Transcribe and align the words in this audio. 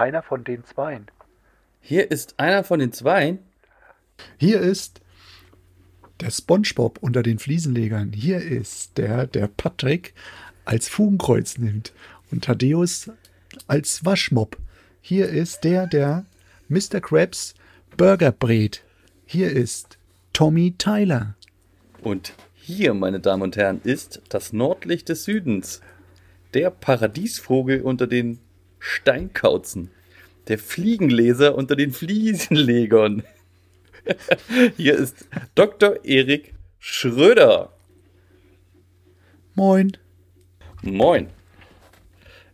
einer 0.00 0.22
von 0.22 0.44
den 0.44 0.64
Zweien. 0.64 1.06
hier 1.82 2.10
ist 2.10 2.34
einer 2.38 2.64
von 2.64 2.80
den 2.80 2.92
Zweien. 2.92 3.38
Hier 4.38 4.60
ist 4.60 5.00
der 6.20 6.30
SpongeBob 6.30 6.98
unter 7.02 7.22
den 7.22 7.38
Fliesenlegern. 7.38 8.12
Hier 8.12 8.40
ist 8.40 8.96
der, 8.96 9.26
der 9.26 9.46
Patrick 9.46 10.14
als 10.64 10.88
Fugenkreuz 10.88 11.58
nimmt 11.58 11.92
und 12.30 12.44
Thaddeus 12.44 13.10
als 13.66 14.04
Waschmopp. 14.04 14.56
Hier 15.02 15.28
ist 15.28 15.64
der, 15.64 15.86
der 15.86 16.24
Mr. 16.68 17.00
Krabs 17.00 17.54
Burger 17.96 18.32
brät. 18.32 18.82
Hier 19.26 19.50
ist 19.50 19.98
Tommy 20.32 20.74
Tyler. 20.78 21.34
Und 22.02 22.32
hier, 22.54 22.94
meine 22.94 23.20
Damen 23.20 23.42
und 23.42 23.56
Herren, 23.56 23.80
ist 23.84 24.22
das 24.30 24.52
Nordlicht 24.52 25.10
des 25.10 25.24
Südens. 25.24 25.82
Der 26.54 26.70
Paradiesvogel 26.70 27.82
unter 27.82 28.06
den 28.06 28.38
Steinkauzen. 28.80 29.90
Der 30.48 30.58
Fliegenleser 30.58 31.54
unter 31.54 31.76
den 31.76 31.92
Fliesenlegern. 31.92 33.22
hier 34.76 34.94
ist 34.96 35.28
Dr. 35.54 36.04
Erik 36.04 36.54
Schröder. 36.78 37.72
Moin. 39.54 39.96
Moin. 40.82 41.28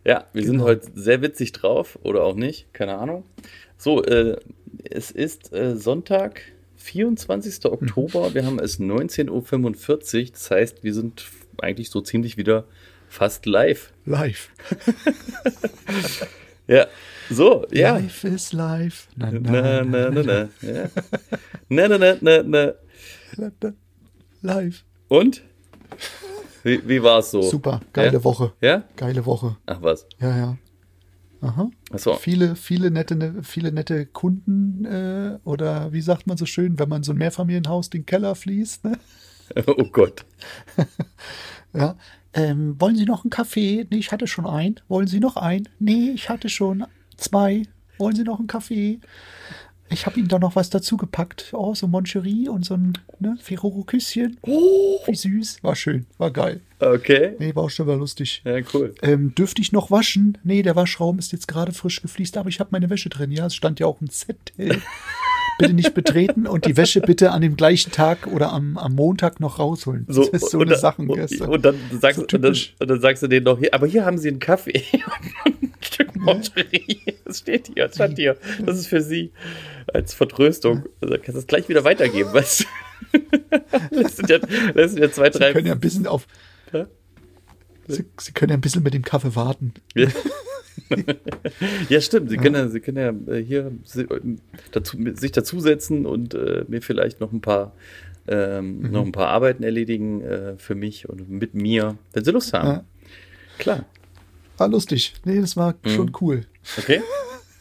Ja, 0.05 0.27
wir 0.33 0.43
sind 0.43 0.53
Genau. 0.57 0.65
heute 0.65 0.87
sehr 0.95 1.21
witzig 1.21 1.53
drauf 1.53 1.97
oder 2.03 2.23
auch 2.23 2.35
nicht, 2.35 2.73
keine 2.73 2.97
Ahnung. 2.97 3.23
So, 3.77 4.03
äh, 4.03 4.37
es 4.83 5.11
ist 5.11 5.53
äh, 5.53 5.75
Sonntag, 5.75 6.41
24. 6.75 7.65
Oktober. 7.65 8.33
Wir 8.33 8.45
haben 8.45 8.59
es 8.59 8.79
19.45 8.79 9.29
Uhr. 10.25 10.31
Das 10.31 10.51
heißt, 10.51 10.83
wir 10.83 10.93
sind 10.93 11.25
eigentlich 11.61 11.89
so 11.89 12.01
ziemlich 12.01 12.37
wieder 12.37 12.65
fast 13.07 13.45
live. 13.45 13.91
Live. 14.05 14.49
Ja, 16.69 16.85
so, 17.31 17.65
ja. 17.71 17.95
Life 17.97 18.27
is 18.27 18.51
life. 18.51 19.07
Na, 19.15 19.31
Na, 19.31 19.83
na, 19.85 20.09
na, 20.09 20.21
na. 20.21 20.49
Na, 21.69 21.87
na, 21.87 21.97
na, 21.97 22.17
na, 22.19 22.43
na. 22.43 22.73
na, 23.37 23.51
na. 23.61 23.73
Live. 24.41 24.83
Und? 25.07 25.43
Wie, 26.63 26.81
wie 26.85 27.01
war 27.01 27.19
es 27.19 27.31
so? 27.31 27.41
Super. 27.41 27.79
Geile 27.93 28.17
ja? 28.17 28.23
Woche. 28.23 28.51
Ja? 28.59 28.83
Geile 28.97 29.25
Woche. 29.25 29.55
Ach 29.65 29.81
was. 29.81 30.05
Ja, 30.19 30.37
ja. 30.37 30.57
Aha. 31.39 31.69
Achso. 31.91 32.15
Viele, 32.15 32.55
viele 32.57 32.91
nette, 32.91 33.15
ne, 33.15 33.43
viele 33.43 33.71
nette 33.71 34.05
Kunden 34.05 34.83
äh, 34.83 35.39
oder 35.45 35.93
wie 35.93 36.01
sagt 36.01 36.27
man 36.27 36.35
so 36.35 36.45
schön, 36.45 36.77
wenn 36.79 36.89
man 36.89 37.03
so 37.03 37.13
ein 37.13 37.17
Mehrfamilienhaus 37.17 37.89
den 37.89 38.05
Keller 38.05 38.35
fließt. 38.35 38.83
Ne? 38.83 38.99
Oh 39.65 39.85
Gott. 39.85 40.25
Ja. 41.73 41.95
Ähm, 42.37 42.79
wollen 42.79 42.95
Sie 42.95 43.05
noch 43.05 43.23
einen 43.23 43.31
Kaffee? 43.31 43.87
Nee, 43.89 43.97
ich 43.97 44.11
hatte 44.11 44.27
schon 44.27 44.45
einen. 44.45 44.79
Wollen 44.87 45.07
Sie 45.07 45.19
noch 45.19 45.37
einen? 45.37 45.67
Nee, 45.79 46.11
ich 46.13 46.29
hatte 46.29 46.49
schon 46.49 46.85
zwei. 47.17 47.63
Wollen 47.97 48.15
Sie 48.15 48.23
noch 48.23 48.37
einen 48.37 48.47
Kaffee? 48.47 48.99
Ich 49.89 50.05
habe 50.05 50.19
Ihnen 50.19 50.27
da 50.27 50.37
noch 50.37 50.55
was 50.55 50.69
dazu 50.69 50.97
gepackt. 50.97 51.53
Oh, 51.53 51.73
so 51.73 51.87
Moncherie 51.87 52.47
und 52.47 52.63
so 52.63 52.75
ein 52.75 52.93
ne, 53.19 53.37
Ferrero-Küsschen. 53.41 54.37
Oh, 54.41 54.99
wie 55.07 55.15
süß. 55.15 55.63
War 55.63 55.75
schön, 55.75 56.05
war 56.19 56.29
geil. 56.29 56.61
Okay. 56.79 57.35
Nee, 57.39 57.55
war 57.55 57.63
auch 57.63 57.69
schon 57.71 57.87
mal 57.87 57.97
lustig. 57.97 58.43
Ja, 58.45 58.59
cool. 58.73 58.93
Ähm, 59.01 59.33
dürfte 59.33 59.61
ich 59.61 59.71
noch 59.71 59.89
waschen? 59.89 60.37
Nee, 60.43 60.61
der 60.61 60.75
Waschraum 60.75 61.17
ist 61.17 61.31
jetzt 61.31 61.47
gerade 61.47 61.71
frisch 61.71 62.01
gefliest, 62.03 62.37
aber 62.37 62.49
ich 62.49 62.59
habe 62.59 62.69
meine 62.71 62.89
Wäsche 62.91 63.09
drin. 63.09 63.31
Ja, 63.31 63.47
es 63.47 63.55
stand 63.55 63.79
ja 63.79 63.87
auch 63.87 63.99
ein 63.99 64.09
Zettel. 64.09 64.81
bitte 65.57 65.73
nicht 65.73 65.93
betreten 65.93 66.47
und 66.47 66.65
die 66.65 66.77
Wäsche 66.77 67.01
bitte 67.01 67.31
an 67.31 67.41
dem 67.41 67.55
gleichen 67.55 67.91
Tag 67.91 68.27
oder 68.27 68.51
am, 68.51 68.77
am 68.77 68.93
Montag 68.95 69.39
noch 69.39 69.59
rausholen. 69.59 70.05
So, 70.07 70.21
das 70.29 70.43
ist 70.43 70.51
so 70.51 70.59
und, 70.59 70.67
eine 70.67 70.77
Sache. 70.77 71.01
und, 71.01 71.09
und 71.09 71.65
dann 71.65 71.75
sagst, 71.99 72.17
So 72.17 72.23
und, 72.23 72.43
dann, 72.43 72.55
und 72.79 72.87
dann 72.89 73.01
sagst 73.01 73.23
du 73.23 73.27
denen 73.27 73.45
noch, 73.45 73.59
hier, 73.59 73.73
aber 73.73 73.87
hier 73.87 74.05
haben 74.05 74.17
sie 74.17 74.29
einen 74.29 74.39
Kaffee 74.39 74.83
und 75.45 75.63
ein 75.63 75.73
Stück 75.81 76.15
Moncherie. 76.15 77.01
Das 77.25 77.39
steht 77.39 77.67
hier, 77.73 77.87
das 77.87 77.95
stand 77.95 78.17
hier. 78.17 78.37
Das 78.65 78.77
ist 78.77 78.87
für 78.87 79.01
sie 79.01 79.31
als 79.93 80.13
Vertröstung. 80.13 80.83
Also 81.01 81.15
kannst 81.15 81.35
du 81.35 81.39
es 81.39 81.47
gleich 81.47 81.67
wieder 81.69 81.83
weitergeben, 81.83 82.33
weißt 82.33 82.61
du? 82.61 82.65
Das 83.91 84.17
sind 84.17 84.29
ja, 84.29 84.39
das 84.39 84.91
sind 84.91 85.01
ja 85.01 85.11
zwei, 85.11 85.31
Sie 85.31 85.37
drei. 85.39 85.53
können 85.53 85.67
ja 85.67 85.73
ein 85.73 85.79
bisschen 85.79 86.07
auf. 86.07 86.27
Ja? 86.73 86.87
Sie, 87.87 88.05
Sie 88.19 88.31
können 88.31 88.49
ja 88.49 88.57
ein 88.57 88.61
bisschen 88.61 88.83
mit 88.83 88.93
dem 88.93 89.03
Kaffee 89.03 89.35
warten. 89.35 89.73
Ja. 89.95 90.07
ja, 91.89 92.01
stimmt. 92.01 92.29
Sie 92.29 92.37
können 92.37 92.55
ja, 92.55 92.67
Sie 92.69 92.79
können 92.79 92.97
ja 93.27 93.33
äh, 93.33 93.43
hier 93.43 93.71
si- 93.83 94.01
äh, 94.01 94.19
dazu, 94.71 94.97
sich 95.15 95.31
dazusetzen 95.31 96.05
und 96.05 96.33
äh, 96.33 96.65
mir 96.67 96.81
vielleicht 96.81 97.19
noch 97.19 97.31
ein 97.31 97.41
paar 97.41 97.73
ähm, 98.29 98.79
Mhm. 98.81 98.91
noch 98.91 99.05
ein 99.05 99.11
paar 99.13 99.27
Arbeiten 99.29 99.63
erledigen 99.63 100.21
äh, 100.21 100.57
für 100.57 100.75
mich 100.75 101.07
und 101.07 101.29
mit 101.29 101.53
mir, 101.53 101.97
wenn 102.13 102.25
Sie 102.25 102.31
Lust 102.31 102.51
haben. 102.53 102.67
Ja. 102.67 102.83
Klar. 103.57 103.85
War 104.57 104.67
lustig. 104.67 105.13
Nee, 105.23 105.39
das 105.39 105.55
war 105.55 105.75
Mhm. 105.85 105.89
schon 105.89 106.11
cool. 106.21 106.45
Okay. 106.77 107.01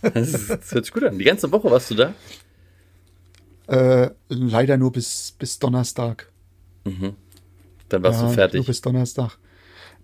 Das, 0.03 0.29
ist, 0.29 0.51
das 0.51 0.73
hört 0.73 0.85
sich 0.85 0.93
gut 0.95 1.05
an. 1.05 1.19
Die 1.19 1.25
ganze 1.25 1.51
Woche 1.53 1.71
warst 1.71 1.91
du 1.91 1.95
da? 1.95 2.15
Äh, 3.69 4.11
leider 4.29 4.77
nur 4.77 4.93
bis, 4.93 5.35
bis 5.39 5.59
Donnerstag. 5.59 6.31
Dann 7.89 8.03
warst 8.03 8.21
Ja, 8.23 8.29
du 8.29 8.35
fertig. 8.35 8.59
Nur 8.59 8.67
bis 8.67 8.81
Donnerstag. 8.81 9.39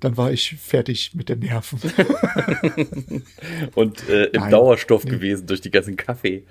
Dann 0.03 0.17
war 0.17 0.33
ich 0.33 0.57
fertig 0.57 1.13
mit 1.15 1.29
den 1.29 1.39
Nerven. 1.39 1.79
und 3.75 4.09
äh, 4.09 4.25
im 4.27 4.41
Nein. 4.41 4.51
Dauerstoff 4.51 5.05
Nee. 5.05 5.11
gewesen 5.13 5.47
durch 5.47 5.61
die 5.61 5.71
ganzen 5.71 5.97
Kaffee. 5.97 6.45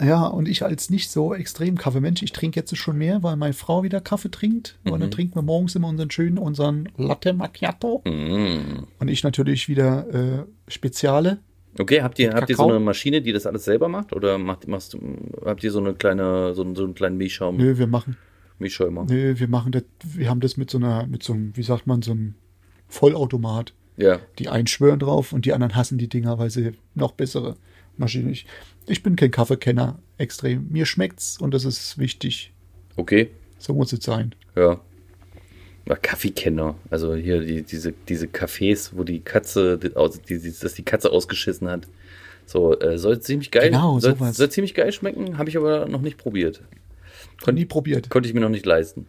Ja, 0.00 0.26
und 0.26 0.46
ich 0.46 0.62
als 0.62 0.88
nicht 0.90 1.10
so 1.10 1.34
extrem 1.34 1.76
Kaffeemensch, 1.76 2.22
ich 2.22 2.32
trinke 2.32 2.60
jetzt 2.60 2.76
schon 2.76 2.96
mehr, 2.98 3.22
weil 3.22 3.36
meine 3.36 3.54
Frau 3.54 3.82
wieder 3.82 4.00
Kaffee 4.00 4.30
trinkt. 4.30 4.76
Und 4.84 4.94
Mhm. 4.94 5.00
dann 5.00 5.10
trinken 5.10 5.34
wir 5.36 5.42
morgens 5.42 5.74
immer 5.74 5.88
unseren 5.88 6.10
schönen, 6.10 6.38
unseren 6.38 6.88
Latte 6.96 7.32
Macchiato. 7.32 8.02
Mm. 8.04 8.84
Und 9.00 9.08
ich 9.08 9.24
natürlich 9.24 9.68
wieder 9.68 10.06
äh, 10.14 10.44
Speziale. 10.70 11.38
Okay, 11.78 12.02
habt 12.02 12.18
ihr, 12.18 12.32
habt 12.34 12.48
ihr 12.50 12.56
so 12.56 12.68
eine 12.68 12.78
Maschine, 12.78 13.20
die 13.20 13.32
das 13.32 13.46
alles 13.46 13.64
selber 13.64 13.88
macht? 13.88 14.12
Oder 14.14 14.38
macht, 14.38 14.68
machst, 14.68 14.96
habt 15.44 15.62
ihr 15.64 15.70
so 15.72 15.80
eine 15.80 15.94
kleine, 15.94 16.54
so, 16.54 16.62
so 16.74 16.84
einen 16.84 16.94
kleinen 16.94 17.16
Milchschaum, 17.16 17.56
Nö, 17.56 17.76
wir 17.78 17.86
machen, 17.86 18.16
Milchschäumer? 18.58 19.06
nö, 19.08 19.38
wir 19.38 19.48
machen 19.48 19.72
das, 19.72 19.84
wir 20.04 20.28
haben 20.28 20.40
das 20.40 20.56
mit 20.56 20.70
so 20.70 20.78
einer, 20.78 21.06
mit 21.06 21.22
so 21.22 21.32
einem, 21.32 21.56
wie 21.56 21.62
sagt 21.62 21.86
man, 21.86 22.02
so 22.02 22.12
einem 22.12 22.34
Vollautomat. 22.88 23.72
Ja. 23.96 24.20
Die 24.38 24.48
einen 24.48 24.66
schwören 24.66 24.98
drauf 24.98 25.32
und 25.32 25.46
die 25.46 25.52
anderen 25.52 25.74
hassen 25.74 25.98
die 25.98 26.08
Dinger, 26.08 26.38
weil 26.38 26.50
sie 26.50 26.72
noch 26.94 27.12
bessere 27.12 27.56
Maschinen. 27.96 28.30
Ich, 28.30 28.46
ich 28.86 29.02
bin 29.02 29.16
kein 29.16 29.30
Kaffeekenner 29.30 29.98
extrem. 30.18 30.68
Mir 30.70 30.86
schmeckt's 30.86 31.38
und 31.40 31.54
das 31.54 31.64
ist 31.64 31.98
wichtig. 31.98 32.52
Okay. 32.96 33.30
So 33.58 33.74
muss 33.74 33.92
es 33.92 34.04
sein. 34.04 34.34
Ja. 34.54 34.80
Kaffeekenner. 35.94 36.74
Also 36.90 37.14
hier 37.14 37.40
die, 37.40 37.62
diese, 37.62 37.92
diese 38.08 38.26
Cafés, 38.26 38.90
wo 38.94 39.04
die 39.04 39.20
Katze, 39.20 39.78
die, 39.78 40.38
die, 40.38 40.52
dass 40.60 40.74
die 40.74 40.82
Katze 40.82 41.10
ausgeschissen 41.10 41.68
hat. 41.68 41.86
So, 42.44 42.78
äh, 42.78 42.98
soll 42.98 43.20
ziemlich 43.20 43.50
geil. 43.50 43.70
Genau, 43.70 43.98
soll, 43.98 44.16
soll 44.32 44.50
ziemlich 44.50 44.74
geil 44.74 44.92
schmecken, 44.92 45.38
habe 45.38 45.48
ich 45.48 45.56
aber 45.56 45.86
noch 45.86 46.00
nicht 46.00 46.16
probiert. 46.16 46.62
Kon 47.42 47.54
nie 47.54 47.64
probiert. 47.64 48.10
Konnte 48.10 48.28
ich 48.28 48.34
mir 48.34 48.40
noch 48.40 48.48
nicht 48.48 48.66
leisten. 48.66 49.06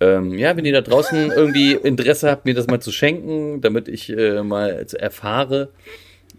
Ähm, 0.00 0.34
ja, 0.34 0.56
wenn 0.56 0.64
ihr 0.64 0.72
da 0.72 0.80
draußen 0.80 1.30
irgendwie 1.30 1.72
Interesse 1.74 2.30
habt, 2.30 2.44
mir 2.44 2.54
das 2.54 2.66
mal 2.66 2.80
zu 2.80 2.90
schenken, 2.90 3.60
damit 3.60 3.88
ich 3.88 4.10
äh, 4.10 4.42
mal 4.42 4.84
erfahre, 4.98 5.70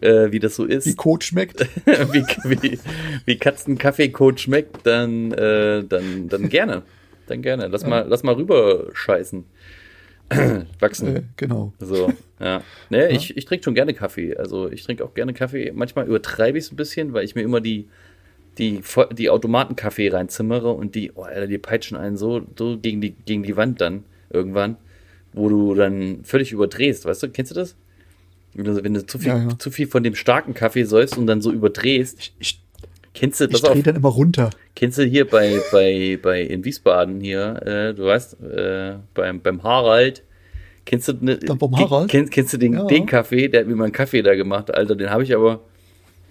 äh, 0.01 0.31
wie 0.31 0.39
das 0.39 0.55
so 0.55 0.65
ist, 0.65 0.85
Wie 0.85 0.95
Kot 0.95 1.23
schmeckt. 1.23 1.61
wie, 1.85 2.25
wie, 2.43 2.79
wie 3.25 3.37
Katzenkaffeekot 3.37 4.41
schmeckt, 4.41 4.85
dann, 4.85 5.31
äh, 5.31 5.83
dann, 5.83 6.27
dann 6.27 6.49
gerne. 6.49 6.83
Dann 7.27 7.41
gerne. 7.41 7.67
Lass 7.67 7.85
mal, 7.85 8.05
lass 8.07 8.23
mal 8.23 8.35
rüber 8.35 8.87
scheißen. 8.93 9.45
Wachsen. 10.79 11.15
Äh, 11.15 11.23
genau. 11.37 11.73
So, 11.79 12.11
ja. 12.39 12.61
Ne, 12.89 13.11
ich, 13.11 13.37
ich 13.37 13.45
trinke 13.45 13.63
schon 13.63 13.75
gerne 13.75 13.93
Kaffee. 13.93 14.35
Also 14.35 14.69
ich 14.69 14.83
trinke 14.83 15.05
auch 15.05 15.13
gerne 15.13 15.33
Kaffee. 15.33 15.71
Manchmal 15.73 16.07
übertreibe 16.07 16.57
ich 16.57 16.65
es 16.65 16.71
ein 16.71 16.75
bisschen, 16.75 17.13
weil 17.13 17.23
ich 17.23 17.35
mir 17.35 17.41
immer 17.41 17.61
die, 17.61 17.87
die, 18.57 18.81
die 19.17 19.29
Automatenkaffee 19.29 20.09
reinzimmere 20.09 20.71
und 20.71 20.95
die, 20.95 21.11
oh, 21.15 21.23
Alter, 21.23 21.47
die 21.47 21.57
peitschen 21.57 21.97
einen 21.97 22.17
so, 22.17 22.41
so 22.57 22.77
gegen, 22.77 23.01
die, 23.01 23.11
gegen 23.11 23.43
die 23.43 23.57
Wand 23.57 23.81
dann 23.81 24.03
irgendwann, 24.29 24.77
wo 25.33 25.49
du 25.49 25.73
dann 25.75 26.19
völlig 26.23 26.51
überdrehst. 26.51 27.05
Weißt 27.05 27.23
du, 27.23 27.29
kennst 27.29 27.51
du 27.51 27.55
das? 27.55 27.75
Wenn 28.53 28.93
du, 28.93 29.05
zu, 29.05 29.17
viel, 29.17 29.29
Ja, 29.29 29.37
ja. 29.37 29.57
zu 29.57 29.71
viel 29.71 29.87
von 29.87 30.03
dem 30.03 30.13
starken 30.13 30.53
Kaffee 30.53 30.83
säufst 30.83 31.17
und 31.17 31.25
dann 31.25 31.41
so 31.41 31.51
überdrehst. 31.51 32.19
Ich, 32.19 32.33
ich, 32.39 32.59
Kennst 33.15 33.39
du 33.39 33.45
ich 33.45 33.51
das 33.51 33.63
auch? 33.63 33.73
drehe 33.73 33.83
dann 33.83 33.95
immer 33.95 34.09
runter. 34.09 34.49
Kennst 34.75 34.97
du 34.97 35.03
hier 35.03 35.27
bei, 35.27 35.59
bei, 35.71 36.17
bei 36.21 36.41
in 36.41 36.65
Wiesbaden 36.65 37.19
hier, 37.21 37.61
äh, 37.65 37.93
du 37.93 38.05
weißt, 38.05 38.41
äh, 38.41 38.95
beim, 39.13 39.39
beim 39.41 39.61
Harald, 39.63 40.23
kennst 40.85 41.07
du 41.07 41.13
ne, 41.21 41.37
Dann 41.37 41.57
beim 41.59 41.77
Harald? 41.77 42.09
Kennst, 42.09 42.31
kennst 42.31 42.53
du 42.53 42.57
den, 42.57 42.73
Ja. 42.73 42.85
den 42.85 43.05
Kaffee, 43.05 43.47
der 43.49 43.61
hat 43.61 43.67
mir 43.67 43.75
mal 43.75 43.83
einen 43.85 43.93
Kaffee 43.93 44.23
da 44.23 44.33
gemacht, 44.35 44.73
Alter, 44.73 44.95
den 44.95 45.11
habe 45.11 45.21
ich 45.23 45.35
aber, 45.35 45.61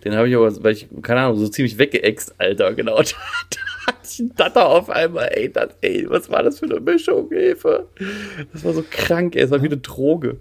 den 0.04 0.14
habe 0.14 0.28
ich 0.28 0.36
aber, 0.36 0.62
weil 0.62 0.72
ich, 0.72 0.88
keine 1.02 1.20
Ahnung, 1.20 1.38
so 1.38 1.48
ziemlich 1.48 1.78
weggeext, 1.78 2.34
Alter, 2.38 2.74
genau. 2.74 3.00
Da, 3.50 3.92
hatte 3.92 4.08
ich 4.08 4.20
einen 4.20 4.34
Datter 4.36 4.68
auf 4.68 4.90
einmal, 4.90 5.28
ey, 5.32 5.50
das, 5.50 5.70
ey, 5.80 6.06
was 6.08 6.30
war 6.30 6.44
das 6.44 6.60
für 6.60 6.66
eine 6.66 6.78
Mischung, 6.78 7.28
Hilfe. 7.30 7.88
Das 8.52 8.62
war 8.64 8.74
so 8.74 8.84
krank, 8.88 9.34
ey, 9.34 9.42
es 9.42 9.50
war 9.50 9.60
wie 9.60 9.66
eine 9.66 9.78
Droge. 9.78 10.36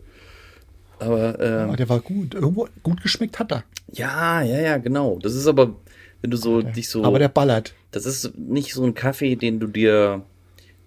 Aber, 1.00 1.40
ähm, 1.40 1.70
Aber 1.70 1.76
der 1.76 1.90
war 1.90 2.00
gut. 2.00 2.36
Irgendwo 2.36 2.68
gut 2.84 3.02
geschmeckt 3.02 3.40
hat 3.40 3.52
er. 3.52 3.64
ja, 3.92 4.44
ja, 4.44 4.62
ja, 4.62 4.78
genau. 4.78 5.18
Das 5.22 5.34
ist 5.34 5.48
aber, 5.48 5.76
wenn 6.22 6.30
du 6.30 6.38
so 6.38 6.62
dich 6.62 6.90
so. 6.90 7.04
Aber 7.04 7.18
der 7.18 7.30
ballert. 7.30 7.74
Das 7.90 8.06
ist 8.06 8.38
nicht 8.38 8.74
so 8.74 8.84
ein 8.84 8.94
Kaffee, 8.94 9.36
den 9.36 9.60
du 9.60 9.66
dir, 9.66 10.22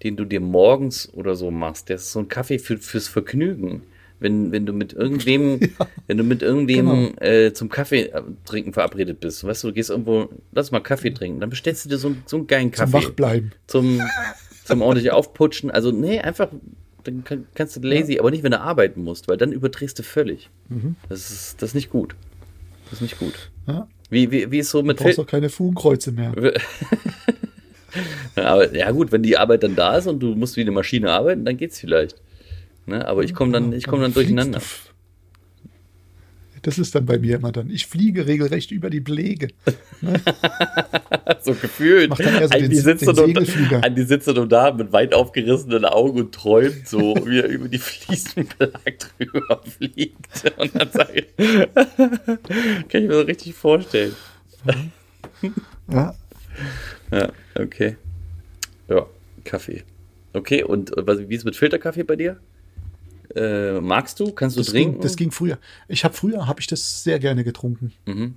den 0.05 0.17
du 0.17 0.25
dir 0.25 0.41
morgens 0.41 1.13
oder 1.13 1.35
so 1.35 1.51
machst. 1.51 1.91
Das 1.91 2.03
ist 2.03 2.13
so 2.13 2.21
ein 2.21 2.29
Kaffee 2.29 2.61
für, 2.61 2.79
fürs 2.79 3.09
Vergnügen. 3.09 3.83
Wenn, 4.25 4.53
wenn 4.53 4.65
du 4.65 4.73
mit 4.73 4.95
irgendwem, 4.95 5.61
ja, 5.79 5.87
wenn 6.07 6.17
du 6.17 6.25
mit 6.25 6.41
irgendwem 6.41 6.87
genau. 6.87 7.21
äh, 7.21 7.53
zum 7.53 7.69
Kaffee 7.69 8.07
äh, 8.07 8.23
trinken 8.47 8.73
verabredet 8.73 9.21
bist, 9.21 9.45
weißt 9.45 9.63
du, 9.63 9.69
du 9.69 9.75
gehst 9.75 9.91
irgendwo, 9.91 10.31
lass 10.53 10.71
mal 10.71 10.81
Kaffee 10.81 11.11
trinken, 11.11 11.41
dann 11.41 11.51
bestellst 11.51 11.85
du 11.85 11.91
dir 11.91 11.99
so, 11.99 12.17
so 12.25 12.39
einen 12.39 12.47
geilen 12.47 12.71
Kaffee. 12.71 12.93
Zum 12.93 13.03
Wachbleiben. 13.03 13.53
Zum, 13.67 14.01
zum 14.65 14.81
ordentlich 14.81 15.13
aufputschen. 15.13 15.71
Also, 15.71 15.91
nee, 15.91 16.21
einfach, 16.21 16.49
dann 17.05 17.23
kann, 17.23 17.47
kannst 17.55 17.77
du 17.77 17.81
lazy, 17.87 18.15
ja. 18.15 18.21
aber 18.21 18.31
nicht, 18.31 18.43
wenn 18.43 18.53
du 18.53 18.61
arbeiten 18.61 19.05
musst, 19.05 19.29
weil 19.29 19.37
dann 19.37 19.53
überdrehst 19.53 19.99
du 19.99 20.03
völlig. 20.03 20.49
Mhm. 20.71 20.97
Das, 21.11 21.31
ist, 21.31 21.61
das 21.61 21.71
ist 21.71 21.75
nicht 21.75 21.91
gut. 21.91 22.17
Das 22.87 22.95
ist 22.95 23.03
nicht 23.03 23.19
gut. 23.19 23.51
Ja. 23.67 23.87
Wie, 24.09 24.31
wie, 24.31 24.51
wie 24.51 24.59
ist 24.59 24.71
so 24.71 24.83
mit. 24.83 24.99
Du 24.99 25.05
brauchst 25.05 25.21
auch 25.21 25.27
keine 25.27 25.51
Fugenkreuze 25.51 26.13
mehr. 26.13 26.33
aber 28.37 28.75
ja, 28.75 28.91
gut, 28.91 29.13
wenn 29.13 29.23
die 29.23 29.37
Arbeit 29.37 29.63
dann 29.63 29.77
da 29.77 29.97
ist 29.97 30.07
und 30.07 30.21
du 30.21 30.35
musst 30.35 30.57
wie 30.57 30.63
eine 30.63 30.71
Maschine 30.71 31.13
arbeiten, 31.13 31.45
dann 31.45 31.57
geht's 31.57 31.79
vielleicht. 31.79 32.17
Ne? 32.87 33.07
Aber 33.07 33.23
ich 33.23 33.35
komme 33.35 33.53
dann, 33.53 33.73
ich 33.73 33.87
komm 33.87 34.01
dann 34.01 34.13
durcheinander. 34.13 34.61
Das 36.65 36.79
ist 36.79 36.95
dann 36.95 37.05
bei 37.05 37.19
mir 37.19 37.37
immer 37.37 37.53
dann. 37.53 37.69
Ich 37.69 37.87
fliege 37.87 38.27
regelrecht 38.27 38.71
über 38.71 38.89
die 38.89 39.01
Belege. 39.01 39.49
so 41.43 41.53
gefühlt. 41.53 42.09
Mach 42.09 42.17
dann 42.17 42.37
eher 42.37 42.49
so 42.49 42.59
den, 42.59 42.71
die 42.71 42.77
sitzt 42.77 43.07
den 43.07 43.85
An 43.85 43.95
die 43.95 44.03
sitzt 44.03 44.29
du 44.29 44.47
da 44.47 44.73
mit 44.73 44.91
weit 44.91 45.13
aufgerissenen 45.13 45.85
Augen 45.85 46.21
und 46.21 46.35
träumt 46.35 46.89
so, 46.89 47.15
wie 47.27 47.41
er 47.41 47.49
über 47.49 47.69
die 47.69 47.77
Fliesenbelag 47.77 48.95
drüber 49.19 49.61
fliegt. 49.63 50.53
Und 50.57 50.75
dann 50.75 50.91
sage 50.91 51.27
ich, 51.27 51.37
kann 51.37 53.03
ich 53.03 53.09
mir 53.09 53.15
so 53.15 53.21
richtig 53.21 53.55
vorstellen. 53.55 54.17
Ja. 55.93 56.15
Ja, 57.13 57.33
okay. 57.59 57.97
Ja, 58.89 59.05
Kaffee. 59.45 59.83
Okay, 60.33 60.65
und 60.65 60.93
wie 60.97 61.35
ist 61.35 61.43
es 61.43 61.45
mit 61.45 61.57
Filterkaffee 61.57 62.05
bei 62.05 62.17
dir? 62.17 62.41
Äh, 63.35 63.81
magst 63.81 64.21
du? 64.21 64.33
Kannst 64.33 64.57
du 64.57 64.61
das 64.61 64.69
trinken? 64.69 64.93
Ging, 64.95 65.01
das 65.03 65.17
ging 65.17 65.31
früher. 65.31 65.59
Ich 65.89 66.05
habe 66.05 66.15
früher 66.15 66.47
habe 66.47 66.61
ich 66.61 66.67
das 66.67 67.03
sehr 67.03 67.19
gerne 67.19 67.45
getrunken. 67.45 67.93
Mhm. 68.07 68.35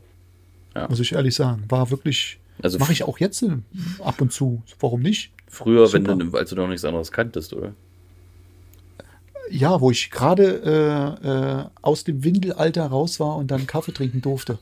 Ja. 0.76 0.88
Muss 0.88 1.00
ich 1.00 1.14
ehrlich 1.14 1.36
sagen. 1.36 1.64
War 1.70 1.90
wirklich. 1.90 2.40
Also 2.62 2.80
mache 2.80 2.92
ich 2.92 3.04
auch 3.04 3.20
jetzt 3.20 3.44
äh, 3.44 3.58
ab 4.04 4.22
und 4.22 4.32
zu. 4.32 4.64
Warum 4.80 5.02
nicht? 5.02 5.32
Früher, 5.48 5.92
wenn 5.94 6.04
du, 6.04 6.38
als 6.38 6.50
du 6.50 6.56
noch 6.56 6.68
nichts 6.68 6.86
anderes 6.86 7.12
kanntest, 7.12 7.54
oder? 7.54 7.74
Ja, 9.50 9.80
wo 9.80 9.92
ich 9.92 10.12
gerade 10.12 11.18
äh, 11.24 11.28
äh, 11.28 11.66
aus 11.82 12.04
dem 12.04 12.24
Windelalter 12.24 12.86
raus 12.86 13.20
war 13.20 13.38
und 13.38 13.50
dann 13.50 13.66
Kaffee 13.66 13.94
trinken 13.94 14.22
durfte. 14.22 14.60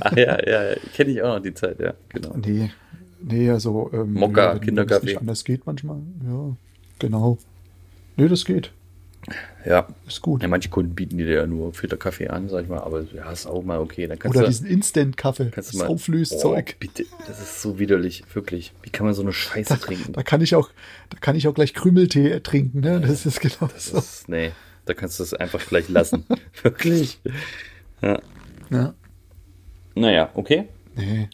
Ach 0.00 0.12
ja, 0.16 0.38
ja, 0.48 0.74
kenne 0.94 1.10
ich 1.10 1.22
auch 1.22 1.36
noch 1.36 1.42
die 1.42 1.52
Zeit, 1.52 1.80
ja, 1.80 1.92
genau. 2.08 2.34
Nee, 2.36 2.70
nee, 3.20 3.50
also 3.50 3.90
ähm, 3.92 4.14
Mokka, 4.14 4.54
ja, 4.54 4.58
Kinderkaffee. 4.58 5.16
Anders 5.16 5.44
geht 5.44 5.66
manchmal, 5.66 5.98
ja, 6.26 6.56
genau. 6.98 7.38
Nee, 8.16 8.28
das 8.28 8.44
geht. 8.44 8.72
Ja. 9.64 9.88
Ist 10.06 10.20
gut. 10.20 10.42
Ja, 10.42 10.48
manche 10.48 10.68
Kunden 10.68 10.94
bieten 10.94 11.16
dir 11.16 11.26
ja 11.26 11.46
nur 11.46 11.72
Filterkaffee 11.72 12.28
an, 12.28 12.48
sag 12.48 12.64
ich 12.64 12.68
mal, 12.68 12.80
aber 12.80 13.02
ja, 13.14 13.30
ist 13.30 13.46
auch 13.46 13.62
mal 13.62 13.80
okay. 13.80 14.06
Dann 14.06 14.18
kannst 14.18 14.36
Oder 14.36 14.44
du, 14.44 14.50
diesen 14.50 14.66
Instant-Kaffee, 14.66 15.50
das 15.54 15.80
Auflöszeug. 15.80 16.72
Oh, 16.74 16.76
bitte, 16.78 17.04
das 17.26 17.40
ist 17.40 17.62
so 17.62 17.78
widerlich, 17.78 18.24
wirklich. 18.34 18.72
Wie 18.82 18.90
kann 18.90 19.06
man 19.06 19.14
so 19.14 19.22
eine 19.22 19.32
Scheiße 19.32 19.74
da, 19.74 19.76
trinken? 19.76 20.12
Da 20.12 20.22
kann 20.22 20.42
ich 20.42 20.54
auch, 20.54 20.70
da 21.08 21.18
kann 21.18 21.36
ich 21.36 21.48
auch 21.48 21.54
gleich 21.54 21.72
Krümeltee 21.72 22.40
trinken, 22.40 22.80
ne? 22.80 23.00
Das 23.00 23.24
ist 23.24 23.40
genau 23.40 23.70
das 23.72 23.86
so. 23.86 23.98
Ist, 23.98 24.28
nee, 24.28 24.52
da 24.84 24.92
kannst 24.92 25.18
du 25.18 25.22
es 25.22 25.32
einfach 25.32 25.64
gleich 25.66 25.88
lassen. 25.88 26.26
wirklich. 26.62 27.20
Ja. 28.02 28.20
ja. 28.70 28.94
Naja, 29.94 30.30
okay. 30.34 30.68
Nee. 30.96 31.30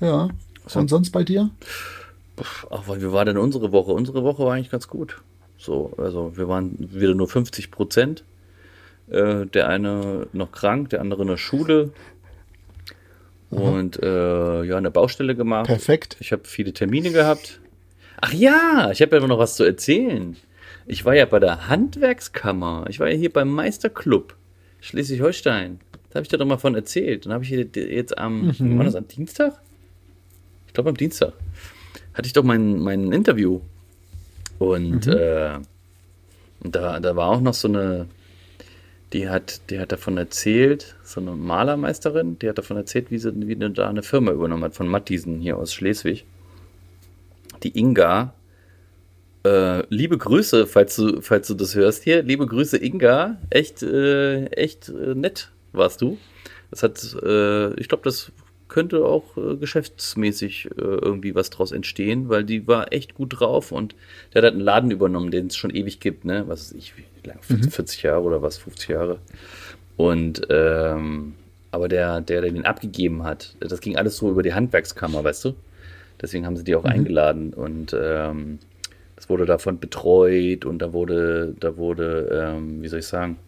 Ja. 0.00 0.28
So. 0.66 0.78
Und 0.78 0.88
sonst 0.88 1.10
bei 1.10 1.22
dir? 1.22 1.50
Ach, 2.70 2.88
wie 2.88 3.12
war 3.12 3.24
denn 3.24 3.36
unsere 3.36 3.72
Woche? 3.72 3.92
Unsere 3.92 4.24
Woche 4.24 4.44
war 4.44 4.54
eigentlich 4.54 4.70
ganz 4.70 4.88
gut. 4.88 5.22
So, 5.66 5.92
also 5.98 6.36
wir 6.36 6.48
waren 6.48 6.76
wieder 6.78 7.14
nur 7.14 7.28
50 7.28 7.72
Prozent. 7.72 8.22
Äh, 9.10 9.46
der 9.46 9.68
eine 9.68 10.28
noch 10.32 10.52
krank, 10.52 10.90
der 10.90 11.00
andere 11.00 11.22
in 11.22 11.28
der 11.28 11.36
Schule. 11.36 11.90
Und 13.50 14.00
äh, 14.00 14.62
ja, 14.62 14.76
eine 14.76 14.92
Baustelle 14.92 15.34
gemacht. 15.34 15.66
Perfekt. 15.66 16.16
Ich 16.20 16.30
habe 16.30 16.42
viele 16.44 16.72
Termine 16.72 17.10
gehabt. 17.10 17.60
Ach 18.20 18.32
ja, 18.32 18.90
ich 18.92 19.02
habe 19.02 19.16
ja 19.16 19.26
noch 19.26 19.40
was 19.40 19.56
zu 19.56 19.64
erzählen. 19.64 20.36
Ich 20.86 21.04
war 21.04 21.16
ja 21.16 21.26
bei 21.26 21.40
der 21.40 21.68
Handwerkskammer. 21.68 22.86
Ich 22.88 23.00
war 23.00 23.10
ja 23.10 23.16
hier 23.16 23.32
beim 23.32 23.50
Meisterclub 23.50 24.36
Schleswig-Holstein. 24.80 25.80
Da 26.10 26.14
habe 26.14 26.22
ich 26.22 26.28
dir 26.28 26.38
doch 26.38 26.46
mal 26.46 26.58
von 26.58 26.76
erzählt. 26.76 27.26
Dann 27.26 27.32
habe 27.32 27.42
ich 27.42 27.50
jetzt 27.50 28.16
am, 28.16 28.54
mhm. 28.56 28.78
war 28.78 28.84
das 28.84 28.94
am 28.94 29.08
Dienstag? 29.08 29.60
Ich 30.68 30.74
glaube 30.74 30.90
am 30.90 30.96
Dienstag. 30.96 31.32
Hatte 32.14 32.26
ich 32.28 32.32
doch 32.32 32.44
mein, 32.44 32.78
mein 32.78 33.10
Interview 33.10 33.62
und 34.58 35.06
mhm. 35.06 35.12
äh, 35.12 35.58
da, 36.62 37.00
da 37.00 37.16
war 37.16 37.28
auch 37.28 37.40
noch 37.40 37.54
so 37.54 37.68
eine, 37.68 38.06
die 39.12 39.28
hat, 39.28 39.70
die 39.70 39.78
hat 39.78 39.92
davon 39.92 40.16
erzählt, 40.16 40.96
so 41.04 41.20
eine 41.20 41.32
Malermeisterin, 41.32 42.38
die 42.38 42.48
hat 42.48 42.58
davon 42.58 42.76
erzählt, 42.76 43.10
wie 43.10 43.18
sie, 43.18 43.32
wie 43.46 43.56
sie 43.56 43.70
da 43.70 43.88
eine 43.88 44.02
Firma 44.02 44.32
übernommen 44.32 44.64
hat 44.64 44.74
von 44.74 44.88
Mattiesen 44.88 45.40
hier 45.40 45.56
aus 45.56 45.72
Schleswig. 45.72 46.24
Die 47.62 47.78
Inga, 47.78 48.34
äh, 49.44 49.82
liebe 49.88 50.18
Grüße, 50.18 50.66
falls 50.66 50.96
du, 50.96 51.20
falls 51.22 51.46
du 51.46 51.54
das 51.54 51.74
hörst 51.74 52.04
hier, 52.04 52.22
liebe 52.22 52.46
Grüße 52.46 52.76
Inga, 52.76 53.38
echt, 53.50 53.82
äh, 53.82 54.46
echt 54.46 54.88
äh, 54.88 55.14
nett 55.14 55.50
warst 55.72 56.02
du. 56.02 56.18
Das 56.70 56.82
hat, 56.82 57.16
äh, 57.22 57.74
ich 57.74 57.88
glaube, 57.88 58.04
das 58.04 58.32
könnte 58.68 59.04
auch 59.04 59.36
äh, 59.36 59.56
geschäftsmäßig 59.56 60.70
äh, 60.76 60.80
irgendwie 60.80 61.34
was 61.34 61.50
draus 61.50 61.72
entstehen, 61.72 62.28
weil 62.28 62.44
die 62.44 62.66
war 62.66 62.92
echt 62.92 63.14
gut 63.14 63.40
drauf 63.40 63.72
und 63.72 63.94
der 64.32 64.40
hat 64.40 64.44
halt 64.44 64.54
einen 64.54 64.64
Laden 64.64 64.90
übernommen, 64.90 65.30
den 65.30 65.46
es 65.46 65.56
schon 65.56 65.74
ewig 65.74 66.00
gibt, 66.00 66.24
ne? 66.24 66.44
Was 66.46 66.70
weiß 66.70 66.78
ich, 66.78 66.94
wie 66.96 67.04
lange? 67.26 67.42
40, 67.42 67.66
mhm. 67.66 67.70
40 67.70 68.02
Jahre 68.02 68.22
oder 68.22 68.42
was, 68.42 68.58
50 68.58 68.88
Jahre. 68.88 69.18
Und 69.96 70.46
ähm, 70.50 71.34
aber 71.70 71.88
der, 71.88 72.20
der, 72.20 72.40
der 72.40 72.52
den 72.52 72.64
abgegeben 72.64 73.24
hat, 73.24 73.54
das 73.60 73.80
ging 73.80 73.96
alles 73.96 74.16
so 74.16 74.30
über 74.30 74.42
die 74.42 74.54
Handwerkskammer, 74.54 75.22
weißt 75.22 75.44
du? 75.44 75.54
Deswegen 76.20 76.46
haben 76.46 76.56
sie 76.56 76.64
die 76.64 76.74
auch 76.74 76.84
mhm. 76.84 76.90
eingeladen 76.90 77.52
und 77.52 77.94
ähm, 77.98 78.58
das 79.14 79.28
wurde 79.28 79.46
davon 79.46 79.78
betreut 79.78 80.64
und 80.64 80.78
da 80.78 80.92
wurde, 80.92 81.54
da 81.58 81.76
wurde, 81.76 82.54
ähm, 82.56 82.82
wie 82.82 82.88
soll 82.88 83.00
ich 83.00 83.06
sagen, 83.06 83.38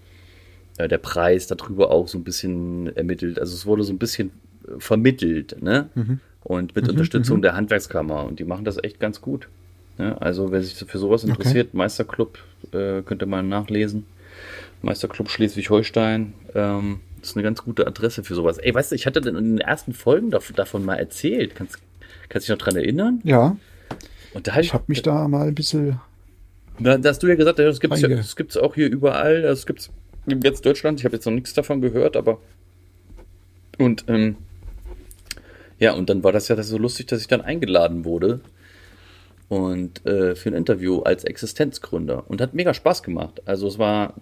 äh, 0.78 0.88
der 0.88 0.98
Preis 0.98 1.46
darüber 1.46 1.90
auch 1.90 2.08
so 2.08 2.18
ein 2.18 2.24
bisschen 2.24 2.94
ermittelt. 2.96 3.38
Also 3.38 3.54
es 3.54 3.66
wurde 3.66 3.82
so 3.82 3.92
ein 3.92 3.98
bisschen 3.98 4.30
vermittelt, 4.78 5.62
ne? 5.62 5.88
Mhm. 5.94 6.20
Und 6.44 6.74
mit 6.74 6.84
mhm, 6.84 6.90
Unterstützung 6.90 7.38
mhm. 7.38 7.42
der 7.42 7.54
Handwerkskammer. 7.54 8.24
Und 8.24 8.38
die 8.38 8.44
machen 8.44 8.64
das 8.64 8.82
echt 8.82 9.00
ganz 9.00 9.20
gut. 9.20 9.48
Ne? 9.98 10.20
Also, 10.20 10.50
wer 10.50 10.62
sich 10.62 10.74
für 10.74 10.98
sowas 10.98 11.24
interessiert, 11.24 11.68
okay. 11.68 11.76
Meisterclub, 11.76 12.38
äh, 12.72 13.02
könnt 13.02 13.22
ihr 13.22 13.26
mal 13.26 13.42
nachlesen. 13.42 14.06
Meisterclub 14.82 15.28
Schleswig-Holstein. 15.28 16.32
Ähm, 16.54 17.00
das 17.20 17.30
ist 17.30 17.36
eine 17.36 17.42
ganz 17.42 17.62
gute 17.64 17.86
Adresse 17.86 18.22
für 18.22 18.34
sowas. 18.34 18.58
Ey, 18.58 18.72
weißt 18.72 18.92
du, 18.92 18.94
ich 18.94 19.06
hatte 19.06 19.18
in 19.18 19.34
den 19.34 19.58
ersten 19.58 19.92
Folgen 19.92 20.30
davon, 20.30 20.54
davon 20.54 20.84
mal 20.84 20.94
erzählt. 20.94 21.54
Kannst, 21.56 21.78
kannst 22.28 22.48
du 22.48 22.52
dich 22.52 22.58
noch 22.58 22.64
dran 22.64 22.76
erinnern? 22.76 23.20
Ja. 23.24 23.56
Und 24.34 24.46
da 24.46 24.58
ich 24.58 24.72
habe 24.72 24.84
mich 24.86 25.02
da 25.02 25.26
mal 25.26 25.48
ein 25.48 25.54
bisschen. 25.54 26.00
Da, 26.78 26.96
da 26.96 27.08
hast 27.08 27.22
du 27.22 27.26
ja 27.26 27.34
gesagt, 27.34 27.58
das 27.58 27.80
gibt 27.80 27.94
es 27.94 28.00
ja, 28.00 28.08
das 28.08 28.36
gibt's 28.36 28.56
auch 28.56 28.74
hier 28.76 28.88
überall. 28.88 29.42
Das 29.42 29.66
gibt 29.66 29.80
es 29.80 29.90
in 30.26 30.40
ganz 30.40 30.60
Deutschland. 30.60 31.00
Ich 31.00 31.04
habe 31.04 31.16
jetzt 31.16 31.24
noch 31.24 31.32
nichts 31.32 31.54
davon 31.54 31.80
gehört, 31.80 32.16
aber. 32.16 32.38
Und 33.78 34.04
ähm, 34.08 34.36
ja, 35.78 35.92
und 35.92 36.10
dann 36.10 36.24
war 36.24 36.32
das 36.32 36.48
ja 36.48 36.60
so 36.62 36.78
lustig, 36.78 37.06
dass 37.06 37.20
ich 37.20 37.28
dann 37.28 37.40
eingeladen 37.40 38.04
wurde 38.04 38.40
und 39.48 40.04
äh, 40.06 40.34
für 40.34 40.50
ein 40.50 40.54
Interview 40.54 41.00
als 41.00 41.24
Existenzgründer 41.24 42.24
und 42.28 42.40
hat 42.40 42.52
mega 42.54 42.74
Spaß 42.74 43.02
gemacht. 43.02 43.42
Also 43.46 43.66
es 43.66 43.78
war 43.78 44.14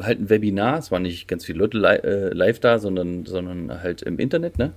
halt 0.00 0.20
ein 0.20 0.30
Webinar, 0.30 0.78
es 0.78 0.90
waren 0.90 1.02
nicht 1.02 1.28
ganz 1.28 1.44
viele 1.44 1.60
Leute 1.60 1.78
li 1.78 1.86
äh, 1.86 2.34
live 2.34 2.58
da, 2.58 2.78
sondern, 2.78 3.24
sondern 3.24 3.82
halt 3.82 4.02
im 4.02 4.18
Internet, 4.18 4.58
ne? 4.58 4.72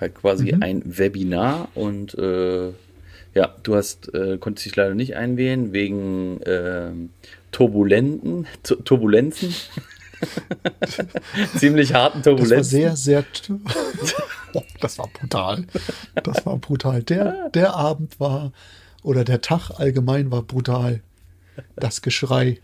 Halt 0.00 0.16
quasi 0.16 0.52
mhm. 0.52 0.62
ein 0.62 0.82
Webinar 0.84 1.68
und 1.74 2.14
äh, 2.18 2.70
ja, 3.34 3.54
du 3.62 3.76
hast, 3.76 4.12
äh, 4.14 4.38
konntest 4.38 4.66
dich 4.66 4.76
leider 4.76 4.94
nicht 4.94 5.16
einwählen 5.16 5.72
wegen 5.72 6.40
äh, 6.42 6.90
Turbulenten, 7.52 8.46
Turbulenzen. 8.84 9.54
Ziemlich 11.56 11.94
harten 11.94 12.22
Turbulenzen. 12.22 12.82
Das 12.82 12.90
war 12.90 12.96
sehr, 12.96 12.96
sehr. 12.96 13.24
das 14.84 14.98
war 14.98 15.08
brutal. 15.08 15.64
Das 16.22 16.44
war 16.44 16.58
brutal. 16.58 17.02
Der, 17.02 17.48
der 17.50 17.74
Abend 17.74 18.20
war, 18.20 18.52
oder 19.02 19.24
der 19.24 19.40
Tag 19.40 19.70
allgemein 19.70 20.30
war 20.30 20.42
brutal. 20.42 21.00
Das 21.76 22.02
Geschrei. 22.02 22.58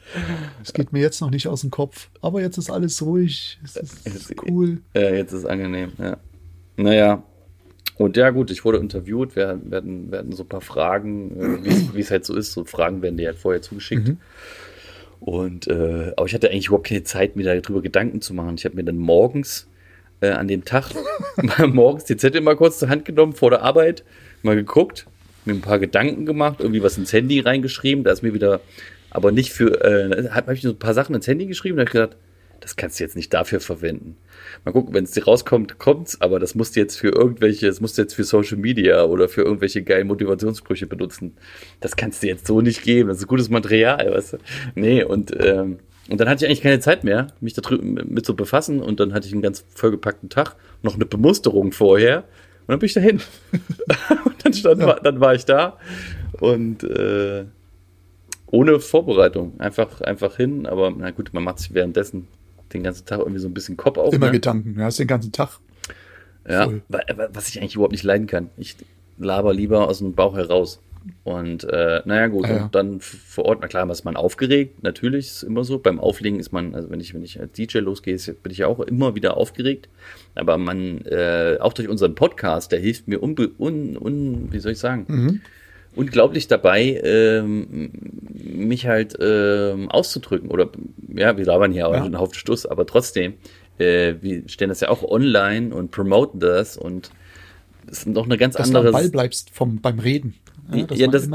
Es 0.62 0.73
geht 0.73 0.93
mir 0.93 1.00
jetzt 1.00 1.21
noch 1.21 1.31
nicht 1.31 1.47
aus 1.49 1.62
dem 1.62 1.71
Kopf. 1.71 2.11
Aber 2.21 2.41
jetzt 2.41 2.59
ist 2.59 2.71
alles 2.71 3.00
ruhig. 3.03 3.59
Es 3.65 3.77
ist 3.77 4.35
cool. 4.49 4.83
Ja, 4.95 5.11
jetzt 5.11 5.33
ist 5.33 5.41
es 5.41 5.47
angenehm, 5.47 5.93
ja. 5.99 6.17
Naja. 6.77 7.23
Und 7.97 8.17
ja, 8.17 8.31
gut, 8.31 8.50
ich 8.50 8.65
wurde 8.65 8.79
interviewt. 8.79 9.37
Wir 9.37 9.61
werden, 9.65 10.11
werden 10.11 10.33
so 10.33 10.43
ein 10.43 10.49
paar 10.49 10.61
Fragen, 10.61 11.65
äh, 11.65 11.95
wie 11.95 12.00
es 12.00 12.11
halt 12.11 12.25
so 12.25 12.35
ist. 12.35 12.53
So 12.53 12.65
Fragen 12.65 13.00
werden 13.03 13.17
dir 13.17 13.29
halt 13.29 13.39
vorher 13.39 13.62
zugeschickt. 13.62 14.09
Mhm. 14.09 14.17
Und 15.21 15.69
äh, 15.69 16.12
aber 16.17 16.27
ich 16.27 16.35
hatte 16.35 16.50
eigentlich 16.50 16.69
überhaupt 16.69 16.89
keine 16.89 17.05
Zeit, 17.05 17.37
mir 17.37 17.45
darüber 17.45 17.83
Gedanken 17.83 18.21
zu 18.21 18.35
machen. 18.35 18.57
Ich 18.57 18.65
habe 18.65 18.77
mir 18.77 18.85
dann 18.85 18.97
morgens 18.97 19.69
äh, 20.21 20.31
an 20.31 20.49
dem 20.49 20.65
Tag 20.65 20.91
mal 21.37 21.67
morgens 21.69 22.05
die 22.05 22.17
Zettel 22.17 22.41
mal 22.41 22.57
kurz 22.57 22.79
zur 22.79 22.89
Hand 22.89 23.05
genommen 23.05 23.33
vor 23.33 23.50
der 23.50 23.62
Arbeit, 23.62 24.05
mal 24.43 24.57
geguckt, 24.57 25.07
mir 25.45 25.55
ein 25.55 25.61
paar 25.61 25.79
Gedanken 25.79 26.27
gemacht, 26.27 26.57
irgendwie 26.61 26.83
was 26.83 26.99
ins 26.99 27.12
Handy 27.12 27.41
reingeschrieben. 27.41 28.05
Da 28.05 28.12
ist 28.12 28.23
mir 28.23 28.35
wieder, 28.35 28.61
aber 29.11 29.33
nicht 29.33 29.53
für, 29.53 29.83
äh, 29.85 30.31
habe 30.31 30.55
ich 30.55 30.62
so 30.62 30.71
ein 30.71 30.79
paar 30.79 30.95
Sachen 30.95 31.15
ins 31.15 31.27
Handy 31.27 31.47
geschrieben 31.47 31.79
und 31.79 31.89
habe 31.89 31.91
gedacht, 31.91 32.17
das 32.61 32.77
kannst 32.77 33.00
du 33.00 33.05
jetzt 33.05 33.17
nicht 33.17 33.33
dafür 33.33 33.61
verwenden. 33.61 34.17
Mal 34.65 34.73
gucken, 34.73 34.93
wenn 34.95 35.05
es 35.05 35.12
dir 35.12 35.25
rauskommt, 35.25 35.79
kommt's, 35.79 36.21
aber 36.21 36.39
das 36.39 36.55
musst 36.55 36.77
du 36.77 36.81
jetzt 36.81 36.97
für 36.97 37.09
irgendwelche, 37.09 37.67
das 37.67 37.81
musst 37.81 37.97
du 37.97 38.03
jetzt 38.03 38.15
für 38.15 38.25
Social 38.25 38.59
Media 38.59 39.05
oder 39.05 39.29
für 39.29 39.43
irgendwelche 39.43 39.83
geilen 39.83 40.07
Motivationssprüche 40.07 40.87
benutzen. 40.87 41.37
Das 41.81 41.97
kannst 41.97 42.23
du 42.23 42.27
jetzt 42.27 42.47
so 42.47 42.61
nicht 42.61 42.83
geben. 42.83 43.09
Das 43.09 43.19
ist 43.19 43.27
gutes 43.27 43.49
Material, 43.49 44.12
weißt 44.12 44.35
du? 44.35 44.39
Nee, 44.75 45.03
und, 45.05 45.33
ähm, 45.43 45.79
und 46.09 46.21
dann 46.21 46.28
hatte 46.28 46.45
ich 46.45 46.49
eigentlich 46.49 46.62
keine 46.62 46.80
Zeit 46.80 47.04
mehr, 47.04 47.28
mich 47.40 47.54
da 47.54 47.62
drüben 47.62 47.95
mit 48.09 48.26
zu 48.26 48.35
befassen 48.35 48.80
und 48.80 49.00
dann 49.00 49.12
hatte 49.12 49.26
ich 49.26 49.33
einen 49.33 49.42
ganz 49.42 49.64
vollgepackten 49.75 50.28
Tag, 50.28 50.57
noch 50.83 50.95
eine 50.95 51.07
Bemusterung 51.07 51.73
vorher 51.73 52.25
und 52.61 52.69
dann 52.69 52.78
bin 52.78 52.87
ich 52.87 52.95
dahin. 52.95 53.21
und 54.25 54.45
dann, 54.45 54.52
stand, 54.52 54.80
ja. 54.80 54.99
dann 55.00 55.21
war 55.21 55.35
ich 55.35 55.45
da 55.45 55.78
und 56.40 56.85
äh, 56.85 57.45
ohne 58.50 58.80
Vorbereitung. 58.80 59.59
Einfach, 59.61 60.00
einfach 60.00 60.37
hin, 60.37 60.66
aber 60.66 60.92
na 60.97 61.11
gut, 61.11 61.33
man 61.33 61.45
macht 61.45 61.61
sich 61.61 61.75
währenddessen 61.75 62.26
den 62.73 62.83
ganzen 62.83 63.07
Tag 63.07 63.21
irgendwie 63.21 63.40
so 63.40 63.49
ein 63.49 63.54
bisschen 63.54 63.76
Kopf 63.76 63.99
auf. 63.99 64.12
Immer 64.12 64.26
ne? 64.26 64.33
Gedanken, 64.33 64.78
ja, 64.78 64.87
hast 64.87 64.99
den 64.99 65.07
ganzen 65.07 65.33
Tag. 65.33 65.59
Ja, 66.49 66.64
Voll. 66.64 66.83
was 67.33 67.49
ich 67.49 67.61
eigentlich 67.61 67.75
überhaupt 67.75 67.92
nicht 67.92 68.04
leiden 68.04 68.26
kann. 68.26 68.50
Ich 68.57 68.76
laber 69.19 69.52
lieber 69.52 69.88
aus 69.88 69.99
dem 69.99 70.14
Bauch 70.14 70.37
heraus. 70.37 70.80
Und 71.25 71.64
äh, 71.64 72.02
naja, 72.04 72.26
gut, 72.26 72.45
ah, 72.47 72.52
ja. 72.52 72.64
und 72.64 72.75
dann 72.75 73.00
vor 73.00 73.47
Ort, 73.47 73.59
na 73.62 73.69
klar, 73.69 73.88
ist 73.90 74.04
man 74.04 74.16
aufgeregt, 74.16 74.83
natürlich 74.83 75.26
ist 75.26 75.37
es 75.37 75.42
immer 75.42 75.64
so. 75.64 75.78
Beim 75.78 75.99
Auflegen 75.99 76.38
ist 76.38 76.52
man, 76.52 76.75
also 76.75 76.90
wenn 76.90 77.00
ich, 77.00 77.14
wenn 77.14 77.23
ich 77.23 77.40
als 77.40 77.52
DJ 77.52 77.78
losgehe, 77.78 78.16
bin 78.16 78.52
ich 78.52 78.59
ja 78.59 78.66
auch 78.66 78.80
immer 78.80 79.14
wieder 79.14 79.37
aufgeregt. 79.37 79.88
Aber 80.35 80.59
man, 80.59 81.00
äh, 81.07 81.57
auch 81.61 81.73
durch 81.73 81.88
unseren 81.88 82.14
Podcast, 82.14 82.73
der 82.73 82.80
hilft 82.80 83.09
mir 83.09 83.23
unbe 83.23 83.50
un, 83.59 83.97
un, 83.97 84.49
wie 84.52 84.59
soll 84.59 84.73
ich 84.73 84.78
sagen, 84.78 85.04
mhm 85.09 85.40
unglaublich 85.95 86.49
dabei, 86.49 87.00
ähm, 87.02 87.90
mich 88.33 88.87
halt 88.87 89.16
ähm, 89.21 89.90
auszudrücken. 89.90 90.50
Oder 90.50 90.71
ja, 91.14 91.37
wir 91.37 91.45
labern 91.45 91.73
hier 91.73 91.88
auch 91.88 91.95
ja. 91.95 92.04
einen 92.04 92.19
Haufen 92.19 92.35
Stuss, 92.35 92.66
aber 92.66 92.87
trotzdem, 92.87 93.35
äh, 93.78 94.14
wir 94.21 94.49
stellen 94.49 94.69
das 94.69 94.80
ja 94.80 94.88
auch 94.88 95.02
online 95.02 95.75
und 95.75 95.90
promoten 95.90 96.40
das 96.40 96.76
und 96.76 97.11
es 97.90 98.00
ist 98.00 98.07
noch 98.07 98.26
eine 98.26 98.38
ganz 98.38 98.54
dass 98.54 98.69
andere. 98.69 98.85
Dass 98.85 98.92
du 98.92 98.97
am 98.97 99.02
Ball 99.02 99.11
bleibst 99.11 99.50
vom, 99.50 99.80
beim 99.80 99.99
Reden. 99.99 100.35
Ja, 100.73 100.87
ja 100.95 101.07
das, 101.09 101.29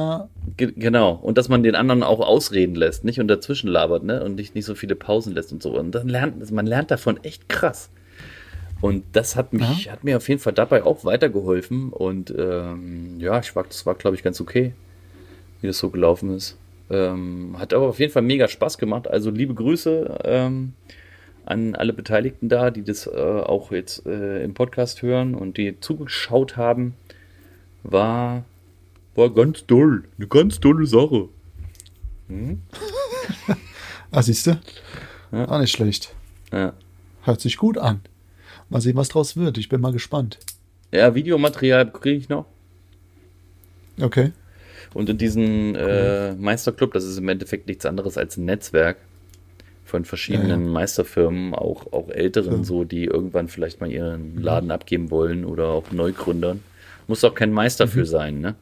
genau. 0.57 1.19
Und 1.21 1.37
dass 1.37 1.49
man 1.49 1.63
den 1.63 1.75
anderen 1.75 2.03
auch 2.03 2.19
ausreden 2.19 2.75
lässt, 2.75 3.03
nicht 3.03 3.19
und 3.19 3.27
dazwischen 3.27 3.67
labert, 3.67 4.03
ne? 4.03 4.23
Und 4.23 4.35
nicht, 4.35 4.55
nicht 4.55 4.65
so 4.65 4.75
viele 4.75 4.95
Pausen 4.95 5.33
lässt 5.33 5.51
und 5.51 5.61
so. 5.61 5.77
Und 5.77 5.91
dann 5.91 6.07
lernt, 6.07 6.51
man 6.51 6.65
lernt 6.65 6.91
davon 6.91 7.23
echt 7.23 7.49
krass. 7.49 7.89
Und 8.81 9.03
das 9.13 9.35
hat 9.35 9.53
mich, 9.53 9.85
ja. 9.85 9.93
hat 9.93 10.03
mir 10.03 10.17
auf 10.17 10.27
jeden 10.29 10.41
Fall 10.41 10.53
dabei 10.53 10.83
auch 10.83 11.05
weitergeholfen. 11.05 11.91
Und 11.91 12.33
ähm, 12.37 13.19
ja, 13.19 13.39
ich 13.39 13.55
war, 13.55 13.63
das 13.63 13.85
war, 13.85 13.95
glaube 13.95 14.15
ich, 14.15 14.23
ganz 14.23 14.39
okay, 14.41 14.73
wie 15.61 15.67
das 15.67 15.77
so 15.77 15.89
gelaufen 15.89 16.35
ist. 16.35 16.57
Ähm, 16.89 17.55
hat 17.57 17.73
aber 17.73 17.87
auf 17.87 17.99
jeden 17.99 18.11
Fall 18.11 18.21
mega 18.21 18.47
Spaß 18.47 18.77
gemacht. 18.77 19.07
Also 19.07 19.31
liebe 19.31 19.53
Grüße 19.53 20.19
ähm, 20.23 20.73
an 21.45 21.75
alle 21.75 21.93
Beteiligten 21.93 22.49
da, 22.49 22.69
die 22.71 22.83
das 22.83 23.07
äh, 23.07 23.11
auch 23.11 23.71
jetzt 23.71 24.05
äh, 24.05 24.43
im 24.43 24.53
Podcast 24.53 25.01
hören 25.01 25.35
und 25.35 25.57
die 25.57 25.79
zugeschaut 25.79 26.57
haben. 26.57 26.95
War, 27.83 28.45
war 29.15 29.29
ganz 29.29 29.65
toll. 29.65 30.03
Eine 30.17 30.27
ganz 30.27 30.59
tolle 30.59 30.85
Sache. 30.85 31.29
Hm? 32.27 32.61
ah, 34.11 34.21
siehst 34.21 34.47
du? 34.47 34.59
Ja. 35.31 35.47
Auch 35.47 35.59
nicht 35.59 35.71
schlecht. 35.71 36.13
Ja. 36.51 36.73
Hört 37.23 37.41
sich 37.41 37.57
gut 37.57 37.77
an. 37.77 38.01
Mal 38.69 38.81
sehen, 38.81 38.95
was 38.95 39.09
draus 39.09 39.35
wird. 39.37 39.57
Ich 39.57 39.69
bin 39.69 39.81
mal 39.81 39.93
gespannt. 39.93 40.39
Ja, 40.91 41.13
Videomaterial 41.13 41.91
kriege 41.91 42.17
ich 42.17 42.29
noch. 42.29 42.45
Okay. 43.99 44.31
Und 44.93 45.09
in 45.09 45.17
diesem 45.17 45.75
äh, 45.75 46.33
Meisterclub, 46.33 46.93
das 46.93 47.03
ist 47.03 47.17
im 47.17 47.27
Endeffekt 47.27 47.67
nichts 47.67 47.85
anderes 47.85 48.17
als 48.17 48.37
ein 48.37 48.45
Netzwerk 48.45 48.97
von 49.83 50.05
verschiedenen 50.05 50.61
ja, 50.61 50.67
ja. 50.67 50.71
Meisterfirmen, 50.71 51.53
auch, 51.53 51.91
auch 51.93 52.09
älteren, 52.09 52.59
ja. 52.59 52.63
so, 52.63 52.83
die 52.83 53.05
irgendwann 53.05 53.47
vielleicht 53.47 53.81
mal 53.81 53.91
ihren 53.91 54.41
Laden 54.41 54.71
abgeben 54.71 55.11
wollen 55.11 55.45
oder 55.45 55.67
auch 55.67 55.91
Neugründern. 55.91 56.63
Muss 57.07 57.23
auch 57.23 57.35
kein 57.35 57.51
Meister 57.51 57.85
mhm. 57.85 57.89
für 57.89 58.05
sein, 58.05 58.39
ne? 58.39 58.55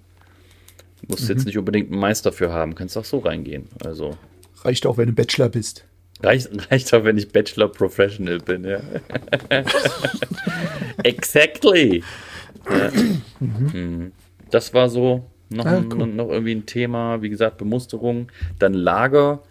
Musst 1.07 1.23
mhm. 1.23 1.35
jetzt 1.35 1.45
nicht 1.45 1.57
unbedingt 1.57 1.91
einen 1.91 1.99
Meister 1.99 2.31
für 2.31 2.51
haben, 2.51 2.75
kannst 2.75 2.97
auch 2.97 3.05
so 3.05 3.19
reingehen. 3.19 3.67
Also. 3.83 4.17
Reicht 4.63 4.85
auch, 4.85 4.97
wenn 4.97 5.07
du 5.07 5.13
Bachelor 5.13 5.49
bist. 5.49 5.85
Reicht, 6.21 6.49
reicht 6.71 6.93
auch, 6.93 7.03
wenn 7.03 7.17
ich 7.17 7.29
Bachelor 7.29 7.69
Professional 7.69 8.39
bin, 8.39 8.63
ja. 8.63 8.79
exactly. 11.03 12.03
Ja. 12.69 12.91
Mhm. 13.39 14.11
Das 14.49 14.73
war 14.73 14.89
so 14.89 15.25
noch, 15.49 15.65
ah, 15.65 15.83
cool. 15.91 16.07
noch 16.07 16.29
irgendwie 16.29 16.55
ein 16.55 16.65
Thema. 16.65 17.21
Wie 17.21 17.29
gesagt, 17.29 17.57
Bemusterung. 17.57 18.31
Dann 18.59 18.73
Lager. 18.73 19.43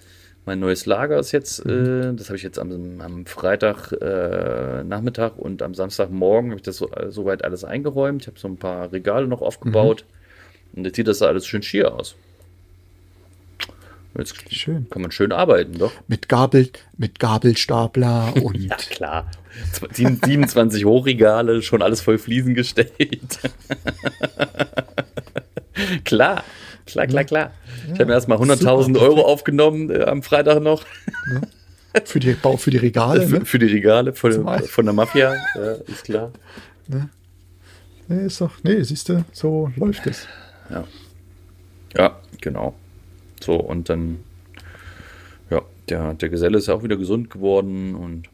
Mein 0.44 0.58
neues 0.58 0.86
Lager 0.86 1.20
ist 1.20 1.30
jetzt, 1.30 1.64
mhm. 1.64 1.70
äh, 1.70 2.14
das 2.14 2.28
habe 2.28 2.36
ich 2.36 2.42
jetzt 2.42 2.58
am, 2.58 3.00
am 3.00 3.26
Freitag 3.26 3.92
äh, 3.92 4.82
Nachmittag 4.82 5.38
und 5.38 5.62
am 5.62 5.74
Samstagmorgen 5.74 6.50
habe 6.50 6.58
ich 6.58 6.64
das 6.64 6.78
so, 6.78 6.90
äh, 6.90 7.12
soweit 7.12 7.44
alles 7.44 7.62
eingeräumt. 7.62 8.22
Ich 8.22 8.26
habe 8.26 8.40
so 8.40 8.48
ein 8.48 8.56
paar 8.56 8.90
Regale 8.92 9.28
noch 9.28 9.40
aufgebaut. 9.40 10.04
Mhm. 10.08 10.21
Und 10.74 10.84
jetzt 10.84 10.96
sieht 10.96 11.08
das 11.08 11.22
alles 11.22 11.46
schön 11.46 11.62
schier 11.62 11.92
aus. 11.94 12.14
Jetzt 14.16 14.52
schön. 14.52 14.88
kann 14.90 15.00
man 15.00 15.10
schön 15.10 15.32
arbeiten, 15.32 15.78
doch. 15.78 15.92
Mit 16.06 16.28
Gabel, 16.28 16.68
mit 16.98 17.18
Gabelstapler 17.18 18.34
und. 18.42 18.56
ja, 18.56 18.76
klar. 18.76 19.30
27 19.92 20.84
Hochregale, 20.84 21.62
schon 21.62 21.82
alles 21.82 22.00
voll 22.00 22.18
Fliesen 22.18 22.54
gestellt. 22.54 23.38
klar, 26.04 26.42
klar, 26.86 27.06
klar, 27.06 27.24
klar. 27.24 27.52
Ja, 27.86 27.92
ich 27.92 27.92
habe 27.92 28.06
mir 28.06 28.12
erstmal 28.12 28.38
100.000 28.38 28.98
Euro 28.98 29.22
aufgenommen 29.22 29.90
äh, 29.90 30.04
am 30.04 30.22
Freitag 30.22 30.62
noch. 30.62 30.84
Ja. 31.34 31.40
Für, 32.04 32.20
die, 32.20 32.34
für 32.34 32.70
die 32.70 32.78
Regale, 32.78 33.28
ne? 33.28 33.44
Für 33.44 33.58
die 33.58 33.66
Regale 33.66 34.14
von, 34.14 34.58
von 34.60 34.84
der 34.86 34.94
Mafia, 34.94 35.34
ja, 35.54 35.72
ist 35.86 36.04
klar. 36.04 36.32
Ne? 36.88 37.10
Nee, 38.08 38.26
ist 38.26 38.40
doch, 38.40 38.52
nee, 38.62 38.82
siehst 38.82 39.10
du, 39.10 39.24
so 39.32 39.70
läuft 39.76 40.06
es. 40.06 40.26
Ja. 40.72 40.84
Ja, 41.96 42.20
genau. 42.40 42.74
So, 43.40 43.56
und 43.56 43.88
dann, 43.88 44.18
ja, 45.50 45.62
der, 45.88 46.14
der 46.14 46.28
Geselle 46.28 46.58
ist 46.58 46.68
ja 46.68 46.74
auch 46.74 46.82
wieder 46.82 46.96
gesund 46.96 47.30
geworden 47.30 47.94
und 47.94 48.28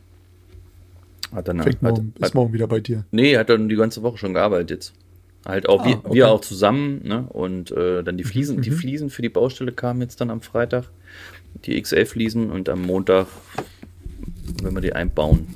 hat 1.35 1.49
dann. 1.49 1.63
Fängt 1.63 1.83
morgen, 1.83 2.13
hat, 2.17 2.29
ist 2.29 2.35
morgen 2.35 2.53
wieder 2.53 2.67
bei 2.67 2.81
dir? 2.81 3.05
Nee, 3.11 3.37
hat 3.37 3.51
dann 3.51 3.69
die 3.69 3.77
ganze 3.77 4.03
Woche 4.03 4.19
schon 4.19 4.35
gearbeitet 4.35 4.71
jetzt. 4.71 4.95
Halt 5.45 5.69
auch 5.69 5.83
ah, 5.83 5.89
wir, 5.89 5.97
okay. 5.99 6.15
wir 6.15 6.29
auch 6.29 6.41
zusammen, 6.41 7.01
ne? 7.05 7.27
Und 7.29 7.71
äh, 7.71 8.03
dann 8.03 8.17
die 8.17 8.25
mhm, 8.25 8.29
Fliesen, 8.29 8.57
mhm. 8.57 8.63
die 8.63 8.71
Fliesen 8.71 9.11
für 9.11 9.23
die 9.23 9.29
Baustelle 9.29 9.73
kamen 9.73 10.01
jetzt 10.01 10.21
dann 10.21 10.31
am 10.31 10.41
Freitag. 10.41 10.91
Die 11.65 11.81
XL-Fliesen 11.81 12.51
und 12.51 12.69
am 12.69 12.83
Montag, 12.83 13.27
wenn 14.63 14.75
wir 14.75 14.81
die 14.81 14.93
einbauen. 14.93 15.49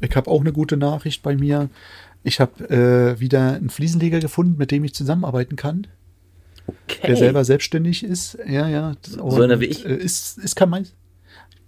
Ich 0.00 0.14
habe 0.14 0.30
auch 0.30 0.40
eine 0.40 0.52
gute 0.52 0.76
Nachricht 0.76 1.22
bei 1.22 1.36
mir. 1.36 1.68
Ich 2.22 2.40
habe 2.40 2.68
äh, 2.68 3.20
wieder 3.20 3.54
einen 3.54 3.70
Fliesenleger 3.70 4.20
gefunden, 4.20 4.56
mit 4.58 4.70
dem 4.70 4.84
ich 4.84 4.94
zusammenarbeiten 4.94 5.56
kann. 5.56 5.86
Okay. 6.66 7.06
Der 7.06 7.16
selber 7.16 7.44
selbstständig 7.44 8.04
ist. 8.04 8.38
Ja, 8.46 8.68
ja. 8.68 8.88
Und, 8.88 9.32
so 9.32 9.42
einer 9.42 9.60
wie 9.60 9.66
ich? 9.66 9.86
Äh, 9.86 9.94
ist, 9.94 10.38
ist 10.38 10.54
kein 10.54 10.68
Mais. 10.68 10.94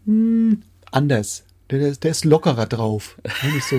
Hm, 0.04 0.62
anders. 0.90 1.44
Der, 1.70 1.78
der, 1.78 1.92
der, 1.92 2.10
ist 2.10 2.24
lockerer 2.24 2.66
drauf. 2.66 3.18
Nicht 3.54 3.64
so 3.64 3.76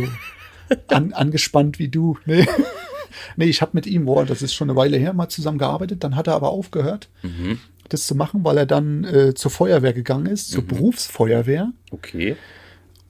an, 0.87 1.13
angespannt 1.13 1.77
wie 1.77 1.89
du. 1.89 2.17
Nee. 2.25 2.47
nee, 3.35 3.45
ich 3.45 3.61
habe 3.61 3.71
mit 3.73 3.85
ihm, 3.85 4.05
boah, 4.05 4.25
das 4.25 4.41
ist 4.41 4.53
schon 4.53 4.69
eine 4.69 4.77
Weile 4.77 4.97
her, 4.97 5.13
mal 5.13 5.29
zusammen 5.29 5.57
gearbeitet. 5.57 6.03
Dann 6.03 6.15
hat 6.15 6.27
er 6.27 6.33
aber 6.33 6.49
aufgehört, 6.49 7.09
mhm. 7.21 7.59
das 7.89 8.07
zu 8.07 8.15
machen, 8.15 8.43
weil 8.43 8.57
er 8.57 8.65
dann 8.65 9.03
äh, 9.03 9.33
zur 9.33 9.51
Feuerwehr 9.51 9.93
gegangen 9.93 10.25
ist, 10.25 10.49
zur 10.49 10.63
mhm. 10.63 10.67
Berufsfeuerwehr. 10.67 11.71
Okay. 11.91 12.35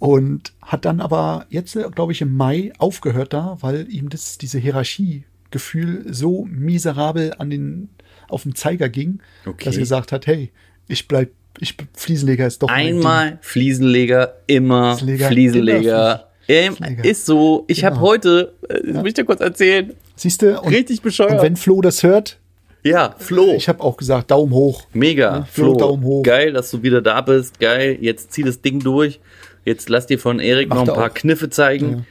Und 0.01 0.53
hat 0.63 0.85
dann 0.85 0.99
aber 0.99 1.45
jetzt, 1.51 1.77
glaube 1.93 2.11
ich, 2.11 2.21
im 2.21 2.35
Mai 2.35 2.73
aufgehört 2.79 3.33
da, 3.33 3.59
weil 3.61 3.87
ihm 3.87 4.09
das, 4.09 4.39
diese 4.39 4.57
Hierarchiegefühl 4.57 6.11
so 6.11 6.47
miserabel 6.49 7.35
an 7.37 7.51
den 7.51 7.89
auf 8.27 8.41
den 8.41 8.55
Zeiger 8.55 8.89
ging, 8.89 9.19
okay. 9.45 9.65
dass 9.65 9.75
er 9.75 9.81
gesagt 9.81 10.11
hat, 10.11 10.25
hey, 10.25 10.49
ich 10.87 11.07
bleib, 11.07 11.29
ich 11.59 11.77
Fliesenleger 11.93 12.47
ist 12.47 12.63
doch 12.63 12.69
einmal 12.69 13.37
Fliesenleger, 13.41 14.37
immer 14.47 14.97
Fliesenleger. 14.97 15.27
Fliesenleger. 15.27 16.27
Ähm, 16.47 16.75
ist 17.03 17.27
so. 17.27 17.65
Ich 17.67 17.81
genau. 17.81 17.91
habe 17.91 18.01
heute, 18.01 18.53
äh, 18.69 18.93
ja. 18.93 19.03
will 19.03 19.07
ich 19.09 19.13
dir 19.13 19.25
kurz 19.25 19.41
erzählen. 19.41 19.93
Siehst 20.15 20.41
du? 20.41 20.65
Richtig 20.65 21.03
bescheuert. 21.03 21.33
Und 21.33 21.41
wenn 21.43 21.55
Flo 21.55 21.79
das 21.81 22.01
hört, 22.01 22.39
ja, 22.83 23.13
Flo. 23.19 23.53
Ich 23.55 23.69
habe 23.69 23.83
auch 23.83 23.97
gesagt, 23.97 24.31
Daumen 24.31 24.51
hoch. 24.51 24.85
Mega. 24.93 25.37
Ja, 25.37 25.43
Flo, 25.43 25.65
Flo, 25.65 25.75
Daumen 25.75 26.03
hoch. 26.03 26.23
Geil, 26.23 26.53
dass 26.53 26.71
du 26.71 26.81
wieder 26.81 27.03
da 27.03 27.21
bist. 27.21 27.59
Geil, 27.59 27.99
jetzt 28.01 28.33
zieh 28.33 28.41
das 28.41 28.61
Ding 28.61 28.79
durch. 28.79 29.19
Jetzt 29.65 29.89
lass 29.89 30.07
dir 30.07 30.17
von 30.19 30.39
Erik 30.39 30.69
noch 30.69 30.81
ein 30.81 30.87
paar 30.87 31.11
auch. 31.11 31.13
Kniffe 31.13 31.49
zeigen. 31.49 32.05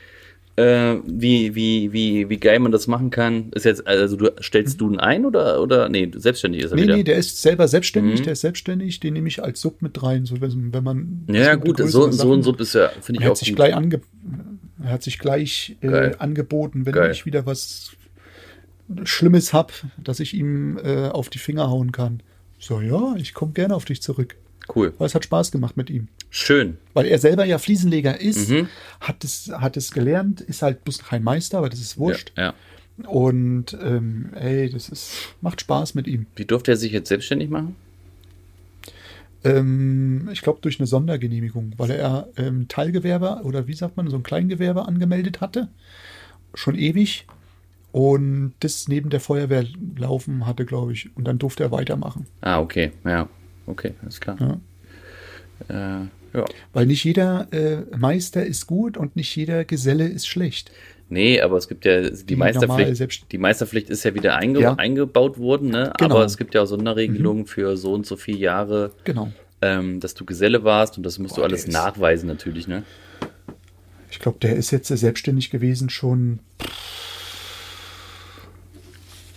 äh, 0.57 0.97
wie, 1.07 1.55
wie, 1.55 1.93
wie, 1.93 2.29
wie 2.29 2.37
geil 2.37 2.59
man 2.59 2.71
das 2.73 2.87
machen 2.87 3.11
kann. 3.11 3.51
Ist 3.55 3.65
jetzt, 3.65 3.87
also 3.87 4.17
du 4.17 4.31
stellst 4.43 4.81
du 4.81 4.91
ihn 4.91 4.99
ein 5.01 5.25
oder, 5.25 5.63
oder 5.63 5.89
nee, 5.89 6.11
selbstständig 6.15 6.63
ist 6.65 6.73
er 6.73 6.77
Nee, 6.77 6.83
wieder. 6.83 6.97
nee, 6.97 7.03
der 7.05 7.17
ist 7.17 7.41
selber 7.41 7.67
selbstständig, 7.67 8.21
Mhm. 8.21 8.25
der 8.25 8.33
ist 8.35 8.41
selbstständig, 8.43 9.01
den 9.01 9.15
nehme 9.15 9.29
ich 9.29 9.43
als 9.43 9.61
Sub 9.61 9.81
mit 9.81 10.03
rein, 10.03 10.27
so 10.27 10.41
wenn, 10.41 10.73
wenn 10.73 10.85
man. 10.85 11.25
ja, 11.29 11.55
gut, 11.55 11.79
so, 11.79 12.11
so 12.11 12.33
ein 12.35 12.43
Sub 12.43 12.61
ist 12.61 12.75
ja, 12.75 12.91
finde 13.01 13.21
Er 13.21 13.23
ich 13.23 13.25
hat 13.27 13.33
auch 13.33 13.37
sich 13.37 13.49
gut. 13.49 13.57
gleich 13.57 13.75
ange 13.75 14.01
er 14.83 14.91
hat 14.93 15.03
sich 15.03 15.19
gleich 15.19 15.77
äh, 15.83 16.13
angeboten, 16.19 16.87
wenn 16.87 16.95
Geil. 16.95 17.11
ich 17.13 17.27
wieder 17.27 17.45
was 17.47 17.91
Schlimmes 19.05 19.53
hab, 19.53 19.73
dass 20.03 20.21
ich 20.21 20.35
ihm 20.35 20.79
äh, 20.79 21.09
auf 21.09 21.29
die 21.31 21.39
Finger 21.39 21.71
hauen 21.71 21.93
kann. 21.93 22.23
So, 22.59 22.81
ja, 22.81 23.15
ich 23.17 23.35
komme 23.35 23.53
gerne 23.53 23.75
auf 23.75 23.85
dich 23.85 24.03
zurück. 24.03 24.37
Cool. 24.75 24.95
Weil 24.99 25.07
es 25.07 25.15
hat 25.15 25.25
Spaß 25.25 25.51
gemacht 25.53 25.77
mit 25.77 25.91
ihm. 25.91 26.09
Schön. 26.31 26.79
Weil 26.95 27.07
er 27.07 27.19
selber 27.19 27.45
ja 27.45 27.59
Fliesenleger 27.59 28.21
ist, 28.21 28.49
Mhm. 28.51 28.69
hat, 29.01 29.25
es, 29.25 29.51
hat 29.53 29.77
es 29.77 29.91
gelernt, 29.93 30.41
ist 30.41 30.63
halt 30.63 30.85
bloß 30.85 30.99
kein 30.99 31.23
Meister, 31.23 31.59
aber 31.59 31.69
das 31.69 31.81
ist 31.81 31.99
wurscht. 31.99 32.33
Ja, 32.37 32.45
ja. 32.45 32.55
Und 33.09 33.77
ähm, 33.83 34.31
ey, 34.35 34.69
das 34.71 34.89
ist, 34.91 35.13
macht 35.41 35.61
Spaß 35.63 35.95
mit 35.95 36.07
ihm. 36.07 36.27
Wie 36.37 36.45
durfte 36.45 36.73
er 36.73 36.77
sich 36.77 36.93
jetzt 36.93 37.09
selbstständig 37.09 37.49
machen? 37.49 37.75
Ähm, 39.43 40.29
ich 40.33 40.43
glaube 40.43 40.59
durch 40.61 40.79
eine 40.81 40.87
Sondergenehmigung, 40.87 41.73
weil 41.79 41.91
er 41.93 42.29
ähm, 42.37 42.69
Teilgewerbe 42.69 43.41
oder 43.45 43.67
wie 43.67 43.73
sagt 43.75 43.97
man, 43.97 44.09
so 44.11 44.17
ein 44.17 44.23
Kleingewerbe 44.23 44.87
angemeldet 44.87 45.41
hatte. 45.41 45.69
Schon 46.55 46.75
ewig. 46.77 47.27
Und 47.93 48.53
das 48.61 48.87
neben 48.87 49.11
der 49.11 49.19
Feuerwehr 49.21 49.65
laufen 49.97 50.47
hatte, 50.47 50.65
glaube 50.65 50.93
ich. 50.93 51.09
Und 51.17 51.25
dann 51.25 51.39
durfte 51.39 51.65
er 51.65 51.73
weitermachen. 51.73 52.27
Ah, 52.41 52.61
okay, 52.61 52.93
ja. 53.05 53.29
Okay, 53.71 53.95
alles 54.03 54.21
klar. 54.21 54.37
Ja. 55.69 56.01
Äh, 56.01 56.07
ja. 56.39 56.45
Weil 56.73 56.87
nicht 56.87 57.05
jeder 57.05 57.49
äh, 57.53 57.83
Meister 57.97 58.45
ist 58.45 58.67
gut 58.67 58.97
und 58.97 59.17
nicht 59.17 59.35
jeder 59.37 59.65
Geselle 59.65 60.07
ist 60.09 60.27
schlecht. 60.27 60.71
Nee, 61.09 61.41
aber 61.41 61.57
es 61.57 61.67
gibt 61.67 61.85
ja 61.85 62.03
die, 62.09 62.25
Die 62.25 62.37
Meisterpflicht. 62.37 63.33
Die 63.33 63.39
Meisterpflicht 63.39 63.91
ist 63.91 64.05
ja 64.05 64.15
wieder 64.15 64.37
einge 64.37 64.61
Ja. 64.61 64.75
eingebaut 64.75 65.39
worden, 65.39 65.69
ne? 65.71 65.93
Genau. 65.99 66.15
Aber 66.17 66.25
es 66.25 66.37
gibt 66.37 66.55
ja 66.55 66.63
auch 66.63 66.67
Sonderregelungen 66.67 67.47
für 67.47 67.77
so 67.77 67.93
und 67.95 68.07
so 68.07 68.17
viele 68.17 68.39
Jahre, 68.39 68.93
Genau. 69.05 69.33
ähm, 69.61 69.99
dass 69.99 70.15
du 70.15 70.25
Geselle 70.25 70.63
warst 70.63 70.97
und 70.99 71.03
das 71.05 71.19
musst 71.19 71.37
du 71.37 71.41
Boah, 71.41 71.47
alles 71.49 71.63
der 71.65 71.69
ist- 71.71 71.75
nachweisen 71.75 72.29
natürlich, 72.29 72.69
ne? 72.69 72.85
Ich 74.13 74.21
glaube, 74.21 74.39
der 74.41 74.55
ist 74.57 74.71
jetzt 74.71 74.89
selbstständig 74.89 75.51
gewesen 75.51 75.91
schon. 75.91 76.39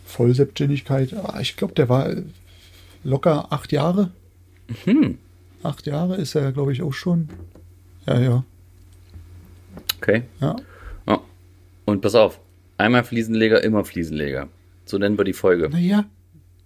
Vollselbstständigkeit. 0.06 1.14
Ah, 1.14 1.40
Ich 1.42 1.56
glaube, 1.58 1.74
der 1.74 1.90
war 1.90 2.10
locker 3.04 3.48
acht 3.52 3.72
Jahre. 3.72 4.12
Hm. 4.86 5.18
Acht 5.64 5.86
Jahre 5.88 6.16
ist 6.18 6.36
er, 6.36 6.52
glaube 6.52 6.74
ich, 6.74 6.82
auch 6.82 6.94
schon. 6.94 7.30
Ja, 8.06 8.20
ja. 8.20 8.44
Okay. 10.02 10.24
Ja. 10.42 10.56
Ja. 11.08 11.22
Und 11.86 12.02
pass 12.02 12.16
auf, 12.16 12.40
einmal 12.78 13.04
Fliesenleger, 13.04 13.64
immer 13.64 13.86
Fliesenleger. 13.86 14.50
So 14.86 14.98
nennen 14.98 15.18
wir 15.18 15.24
die 15.26 15.34
Folge. 15.34 15.70
Naja, 15.70 16.06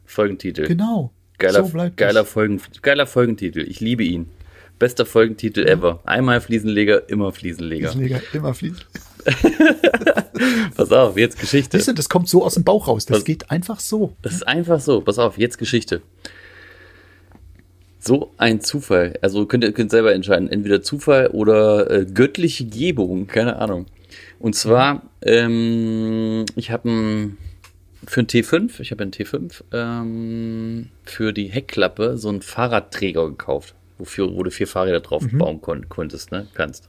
Folgentitel. 0.06 0.68
genau. 0.68 1.12
Geiler, 1.38 1.64
so 1.66 1.72
bleibt 1.72 1.98
geiler. 1.98 2.26
Folgen, 2.26 2.60
geiler 2.82 3.06
Folgentitel. 3.06 3.60
Ich 3.60 3.80
liebe 3.80 4.04
ihn. 4.04 4.28
Bester 4.80 5.06
Folgentitel 5.06 5.68
ever. 5.68 6.00
Einmal 6.06 6.42
Fliesenleger, 6.42 7.08
immer 7.10 7.32
Fliesenleger. 7.32 7.90
Fliesenleger, 7.92 8.22
immer 8.34 8.54
Fliesen. 8.56 8.82
Pass 10.76 10.92
auf, 10.92 11.18
jetzt 11.18 11.40
Geschichte. 11.40 11.78
Siehst 11.78 11.88
du, 11.90 11.94
das 11.94 12.10
kommt 12.10 12.28
so 12.30 12.44
aus 12.44 12.56
dem 12.56 12.64
Bauch 12.64 12.88
raus. 12.88 13.06
Das 13.06 13.18
Was- 13.18 13.26
geht 13.26 13.50
einfach 13.52 13.80
so. 13.80 14.16
Das 14.22 14.34
ist 14.34 14.48
einfach 14.48 14.80
so. 14.80 15.02
Pass 15.02 15.20
auf, 15.20 15.38
jetzt 15.38 15.58
Geschichte. 15.58 16.02
So 18.08 18.32
ein 18.38 18.62
Zufall. 18.62 19.20
Also 19.22 19.46
könnt 19.48 19.66
ihr 19.66 19.74
könnt 19.74 19.92
selber 19.92 20.14
entscheiden. 20.14 20.50
Entweder 20.50 20.82
Zufall 20.82 21.28
oder 21.28 21.92
äh, 21.92 22.06
göttliche 22.06 22.66
Gebung. 22.66 23.28
Keine 23.28 23.58
Ahnung. 23.58 23.86
Und 24.40 24.56
zwar, 24.56 25.02
ähm, 25.22 26.46
ich 26.56 26.72
habe 26.72 26.90
ein 26.90 27.38
für 28.06 28.22
ein 28.22 28.28
T5, 28.28 28.80
ich 28.80 28.92
habe 28.92 29.04
einen 29.04 29.12
T5, 29.12 29.62
ähm, 29.74 30.88
für 31.04 31.34
die 31.34 31.48
Heckklappe 31.48 32.18
so 32.18 32.30
einen 32.30 32.42
Fahrradträger 32.42 33.28
gekauft, 33.28 33.76
wofür, 33.98 34.34
wo 34.34 34.44
du 34.44 34.52
vier 34.52 34.68
Fahrräder 34.68 35.02
drauf 35.02 35.26
bauen 35.34 35.60
kon 35.60 35.90
konntest, 35.90 36.32
ne? 36.32 36.48
Kannst. 36.54 36.88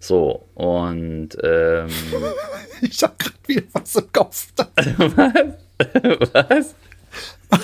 So, 0.00 0.44
und 0.54 1.30
ähm, 1.42 1.88
Ich 2.82 3.02
hab 3.02 3.18
grad 3.18 3.32
wieder 3.46 3.62
was 3.72 3.96
im 3.96 4.12
Kopf. 4.12 4.48
was? 6.34 6.74
Mach, 7.50 7.60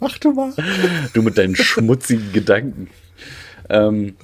mach 0.00 0.18
du 0.18 0.32
mal. 0.32 0.52
Du 1.12 1.22
mit 1.22 1.38
deinen 1.38 1.56
schmutzigen 1.56 2.32
Gedanken. 2.32 2.88
Ähm, 3.68 4.14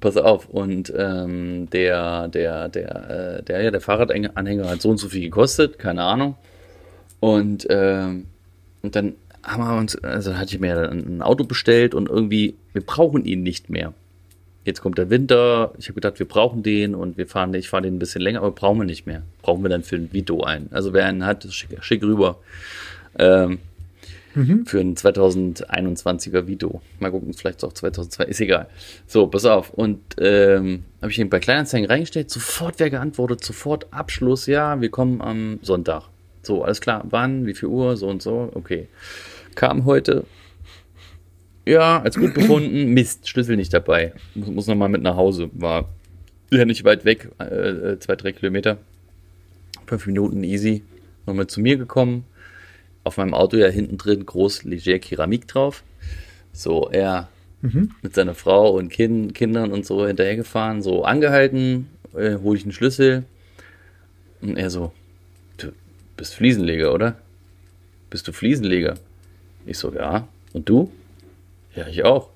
pass 0.00 0.16
auf, 0.16 0.48
und 0.48 0.92
ähm, 0.96 1.68
der, 1.70 2.28
der, 2.28 2.68
der, 2.68 3.38
äh, 3.38 3.42
der, 3.42 3.62
ja, 3.62 3.70
der 3.70 3.80
Fahrradanhänger 3.80 4.68
hat 4.68 4.82
so 4.82 4.90
und 4.90 4.98
so 4.98 5.08
viel 5.08 5.22
gekostet, 5.22 5.78
keine 5.78 6.02
Ahnung. 6.04 6.36
Und, 7.20 7.66
ähm, 7.70 8.26
und 8.82 8.94
dann 8.94 9.14
haben 9.42 9.64
wir 9.64 9.76
uns, 9.76 9.96
also 9.96 10.36
hatte 10.36 10.54
ich 10.54 10.60
mir 10.60 10.90
ein, 10.90 11.22
Auto 11.22 11.44
bestellt 11.44 11.94
und 11.94 12.08
irgendwie, 12.08 12.56
wir 12.72 12.82
brauchen 12.82 13.24
ihn 13.24 13.42
nicht 13.42 13.70
mehr. 13.70 13.92
Jetzt 14.64 14.80
kommt 14.80 14.98
der 14.98 15.10
Winter, 15.10 15.72
ich 15.78 15.86
habe 15.86 15.94
gedacht, 15.94 16.20
wir 16.20 16.28
brauchen 16.28 16.62
den 16.62 16.94
und 16.94 17.18
wir 17.18 17.26
fahren, 17.26 17.52
ich 17.54 17.68
fahre 17.68 17.82
den 17.82 17.96
ein 17.96 17.98
bisschen 17.98 18.22
länger, 18.22 18.38
aber 18.38 18.52
brauchen 18.52 18.78
wir 18.78 18.84
nicht 18.84 19.06
mehr. 19.06 19.22
Brauchen 19.42 19.64
wir 19.64 19.68
dann 19.68 19.82
für 19.82 19.96
ein 19.96 20.12
Vito 20.12 20.44
ein. 20.44 20.68
Also 20.70 20.92
wer 20.92 21.06
einen 21.06 21.26
hat, 21.26 21.44
schick, 21.52 21.70
schick 21.82 22.02
rüber. 22.04 22.38
Ähm, 23.18 23.58
für 24.64 24.80
einen 24.80 24.94
2021er 24.94 26.46
Vito. 26.46 26.80
Mal 26.98 27.10
gucken, 27.10 27.34
vielleicht 27.34 27.62
auch 27.64 27.72
2002, 27.72 28.24
ist 28.24 28.40
egal. 28.40 28.68
So, 29.06 29.26
pass 29.26 29.44
auf. 29.44 29.70
Und 29.70 30.00
ähm, 30.18 30.84
habe 31.00 31.10
ich 31.10 31.18
ihn 31.18 31.28
bei 31.28 31.38
Kleinanzeigen 31.38 31.88
reingestellt, 31.88 32.30
sofort 32.30 32.76
wer 32.78 32.90
geantwortet, 32.90 33.44
sofort 33.44 33.92
Abschluss, 33.92 34.46
ja, 34.46 34.80
wir 34.80 34.90
kommen 34.90 35.20
am 35.20 35.58
Sonntag. 35.62 36.04
So, 36.42 36.64
alles 36.64 36.80
klar, 36.80 37.04
wann, 37.10 37.46
wie 37.46 37.54
viel 37.54 37.68
Uhr, 37.68 37.96
so 37.96 38.08
und 38.08 38.22
so, 38.22 38.50
okay. 38.54 38.88
Kam 39.54 39.84
heute, 39.84 40.24
ja, 41.66 42.00
als 42.00 42.16
gut 42.16 42.34
befunden, 42.34 42.86
Mist, 42.94 43.28
Schlüssel 43.28 43.56
nicht 43.56 43.72
dabei. 43.72 44.12
Muss, 44.34 44.48
muss 44.48 44.66
nochmal 44.66 44.88
mit 44.88 45.02
nach 45.02 45.16
Hause. 45.16 45.50
War 45.52 45.88
ja 46.50 46.64
nicht 46.64 46.84
weit 46.84 47.04
weg, 47.04 47.30
äh, 47.38 47.44
äh, 47.44 47.98
zwei, 47.98 48.16
drei 48.16 48.32
Kilometer. 48.32 48.78
Fünf 49.86 50.06
Minuten 50.06 50.42
easy. 50.42 50.82
Nochmal 51.26 51.46
zu 51.46 51.60
mir 51.60 51.76
gekommen. 51.76 52.24
Auf 53.04 53.16
meinem 53.16 53.34
Auto 53.34 53.56
ja 53.56 53.68
hinten 53.68 53.98
drin 53.98 54.24
groß 54.26 54.64
leger 54.64 54.98
Keramik 54.98 55.48
drauf. 55.48 55.82
So, 56.52 56.88
er 56.90 57.28
mit 58.02 58.14
seiner 58.14 58.34
Frau 58.34 58.70
und 58.76 58.88
kind, 58.88 59.34
Kindern 59.34 59.72
und 59.72 59.86
so 59.86 60.06
hinterhergefahren, 60.06 60.82
so 60.82 61.04
angehalten, 61.04 61.88
äh, 62.16 62.36
hole 62.36 62.56
ich 62.58 62.64
einen 62.64 62.72
Schlüssel. 62.72 63.24
Und 64.40 64.56
er 64.56 64.68
so, 64.70 64.92
du 65.58 65.68
bist 66.16 66.34
Fliesenleger, 66.34 66.92
oder? 66.92 67.16
Bist 68.10 68.26
du 68.26 68.32
Fliesenleger? 68.32 68.94
Ich 69.64 69.78
so, 69.78 69.92
ja. 69.94 70.26
Und 70.52 70.68
du? 70.68 70.90
Ja, 71.76 71.86
ich 71.86 72.04
auch. 72.04 72.28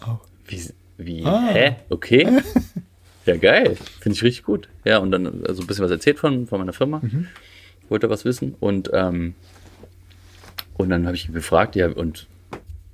Auch. 0.00 0.20
Wie, 0.46 0.62
wie 0.96 1.24
Ah. 1.24 1.48
hä? 1.52 1.76
Okay. 1.88 2.26
Ja, 3.24 3.36
geil. 3.36 3.76
Finde 4.00 4.16
ich 4.16 4.22
richtig 4.24 4.42
gut. 4.44 4.68
Ja, 4.84 4.98
und 4.98 5.12
dann 5.12 5.44
also 5.46 5.62
ein 5.62 5.66
bisschen 5.68 5.84
was 5.84 5.92
erzählt 5.92 6.18
von, 6.18 6.48
von 6.48 6.58
meiner 6.58 6.72
Firma. 6.72 7.00
Wollte 7.88 8.10
was 8.10 8.24
wissen. 8.24 8.56
Und, 8.58 8.90
ähm, 8.92 9.34
und 10.74 10.90
dann 10.90 11.06
habe 11.06 11.16
ich 11.16 11.28
ihn 11.28 11.34
gefragt, 11.34 11.76
ja, 11.76 11.88
und 11.88 12.26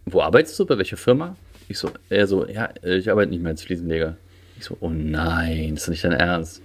wo 0.07 0.23
arbeitest 0.23 0.59
du? 0.59 0.67
Bei 0.67 0.79
welcher 0.79 0.97
Firma? 0.97 1.37
Ich 1.69 1.79
so, 1.79 1.91
er 2.09 2.27
so, 2.27 2.47
ja, 2.47 2.71
ich 2.83 3.11
arbeite 3.11 3.31
nicht 3.31 3.43
mehr 3.43 3.51
als 3.51 3.63
Fliesenleger. 3.63 4.17
Ich 4.59 4.65
so, 4.65 4.77
oh 4.81 4.91
nein, 4.91 5.75
das 5.75 5.85
ist 5.85 5.89
nicht 5.91 6.05
dein 6.05 6.13
Ernst. 6.13 6.63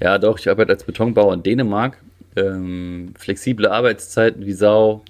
Ja, 0.00 0.18
doch, 0.18 0.38
ich 0.38 0.48
arbeite 0.48 0.72
als 0.72 0.84
Betonbauer 0.84 1.34
in 1.34 1.42
Dänemark. 1.42 1.98
Ähm, 2.36 3.12
flexible 3.18 3.68
Arbeitszeiten 3.68 4.46
wie 4.46 4.52
Sau 4.52 5.04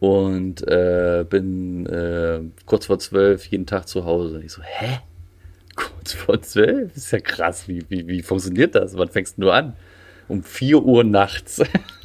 und 0.00 0.66
äh, 0.66 1.24
bin 1.28 1.86
äh, 1.86 2.40
kurz 2.66 2.86
vor 2.86 2.98
zwölf 2.98 3.46
jeden 3.46 3.66
Tag 3.66 3.88
zu 3.88 4.04
Hause. 4.04 4.42
Ich 4.44 4.52
so, 4.52 4.62
hä? 4.62 4.98
Kurz 5.76 6.12
vor 6.12 6.42
zwölf? 6.42 6.96
Ist 6.96 7.12
ja 7.12 7.20
krass. 7.20 7.68
Wie, 7.68 7.84
wie, 7.88 8.06
wie 8.06 8.22
funktioniert 8.22 8.74
das? 8.74 8.96
Wann 8.96 9.08
fängst 9.08 9.36
du 9.38 9.50
an? 9.50 9.74
Um 10.28 10.42
4 10.42 10.82
Uhr 10.82 11.04
nachts. 11.04 11.62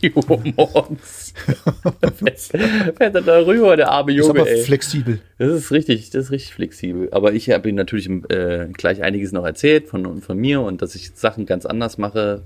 4 0.00 0.16
Uhr 0.16 0.42
morgens. 0.56 1.34
Fährt 2.14 3.14
er 3.14 3.22
da 3.22 3.38
rüber, 3.46 3.76
der 3.76 3.90
arme 3.90 4.12
Ist 4.12 4.18
Junge, 4.18 4.40
aber 4.40 4.50
ey. 4.50 4.62
flexibel. 4.62 5.20
Das 5.38 5.52
ist 5.52 5.70
richtig, 5.70 6.10
das 6.10 6.26
ist 6.26 6.30
richtig 6.32 6.54
flexibel. 6.54 7.08
Aber 7.12 7.32
ich 7.32 7.50
habe 7.50 7.68
ihm 7.68 7.76
natürlich 7.76 8.08
äh, 8.30 8.68
gleich 8.72 9.02
einiges 9.02 9.32
noch 9.32 9.44
erzählt 9.44 9.88
von, 9.88 10.20
von 10.20 10.36
mir 10.36 10.60
und 10.60 10.82
dass 10.82 10.94
ich 10.94 11.12
Sachen 11.14 11.46
ganz 11.46 11.64
anders 11.64 11.98
mache 11.98 12.42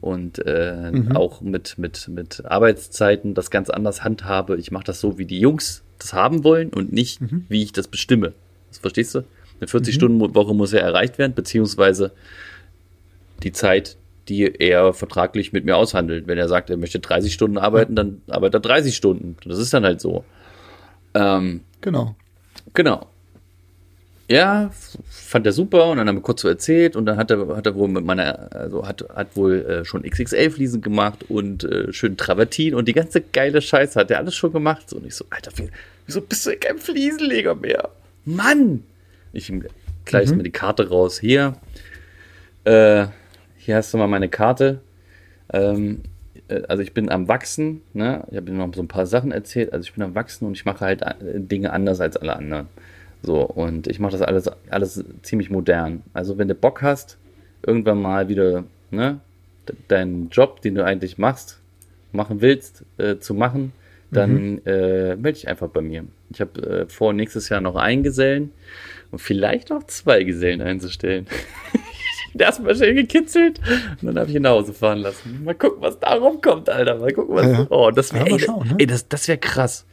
und 0.00 0.44
äh, 0.44 0.92
auch 1.14 1.40
mit, 1.40 1.78
mit, 1.78 2.08
mit 2.08 2.44
Arbeitszeiten 2.44 3.34
das 3.34 3.50
ganz 3.50 3.70
anders 3.70 4.02
handhabe. 4.02 4.56
Ich 4.56 4.70
mache 4.70 4.84
das 4.84 5.00
so, 5.00 5.18
wie 5.18 5.26
die 5.26 5.38
Jungs 5.38 5.82
das 5.98 6.12
haben 6.12 6.44
wollen 6.44 6.70
und 6.70 6.92
nicht, 6.92 7.20
wie 7.48 7.62
ich 7.62 7.72
das 7.72 7.88
bestimme. 7.88 8.32
Das 8.68 8.78
verstehst 8.78 9.14
du? 9.14 9.24
Eine 9.60 9.68
40-Stunden-Woche 9.68 10.54
muss 10.54 10.72
ja 10.72 10.80
erreicht 10.80 11.18
werden, 11.18 11.34
beziehungsweise 11.34 12.10
die 13.44 13.52
Zeit, 13.52 13.96
die 14.28 14.44
er 14.60 14.92
vertraglich 14.92 15.52
mit 15.52 15.64
mir 15.64 15.76
aushandelt. 15.76 16.26
Wenn 16.26 16.38
er 16.38 16.48
sagt, 16.48 16.70
er 16.70 16.76
möchte 16.76 17.00
30 17.00 17.32
Stunden 17.32 17.58
arbeiten, 17.58 17.94
dann 17.94 18.22
arbeitet 18.28 18.54
er 18.54 18.68
30 18.68 18.96
Stunden. 18.96 19.36
Das 19.44 19.58
ist 19.58 19.72
dann 19.74 19.84
halt 19.84 20.00
so. 20.00 20.24
Ähm, 21.14 21.60
Genau. 21.84 22.16
Genau. 22.72 23.06
Ja, 24.26 24.70
fand 25.10 25.44
er 25.44 25.52
super 25.52 25.88
und 25.88 25.98
dann 25.98 26.08
haben 26.08 26.16
wir 26.16 26.22
kurz 26.22 26.40
so 26.40 26.48
erzählt 26.48 26.96
und 26.96 27.04
dann 27.04 27.18
hat 27.18 27.30
er, 27.30 27.54
hat 27.54 27.66
er 27.66 27.74
wohl 27.74 27.88
mit 27.88 28.06
meiner, 28.06 28.50
also 28.54 28.88
hat, 28.88 29.04
hat 29.14 29.36
wohl 29.36 29.60
äh, 29.66 29.84
schon 29.84 30.02
XXL-Fliesen 30.02 30.80
gemacht 30.80 31.26
und 31.28 31.64
äh, 31.64 31.92
schön 31.92 32.16
Travertin 32.16 32.74
und 32.74 32.88
die 32.88 32.94
ganze 32.94 33.20
geile 33.20 33.60
Scheiße 33.60 34.00
hat 34.00 34.10
er 34.10 34.16
alles 34.16 34.34
schon 34.34 34.50
gemacht. 34.50 34.88
So, 34.88 34.96
und 34.96 35.04
ich 35.04 35.14
so, 35.14 35.26
Alter, 35.28 35.50
wieso 36.06 36.22
bist 36.22 36.46
du 36.46 36.56
kein 36.56 36.78
Fliesenleger 36.78 37.54
mehr? 37.54 37.90
Mann! 38.24 38.82
Ich 39.34 39.52
gleich 40.06 40.30
mhm. 40.30 40.38
mir 40.38 40.42
die 40.44 40.50
Karte 40.50 40.88
raus. 40.88 41.20
Hier, 41.20 41.58
äh, 42.64 43.08
hier 43.64 43.76
hast 43.76 43.94
du 43.94 43.98
mal 43.98 44.08
meine 44.08 44.28
Karte. 44.28 44.80
Ähm, 45.52 46.02
äh, 46.48 46.62
also 46.68 46.82
ich 46.82 46.92
bin 46.92 47.10
am 47.10 47.28
Wachsen, 47.28 47.80
ne? 47.94 48.24
Ich 48.30 48.36
habe 48.36 48.52
noch 48.52 48.74
so 48.74 48.82
ein 48.82 48.88
paar 48.88 49.06
Sachen 49.06 49.32
erzählt. 49.32 49.72
Also 49.72 49.84
ich 49.84 49.94
bin 49.94 50.02
am 50.02 50.14
Wachsen 50.14 50.46
und 50.46 50.52
ich 50.52 50.66
mache 50.66 50.84
halt 50.84 51.02
äh, 51.02 51.14
Dinge 51.40 51.72
anders 51.72 52.00
als 52.00 52.16
alle 52.18 52.36
anderen. 52.36 52.66
So, 53.22 53.40
und 53.40 53.86
ich 53.86 54.00
mache 54.00 54.12
das 54.12 54.20
alles, 54.20 54.50
alles 54.68 55.02
ziemlich 55.22 55.48
modern. 55.48 56.02
Also 56.12 56.36
wenn 56.36 56.48
du 56.48 56.54
Bock 56.54 56.82
hast, 56.82 57.16
irgendwann 57.66 58.02
mal 58.02 58.28
wieder, 58.28 58.64
ne, 58.90 59.20
deinen 59.88 60.28
Job, 60.28 60.60
den 60.60 60.74
du 60.74 60.84
eigentlich 60.84 61.16
machst, 61.16 61.58
machen 62.12 62.42
willst, 62.42 62.84
äh, 62.98 63.16
zu 63.16 63.32
machen, 63.32 63.72
dann 64.10 64.52
mhm. 64.52 64.60
äh, 64.66 65.16
melde 65.16 65.32
dich 65.32 65.48
einfach 65.48 65.68
bei 65.68 65.80
mir. 65.80 66.04
Ich 66.30 66.42
habe 66.42 66.60
äh, 66.62 66.86
vor, 66.86 67.14
nächstes 67.14 67.48
Jahr 67.48 67.62
noch 67.62 67.76
einen 67.76 68.02
Gesellen 68.02 68.52
und 69.10 69.20
vielleicht 69.20 69.70
noch 69.70 69.84
zwei 69.84 70.22
Gesellen 70.22 70.60
einzustellen. 70.60 71.26
erstmal 72.38 72.74
schnell 72.74 72.94
gekitzelt 72.94 73.60
und 74.00 74.06
dann 74.06 74.18
habe 74.18 74.30
ich 74.30 74.36
ihn 74.36 74.42
nach 74.42 74.50
Hause 74.50 74.72
fahren 74.72 74.98
lassen. 74.98 75.44
Mal 75.44 75.54
gucken, 75.54 75.80
was 75.80 75.98
da 76.00 76.14
rumkommt, 76.14 76.68
Alter. 76.68 76.98
Mal 76.98 77.12
gucken, 77.12 77.34
was. 77.34 77.46
Ja. 77.46 77.66
Oh, 77.70 77.90
das 77.90 78.12
wäre 78.12 78.28
ja, 78.28 78.56
ne? 78.56 78.76
ey, 78.78 78.86
das, 78.86 79.08
das 79.08 79.28
wäre 79.28 79.38
krass. 79.38 79.86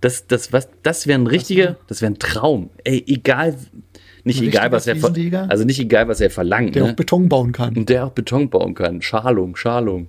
Das, 0.00 0.26
das, 0.26 0.52
was, 0.52 0.68
das 0.82 1.06
wäre 1.06 1.18
ein 1.18 1.26
richtiger, 1.26 1.76
das 1.86 2.02
wäre 2.02 2.12
ein 2.12 2.18
Traum. 2.18 2.70
Ey, 2.84 3.02
egal, 3.06 3.56
nicht 4.24 4.42
egal, 4.42 4.72
was 4.72 4.86
er, 4.86 4.96
also 5.48 5.64
nicht 5.64 5.78
egal, 5.78 6.08
was 6.08 6.20
er 6.20 6.30
verlangt. 6.30 6.74
Der 6.74 6.82
ne? 6.82 6.90
auch 6.90 6.94
Beton 6.96 7.28
bauen 7.28 7.52
kann. 7.52 7.76
Und 7.76 7.88
der 7.88 8.06
auch 8.06 8.10
Beton 8.10 8.50
bauen 8.50 8.74
kann. 8.74 9.00
Schalung, 9.00 9.56
Schalung. 9.56 10.08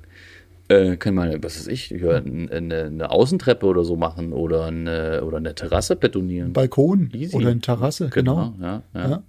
Äh, 0.70 0.98
kann 0.98 1.16
man, 1.16 1.42
was 1.44 1.60
weiß 1.60 1.68
ich, 1.68 1.94
eine, 1.94 2.88
eine, 2.88 3.10
Außentreppe 3.10 3.66
oder 3.66 3.86
so 3.86 3.96
machen 3.96 4.34
oder 4.34 4.66
eine, 4.66 5.24
oder 5.24 5.38
eine 5.38 5.56
Terrasse 5.56 5.96
betonieren. 5.96 6.52
Balkon 6.52 7.10
Easy. 7.14 7.36
oder 7.36 7.50
eine 7.50 7.62
Terrasse, 7.62 8.10
genau. 8.10 8.54
genau. 8.58 8.66
Ja. 8.66 8.84
ja. 8.94 9.24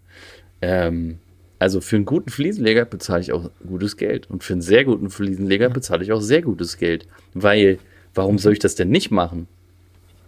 Ähm, 0.62 1.18
also 1.58 1.80
für 1.80 1.96
einen 1.96 2.04
guten 2.04 2.30
Fliesenleger 2.30 2.84
bezahle 2.84 3.20
ich 3.20 3.32
auch 3.32 3.50
gutes 3.66 3.96
Geld. 3.96 4.30
Und 4.30 4.44
für 4.44 4.52
einen 4.52 4.62
sehr 4.62 4.84
guten 4.84 5.10
Fliesenleger 5.10 5.70
bezahle 5.70 6.04
ich 6.04 6.12
auch 6.12 6.20
sehr 6.20 6.42
gutes 6.42 6.78
Geld. 6.78 7.06
Weil, 7.34 7.78
warum 8.14 8.38
soll 8.38 8.52
ich 8.52 8.58
das 8.58 8.74
denn 8.74 8.90
nicht 8.90 9.10
machen? 9.10 9.48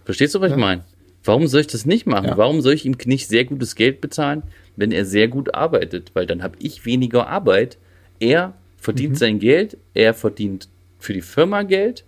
Verstehst 0.05 0.35
du, 0.35 0.41
was 0.41 0.51
ja. 0.51 0.57
ich 0.57 0.61
meine? 0.61 0.85
Warum 1.23 1.47
soll 1.47 1.61
ich 1.61 1.67
das 1.67 1.87
nicht 1.87 2.07
machen? 2.07 2.29
Ja. 2.29 2.37
Warum 2.37 2.63
soll 2.63 2.73
ich 2.73 2.85
ihm 2.85 2.97
nicht 3.05 3.29
sehr 3.29 3.45
gutes 3.45 3.75
Geld 3.75 4.01
bezahlen, 4.01 4.43
wenn 4.77 4.91
er 4.91 5.05
sehr 5.05 5.29
gut 5.29 5.55
arbeitet? 5.55 6.11
Weil 6.15 6.27
dann 6.27 6.43
habe 6.43 6.57
ich 6.59 6.87
weniger 6.87 7.29
Arbeit. 7.29 7.79
Er 8.19 8.55
verdient 8.77 9.13
mhm. 9.13 9.19
sein 9.19 9.39
Geld, 9.39 9.77
er 9.95 10.15
verdient 10.15 10.69
für 10.99 11.13
die 11.13 11.21
Firma 11.21 11.63
Geld. 11.63 12.05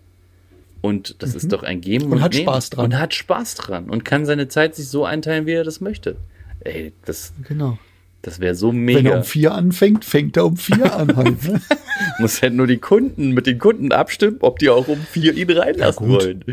Und 0.81 1.23
das 1.23 1.31
mhm. 1.31 1.37
ist 1.37 1.53
doch 1.53 1.63
ein 1.63 1.81
Geben 1.81 2.07
und, 2.07 2.13
und 2.15 2.23
hat 2.23 2.33
Nehmen. 2.33 2.45
Spaß 2.45 2.71
dran. 2.71 2.85
Und 2.87 2.99
hat 2.99 3.15
Spaß 3.15 3.55
dran 3.55 3.91
und 3.91 4.05
kann 4.05 4.27
seine 4.27 4.49
Zeit 4.49 4.75
sich 4.75 4.89
so 4.89 5.05
einteilen, 5.05 5.47
wie 5.47 5.53
er 5.53 5.65
das 5.65 5.81
möchte. 5.81 6.17
Ey, 6.61 6.93
das. 7.05 7.33
Genau. 7.47 7.79
Das 8.23 8.39
wäre 8.39 8.55
so 8.55 8.71
mega. 8.71 8.99
Wenn 8.99 9.07
er 9.07 9.17
um 9.19 9.25
vier 9.25 9.53
anfängt, 9.53 10.05
fängt 10.05 10.37
er 10.37 10.47
um 10.47 10.57
vier 10.57 10.95
an 10.95 11.17
halt. 11.17 11.43
Ne? 11.43 11.61
Muss 12.21 12.41
halt 12.41 12.55
nur 12.55 12.69
die 12.69 12.79
Kunden 12.79 13.33
mit 13.33 13.47
den 13.47 13.59
Kunden 13.59 13.91
abstimmen, 13.91 14.39
ob 14.41 14.61
die 14.61 14.71
auch 14.71 14.87
um 14.87 15.01
vier 15.01 15.35
ihn 15.35 15.51
reinlassen 15.51 16.09
ja, 16.09 16.17
wollen. 16.17 16.45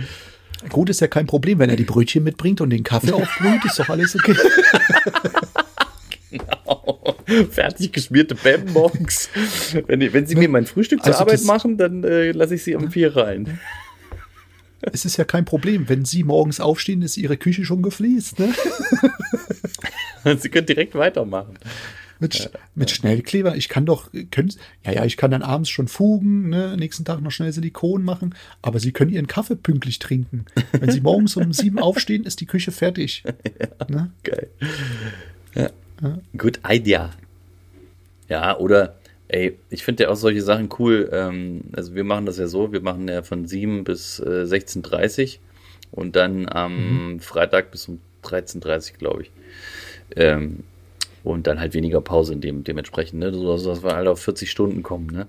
Gut 0.70 0.90
ist 0.90 1.00
ja 1.00 1.08
kein 1.08 1.28
Problem, 1.28 1.60
wenn 1.60 1.70
er 1.70 1.76
die 1.76 1.86
Brötchen 1.86 2.24
mitbringt 2.24 2.60
und 2.60 2.72
den 2.72 2.84
Kaffee 2.84 3.14
aufbrüht, 3.14 3.64
ist 3.66 3.80
doch 3.80 3.88
alles 3.88 4.16
okay. 4.16 4.36
genau. 6.32 7.16
Fertig 7.52 7.94
geschmierte 7.94 8.36
Bambons. 8.36 9.30
Wenn, 9.86 10.12
wenn 10.12 10.26
sie 10.26 10.36
mir 10.36 10.50
mein 10.50 10.66
Frühstück 10.66 11.04
zur 11.04 11.14
also 11.14 11.22
Arbeit 11.22 11.44
machen, 11.44 11.78
dann 11.78 12.04
äh, 12.04 12.32
lasse 12.32 12.56
ich 12.56 12.64
sie 12.64 12.74
um 12.76 12.92
vier 12.92 13.16
rein. 13.16 13.60
Es 14.82 15.06
ist 15.06 15.18
ja 15.18 15.24
kein 15.24 15.46
Problem. 15.46 15.88
Wenn 15.88 16.06
Sie 16.06 16.24
morgens 16.24 16.60
aufstehen, 16.60 17.02
ist 17.02 17.18
Ihre 17.18 17.38
Küche 17.38 17.66
schon 17.66 17.82
gefliest. 17.82 18.40
Ne? 18.40 18.54
Sie 20.40 20.50
können 20.50 20.66
direkt 20.66 20.96
weitermachen. 20.96 21.58
Mit, 22.22 22.52
mit 22.76 22.92
Schnellkleber. 22.92 23.56
Ich 23.56 23.70
kann 23.70 23.86
doch, 23.86 24.10
können, 24.32 24.54
ja, 24.86 24.92
ja, 24.92 25.06
ich 25.06 25.16
kann 25.16 25.32
dann 25.32 25.42
abends 25.42 25.70
schon 25.70 25.88
fugen, 25.88 26.50
ne, 26.50 26.76
nächsten 26.76 27.06
Tag 27.06 27.22
noch 27.22 27.32
schnell 27.32 27.54
Silikon 27.54 28.04
machen, 28.04 28.36
aber 28.62 28.80
Sie 28.80 28.92
können 28.92 29.10
Ihren 29.10 29.28
Kaffee 29.28 29.56
pünktlich 29.56 30.00
trinken. 30.00 30.44
Wenn 30.74 30.92
Sie 30.92 31.00
morgens 31.00 31.38
um 31.38 31.54
sieben 31.54 31.80
aufstehen, 31.80 32.26
ist 32.26 32.42
die 32.42 32.46
Küche 32.46 32.74
fertig. 32.74 33.24
Ja, 33.26 33.86
ne? 33.88 34.12
Geil. 34.24 34.50
Ja. 35.56 35.70
ja. 36.02 36.20
Good 36.38 36.60
idea. 36.68 37.12
Ja, 38.28 38.58
oder, 38.58 38.98
ey, 39.30 39.58
ich 39.70 39.86
finde 39.86 40.04
ja 40.04 40.10
auch 40.10 40.16
solche 40.16 40.42
Sachen 40.42 40.68
cool. 40.78 41.10
Ähm, 41.14 41.62
also 41.72 41.96
wir 41.96 42.04
machen 42.04 42.26
das 42.26 42.38
ja 42.38 42.48
so, 42.48 42.74
wir 42.74 42.82
machen 42.82 43.08
ja 43.08 43.24
von 43.24 43.48
7 43.48 43.86
bis 43.86 44.20
äh, 44.20 44.44
16.30 44.44 45.40
und 45.92 46.18
dann 46.18 46.50
am 46.50 47.14
mhm. 47.14 47.20
Freitag 47.22 47.72
bis 47.72 47.88
um 47.88 48.02
13.30 48.24 48.98
glaube 48.98 49.24
ich. 49.24 49.32
Ähm, 50.16 50.64
und 51.24 51.48
dann 51.48 51.60
halt 51.60 51.74
weniger 51.74 52.02
Pause 52.02 52.34
in 52.34 52.42
dem, 52.42 52.64
dementsprechend, 52.64 53.20
ne? 53.20 53.34
So, 53.34 53.58
dass 53.58 53.84
wir 53.84 53.96
halt 53.96 54.08
auf 54.08 54.22
40 54.22 54.50
Stunden 54.50 54.84
kommen, 54.84 55.08
ne? 55.08 55.28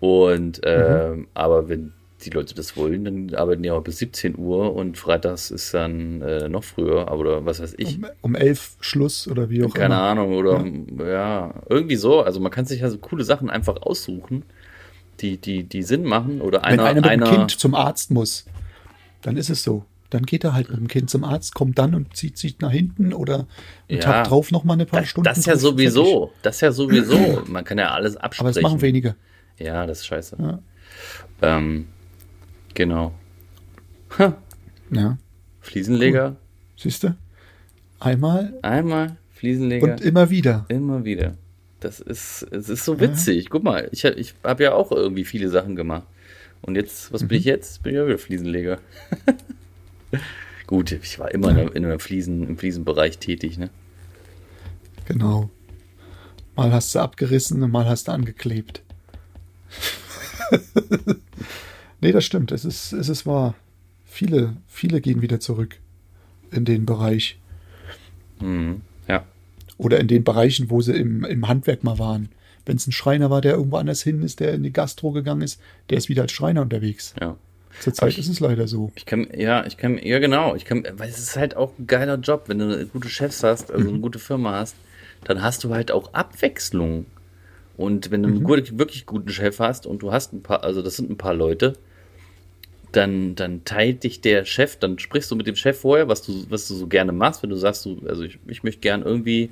Und, 0.00 0.64
äh, 0.64 1.10
mhm. 1.10 1.26
aber 1.34 1.68
wenn 1.68 1.92
die 2.24 2.30
Leute 2.30 2.54
das 2.54 2.76
wollen, 2.76 3.04
dann 3.04 3.34
arbeiten 3.34 3.62
die 3.62 3.70
auch 3.70 3.82
bis 3.82 3.98
17 3.98 4.36
Uhr 4.36 4.74
und 4.74 4.98
freitags 4.98 5.50
ist 5.50 5.72
dann 5.74 6.20
äh, 6.22 6.48
noch 6.48 6.64
früher, 6.64 7.10
oder 7.12 7.44
was 7.46 7.60
weiß 7.60 7.74
ich. 7.78 7.98
Um, 7.98 8.06
um 8.22 8.34
11 8.34 8.76
Schluss 8.80 9.28
oder 9.28 9.50
wie 9.50 9.64
auch 9.64 9.72
Keine 9.72 9.94
immer. 9.94 10.02
Ahnung, 10.02 10.34
oder 10.34 10.64
ja. 10.98 11.06
ja. 11.08 11.54
irgendwie 11.68 11.96
so. 11.96 12.20
Also 12.20 12.40
man 12.40 12.50
kann 12.50 12.66
sich 12.66 12.82
also 12.82 12.98
coole 12.98 13.24
Sachen 13.24 13.50
einfach 13.50 13.76
aussuchen, 13.82 14.42
die, 15.20 15.36
die, 15.38 15.64
die 15.64 15.82
Sinn 15.82 16.04
machen. 16.04 16.40
Oder 16.40 16.64
einer, 16.64 16.84
Wenn 16.84 16.88
einer 16.88 17.00
mit 17.00 17.10
einer, 17.10 17.26
Kind 17.26 17.50
zum 17.58 17.74
Arzt 17.74 18.10
muss, 18.10 18.44
dann 19.22 19.36
ist 19.36 19.50
es 19.50 19.62
so. 19.62 19.84
Dann 20.10 20.26
geht 20.26 20.44
er 20.44 20.54
halt 20.54 20.68
mit 20.68 20.78
dem 20.78 20.88
Kind 20.88 21.08
zum 21.08 21.24
Arzt, 21.24 21.54
kommt 21.54 21.78
dann 21.78 21.94
und 21.94 22.16
zieht 22.16 22.36
sich 22.36 22.58
nach 22.58 22.72
hinten 22.72 23.12
oder 23.12 23.46
einen 23.88 23.98
ja, 23.98 24.00
Tag 24.00 24.26
drauf 24.26 24.50
noch 24.50 24.64
mal 24.64 24.74
eine 24.74 24.86
paar 24.86 25.00
das, 25.00 25.08
Stunden. 25.08 25.24
Das 25.24 25.38
ist 25.38 25.46
ja 25.46 25.56
sowieso. 25.56 26.04
Fertig. 26.04 26.42
Das 26.42 26.54
ist 26.56 26.60
ja 26.62 26.72
sowieso. 26.72 27.42
Man 27.46 27.64
kann 27.64 27.78
ja 27.78 27.90
alles 27.90 28.16
absprechen. 28.16 28.48
Aber 28.48 28.56
es 28.56 28.62
machen 28.62 28.82
wenige. 28.82 29.14
Ja, 29.58 29.86
das 29.86 30.00
ist 30.00 30.06
scheiße. 30.06 30.36
Ja. 30.38 30.58
Ähm, 31.42 31.86
genau. 32.74 33.14
Ha. 34.18 34.36
Ja. 34.90 35.18
Fliesenleger. 35.60 36.30
Cool. 36.30 36.36
Siehst 36.76 37.04
du? 37.04 37.16
Einmal. 38.00 38.54
Einmal 38.62 39.16
Fliesenleger. 39.32 39.92
Und 39.92 40.00
immer 40.00 40.30
wieder. 40.30 40.66
Immer 40.68 41.04
wieder. 41.04 41.34
Das 41.78 42.00
ist, 42.00 42.42
es 42.50 42.68
ist 42.68 42.84
so 42.84 43.00
witzig. 43.00 43.44
Ja. 43.44 43.50
Guck 43.50 43.64
mal, 43.64 43.88
ich, 43.92 44.04
ich 44.04 44.34
habe 44.44 44.64
ja 44.64 44.74
auch 44.74 44.90
irgendwie 44.92 45.24
viele 45.24 45.48
Sachen 45.48 45.76
gemacht. 45.76 46.06
Und 46.62 46.76
jetzt, 46.76 47.12
was 47.12 47.22
mhm. 47.22 47.28
bin 47.28 47.38
ich 47.38 47.44
jetzt? 47.44 47.82
Bin 47.82 47.94
ich 47.94 48.00
auch 48.00 48.06
wieder 48.06 48.18
Fliesenleger. 48.18 48.78
Gut, 50.66 50.92
ich 50.92 51.18
war 51.18 51.32
immer 51.32 51.56
ja. 51.56 51.68
in, 51.68 51.84
einem 51.84 52.00
Fliesen, 52.00 52.46
im 52.46 52.56
Fliesenbereich 52.56 53.18
tätig, 53.18 53.58
ne? 53.58 53.70
Genau. 55.06 55.50
Mal 56.54 56.72
hast 56.72 56.94
du 56.94 57.00
abgerissen 57.00 57.62
und 57.62 57.72
mal 57.72 57.86
hast 57.86 58.08
du 58.08 58.12
angeklebt. 58.12 58.82
nee, 62.00 62.12
das 62.12 62.24
stimmt. 62.24 62.52
Es 62.52 62.64
ist, 62.64 62.92
es 62.92 63.08
ist 63.08 63.26
wahr. 63.26 63.54
Viele, 64.04 64.56
viele 64.68 65.00
gehen 65.00 65.22
wieder 65.22 65.40
zurück 65.40 65.78
in 66.50 66.64
den 66.64 66.86
Bereich. 66.86 67.38
Mhm, 68.40 68.82
ja. 69.08 69.24
Oder 69.78 70.00
in 70.00 70.08
den 70.08 70.24
Bereichen, 70.24 70.70
wo 70.70 70.80
sie 70.80 70.92
im, 70.92 71.24
im 71.24 71.48
Handwerk 71.48 71.84
mal 71.84 71.98
waren. 71.98 72.28
Wenn 72.66 72.76
es 72.76 72.86
ein 72.86 72.92
Schreiner 72.92 73.30
war, 73.30 73.40
der 73.40 73.54
irgendwo 73.54 73.76
anders 73.76 74.02
hin 74.02 74.22
ist, 74.22 74.40
der 74.40 74.52
in 74.52 74.62
die 74.62 74.72
Gastro 74.72 75.12
gegangen 75.12 75.42
ist, 75.42 75.60
der 75.88 75.98
ist 75.98 76.08
wieder 76.08 76.22
als 76.22 76.32
Schreiner 76.32 76.62
unterwegs. 76.62 77.14
Ja. 77.20 77.36
Zurzeit 77.78 78.18
ist 78.18 78.28
es 78.28 78.40
leider 78.40 78.66
so. 78.66 78.90
Ich 78.96 79.06
kann, 79.06 79.28
ja, 79.34 79.64
ich 79.64 79.76
kann, 79.76 79.98
ja 79.98 80.18
genau, 80.18 80.54
ich 80.54 80.64
kann, 80.64 80.84
weil 80.94 81.08
es 81.08 81.18
ist 81.18 81.36
halt 81.36 81.56
auch 81.56 81.72
ein 81.78 81.86
geiler 81.86 82.16
Job, 82.16 82.44
wenn 82.48 82.58
du 82.58 82.86
gute 82.86 83.08
Chefs 83.08 83.42
hast, 83.42 83.70
also 83.70 83.88
eine 83.88 83.98
mhm. 83.98 84.02
gute 84.02 84.18
Firma 84.18 84.52
hast, 84.58 84.76
dann 85.24 85.42
hast 85.42 85.64
du 85.64 85.72
halt 85.72 85.92
auch 85.92 86.12
Abwechslung. 86.12 87.06
Und 87.76 88.10
wenn 88.10 88.22
du 88.22 88.28
einen 88.28 88.40
mhm. 88.40 88.44
gut, 88.44 88.78
wirklich 88.78 89.06
guten 89.06 89.30
Chef 89.30 89.58
hast 89.60 89.86
und 89.86 90.02
du 90.02 90.12
hast 90.12 90.32
ein 90.32 90.42
paar, 90.42 90.64
also 90.64 90.82
das 90.82 90.96
sind 90.96 91.10
ein 91.10 91.16
paar 91.16 91.34
Leute, 91.34 91.74
dann, 92.92 93.36
dann 93.36 93.64
teilt 93.64 94.02
dich 94.04 94.20
der 94.20 94.44
Chef, 94.44 94.76
dann 94.76 94.98
sprichst 94.98 95.30
du 95.30 95.36
mit 95.36 95.46
dem 95.46 95.56
Chef 95.56 95.80
vorher, 95.80 96.08
was 96.08 96.22
du, 96.22 96.44
was 96.50 96.66
du 96.68 96.74
so 96.74 96.88
gerne 96.88 97.12
machst, 97.12 97.42
wenn 97.42 97.50
du 97.50 97.56
sagst, 97.56 97.84
du, 97.86 98.02
also 98.06 98.24
ich, 98.24 98.38
ich 98.48 98.62
möchte 98.62 98.80
gern 98.80 99.02
irgendwie 99.02 99.50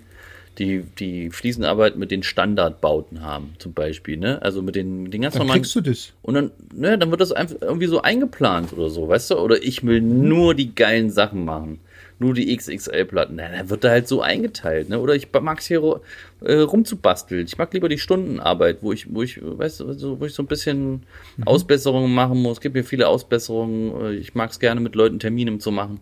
die, 0.58 0.82
die 0.98 1.30
Fliesenarbeit 1.30 1.96
mit 1.96 2.10
den 2.10 2.22
Standardbauten 2.22 3.22
haben, 3.22 3.54
zum 3.58 3.72
Beispiel, 3.72 4.16
ne? 4.16 4.42
Also 4.42 4.62
mit 4.62 4.74
den, 4.74 5.10
den 5.10 5.22
ganz 5.22 5.34
dann 5.34 5.42
normalen. 5.42 5.62
Kriegst 5.62 5.76
du 5.76 5.80
das? 5.80 6.12
Und 6.22 6.34
dann, 6.34 6.50
ne, 6.74 6.98
dann 6.98 7.10
wird 7.10 7.20
das 7.20 7.32
einfach 7.32 7.56
irgendwie 7.60 7.86
so 7.86 8.02
eingeplant 8.02 8.72
oder 8.72 8.90
so, 8.90 9.08
weißt 9.08 9.30
du? 9.30 9.38
Oder 9.38 9.62
ich 9.62 9.84
will 9.84 10.00
nur 10.00 10.54
die 10.54 10.74
geilen 10.74 11.10
Sachen 11.10 11.44
machen. 11.44 11.80
Nur 12.20 12.34
die 12.34 12.54
XXL-Platten. 12.56 13.36
Na, 13.36 13.48
dann 13.48 13.70
wird 13.70 13.84
da 13.84 13.90
halt 13.90 14.08
so 14.08 14.20
eingeteilt, 14.20 14.88
ne? 14.88 14.98
Oder 14.98 15.14
ich 15.14 15.28
mag 15.32 15.60
es 15.60 15.66
hier 15.66 16.00
äh, 16.40 16.54
rumzubasteln. 16.54 17.46
Ich 17.46 17.56
mag 17.58 17.72
lieber 17.72 17.88
die 17.88 17.98
Stundenarbeit, 17.98 18.78
wo 18.80 18.92
ich, 18.92 19.14
wo 19.14 19.22
ich, 19.22 19.40
weißt 19.40 19.80
du, 19.80 20.18
wo 20.18 20.24
ich 20.24 20.34
so 20.34 20.42
ein 20.42 20.48
bisschen 20.48 21.04
mhm. 21.36 21.44
Ausbesserungen 21.46 22.12
machen 22.12 22.42
muss. 22.42 22.54
Es 22.54 22.60
gibt 22.60 22.74
mir 22.74 22.82
viele 22.82 23.06
Ausbesserungen. 23.06 24.18
Ich 24.18 24.34
mag 24.34 24.50
es 24.50 24.58
gerne 24.58 24.80
mit 24.80 24.96
Leuten 24.96 25.20
Termine 25.20 25.58
zu 25.58 25.70
machen. 25.70 26.00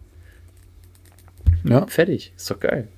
Ja. 1.65 1.87
Fertig. 1.87 2.33
Ist 2.35 2.51
doch 2.51 2.61
geil. 2.61 2.89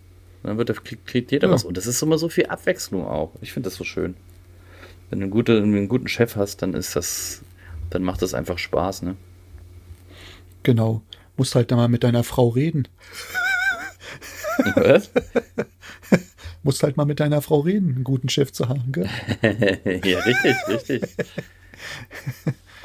Und 0.48 0.58
dann 0.58 0.66
wird, 0.66 1.06
kriegt 1.06 1.30
jeder 1.30 1.48
ja. 1.48 1.54
was. 1.54 1.64
Und 1.64 1.76
das 1.76 1.86
ist 1.86 2.00
immer 2.02 2.18
so 2.18 2.28
viel 2.28 2.46
Abwechslung 2.46 3.06
auch. 3.06 3.32
Ich 3.40 3.52
finde 3.52 3.68
das 3.68 3.76
so 3.76 3.84
schön. 3.84 4.14
Wenn 5.10 5.20
du 5.20 5.24
einen, 5.24 5.30
gute, 5.30 5.58
einen 5.58 5.88
guten 5.88 6.08
Chef 6.08 6.36
hast, 6.36 6.62
dann 6.62 6.74
ist 6.74 6.96
das, 6.96 7.42
dann 7.90 8.02
macht 8.02 8.22
das 8.22 8.34
einfach 8.34 8.58
Spaß, 8.58 9.02
ne? 9.02 9.16
Genau. 10.62 11.02
Musst 11.36 11.54
halt 11.54 11.70
da 11.70 11.76
mal 11.76 11.88
mit 11.88 12.04
deiner 12.04 12.24
Frau 12.24 12.48
reden. 12.48 12.88
Was? 14.74 15.10
Musst 16.62 16.82
halt 16.82 16.96
mal 16.96 17.04
mit 17.04 17.20
deiner 17.20 17.42
Frau 17.42 17.60
reden, 17.60 17.94
einen 17.94 18.04
guten 18.04 18.28
Chef 18.28 18.52
zu 18.52 18.68
haben, 18.68 18.90
gell? 18.90 19.08
ja, 20.04 20.18
richtig, 20.20 20.56
richtig. 20.68 21.02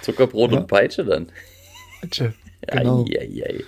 Zuckerbrot 0.02 0.52
ja. 0.52 0.60
und 0.60 0.68
Peitsche 0.68 1.04
dann. 1.04 1.32
Peitsche, 2.02 2.34
genau. 2.68 3.06
Ei, 3.06 3.18
ei, 3.20 3.44
ei. 3.46 3.64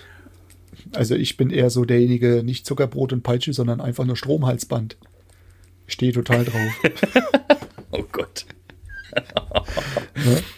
Also 0.94 1.14
ich 1.14 1.36
bin 1.36 1.50
eher 1.50 1.70
so 1.70 1.84
derjenige, 1.84 2.42
nicht 2.44 2.66
Zuckerbrot 2.66 3.12
und 3.12 3.22
Peitsche, 3.22 3.52
sondern 3.52 3.80
einfach 3.80 4.04
nur 4.04 4.16
Stromhalsband. 4.16 4.96
Stehe 5.86 6.12
total 6.12 6.44
drauf. 6.44 6.72
oh 7.90 8.04
Gott. 8.12 8.46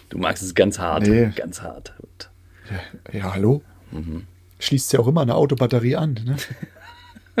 Du 0.09 0.17
magst 0.17 0.43
es 0.43 0.55
ganz 0.55 0.79
hart. 0.79 1.07
Nee. 1.07 1.31
Ganz 1.35 1.61
hart. 1.61 1.93
Ja, 2.69 3.19
ja 3.19 3.33
hallo? 3.33 3.61
Mhm. 3.91 4.23
Schließt 4.59 4.93
ja 4.93 4.99
auch 4.99 5.07
immer 5.07 5.21
eine 5.21 5.35
Autobatterie 5.35 5.95
an, 5.95 6.13
ne? 6.25 6.37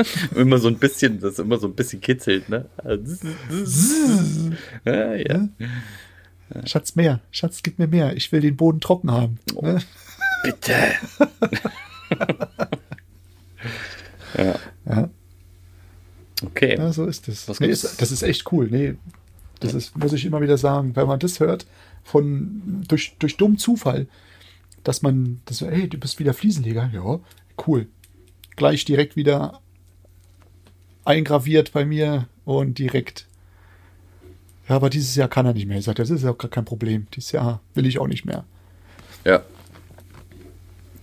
immer 0.35 0.59
so 0.59 0.69
ein 0.69 0.77
bisschen, 0.77 1.19
das 1.19 1.39
immer 1.39 1.57
so 1.57 1.67
ein 1.67 1.75
bisschen 1.75 1.99
kitzelt, 2.01 2.47
ne? 2.49 2.65
ja, 4.85 5.15
ja. 5.15 5.49
Schatz, 6.65 6.95
mehr. 6.95 7.19
Schatz, 7.31 7.61
gib 7.61 7.77
mir 7.77 7.87
mehr. 7.87 8.15
Ich 8.15 8.31
will 8.31 8.41
den 8.41 8.55
Boden 8.55 8.79
trocken 8.79 9.11
haben. 9.11 9.39
Oh, 9.55 9.65
ne? 9.65 9.79
Bitte. 10.43 10.73
ja. 14.37 14.55
ja. 14.85 15.09
Okay. 16.59 16.77
Ja, 16.77 16.91
so 16.91 17.05
ist 17.05 17.29
es. 17.29 17.47
Nee, 17.61 17.67
ist, 17.67 18.01
das 18.01 18.11
ist 18.11 18.21
echt 18.21 18.51
cool. 18.51 18.67
Nee, 18.69 18.95
das 19.61 19.73
ist, 19.73 19.97
muss 19.97 20.11
ich 20.11 20.25
immer 20.25 20.41
wieder 20.41 20.57
sagen, 20.57 20.93
wenn 20.93 21.07
man 21.07 21.17
das 21.17 21.39
hört, 21.39 21.65
von 22.03 22.83
durch, 22.85 23.15
durch 23.17 23.37
dummen 23.37 23.57
Zufall, 23.57 24.07
dass 24.83 25.01
man, 25.01 25.39
das, 25.45 25.61
hey, 25.61 25.87
du 25.87 25.97
bist 25.97 26.19
wieder 26.19 26.33
Fliesenleger, 26.33 26.91
ja, 26.93 27.19
cool. 27.65 27.87
Gleich 28.57 28.83
direkt 28.83 29.15
wieder 29.15 29.61
eingraviert 31.05 31.71
bei 31.71 31.85
mir 31.85 32.27
und 32.43 32.77
direkt. 32.77 33.25
Ja, 34.67 34.75
aber 34.75 34.89
dieses 34.89 35.15
Jahr 35.15 35.29
kann 35.29 35.45
er 35.45 35.53
nicht 35.53 35.65
mehr. 35.65 35.77
Er 35.77 35.81
sagt, 35.81 35.99
das 35.99 36.09
ist 36.09 36.23
ja 36.23 36.31
auch 36.31 36.37
gar 36.37 36.51
kein 36.51 36.65
Problem. 36.65 37.07
Dieses 37.15 37.31
Jahr 37.31 37.61
will 37.73 37.85
ich 37.85 37.99
auch 37.99 38.07
nicht 38.07 38.25
mehr. 38.25 38.43
Ja. 39.23 39.43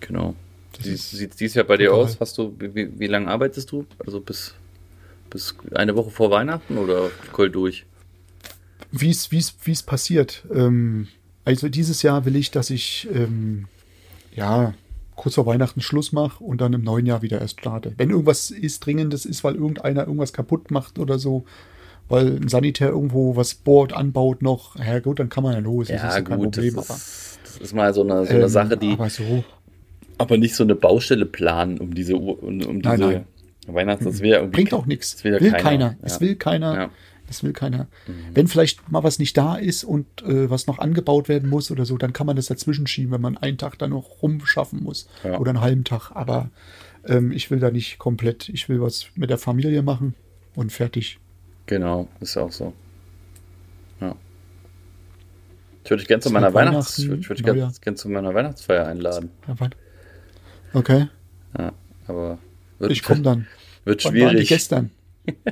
Genau. 0.01 0.35
Wie 0.83 0.97
sieht 0.97 1.41
dies 1.41 1.55
Jahr 1.55 1.65
bei 1.65 1.79
dir 1.79 1.95
aus? 1.95 2.21
Hast 2.21 2.37
du, 2.37 2.55
wie, 2.59 2.99
wie 2.99 3.07
lange 3.07 3.29
arbeitest 3.29 3.73
du? 3.73 3.87
Also 4.05 4.21
bis, 4.21 4.55
bis 5.31 5.57
eine 5.75 5.97
Woche 5.97 6.11
vor 6.11 6.31
Weihnachten 6.31 6.79
oder 6.79 7.11
voll 7.33 7.51
durch? 7.51 7.87
Wie 8.91 9.11
es 9.11 9.83
passiert. 9.83 10.45
Ähm, 10.53 11.09
also 11.45 11.69
dieses 11.69 12.03
Jahr 12.03 12.25
will 12.25 12.37
ich, 12.37 12.51
dass 12.51 12.71
ich 12.71 13.09
ähm, 13.13 13.67
ja 14.35 14.75
kurz 15.17 15.35
vor 15.35 15.47
Weihnachten 15.47 15.81
Schluss 15.81 16.13
mache 16.13 16.43
und 16.45 16.61
dann 16.61 16.73
im 16.73 16.83
neuen 16.83 17.07
Jahr 17.07 17.23
wieder 17.23 17.41
erst 17.41 17.61
starte. 17.61 17.93
Wenn 17.97 18.11
irgendwas 18.11 18.51
ist 18.51 18.85
dringendes 18.85 19.25
ist, 19.25 19.45
weil 19.45 19.55
irgendeiner 19.55 20.03
irgendwas 20.03 20.33
kaputt 20.33 20.71
macht 20.71 20.99
oder 20.99 21.19
so, 21.19 21.45
weil 22.09 22.37
ein 22.37 22.49
Sanitär 22.49 22.91
irgendwo 22.91 23.35
was 23.35 23.55
bohrt, 23.55 23.93
anbaut 23.93 24.43
noch, 24.43 24.77
ja 24.77 25.01
gut, 25.01 25.19
dann 25.19 25.29
kann 25.29 25.43
man 25.43 25.55
ja 25.55 25.59
los. 25.59 25.89
Ja, 25.89 25.97
das 25.97 26.05
ist 26.05 26.15
ja 26.17 26.23
kein 26.23 26.39
gut, 26.39 26.53
Problem. 26.53 26.77
Das 26.77 26.91
ist, 26.91 27.41
das 27.45 27.57
ist 27.59 27.75
mal 27.75 27.93
so 27.95 28.03
eine, 28.03 28.27
so 28.27 28.33
eine 28.33 28.43
ähm, 28.43 28.49
Sache, 28.49 28.77
die. 28.77 28.93
Aber 28.93 29.11
so 29.11 29.45
aber 30.19 30.39
nicht 30.39 30.55
so 30.55 30.65
eine 30.65 30.75
Baustelle 30.75 31.27
planen 31.27 31.79
um 31.79 31.95
diese 31.95 32.15
Uhr, 32.15 32.43
um, 32.43 32.61
um 32.63 32.83
diese 32.83 32.97
nein, 32.97 33.01
nein. 33.01 33.27
Weihnachts. 33.67 34.05
Das 34.05 34.21
will 34.21 34.47
Bringt 34.47 34.73
auch 34.73 34.87
nichts. 34.87 35.23
Will, 35.25 35.41
will 35.41 35.53
keiner. 35.53 35.97
Es 36.03 36.21
will 36.21 36.37
keiner. 36.37 36.91
Es 37.29 37.43
will 37.43 37.53
keiner. 37.53 37.89
Mhm. 38.07 38.15
Wenn 38.35 38.47
vielleicht 38.47 38.91
mal 38.91 39.03
was 39.03 39.19
nicht 39.19 39.37
da 39.37 39.57
ist 39.57 39.85
und 39.85 40.07
äh, 40.23 40.49
was 40.49 40.67
noch 40.67 40.79
angebaut 40.79 41.29
werden 41.29 41.51
muss 41.51 41.71
oder 41.71 41.85
so, 41.85 41.97
dann 41.97 42.13
kann 42.13 42.27
man 42.27 42.37
das 42.37 42.47
dazwischen 42.47 42.87
schieben, 42.87 43.13
wenn 43.13 43.21
man 43.21 43.37
einen 43.37 43.59
Tag 43.59 43.79
da 43.79 43.89
noch 43.89 44.23
rumschaffen 44.23 44.83
muss. 44.83 45.09
Ja. 45.25 45.39
Oder 45.39 45.51
einen 45.51 45.61
halben 45.61 45.85
Tag. 45.85 46.13
Aber 46.15 46.51
ähm, 47.05 47.33
ich 47.33 47.51
will 47.51 47.59
da 47.59 47.71
nicht 47.71 47.99
komplett. 47.99 48.49
Ich 48.49 48.69
will 48.69 48.81
was 48.81 49.07
mit 49.15 49.31
der 49.31 49.39
Familie 49.39 49.83
machen 49.83 50.15
und 50.55 50.71
fertig. 50.73 51.19
Genau, 51.67 52.09
ist 52.21 52.37
auch 52.37 52.53
so. 52.53 52.73
Ja. 54.01 54.15
Ich 55.83 55.91
würde 55.91 56.01
dich 56.03 56.09
gerne 56.09 56.21
zu 56.21 56.31
meiner 56.31 56.55
Weihnachts 56.55 56.99
ich 56.99 57.09
würde, 57.09 57.23
ich 57.23 57.29
würde 57.29 57.43
gerne 57.43 57.97
zu 57.97 58.09
meiner 58.09 58.35
Weihnachtsfeier 58.35 58.87
einladen. 58.87 59.31
Okay. 60.73 61.09
Ja, 61.59 61.73
aber 62.07 62.39
wird, 62.79 62.93
ich 62.93 63.03
komme 63.03 63.23
dann. 63.23 63.47
Wird 63.85 64.05
Wann 64.05 64.13
schwierig. 64.13 64.35
War 64.51 64.57
gestern. 64.57 64.91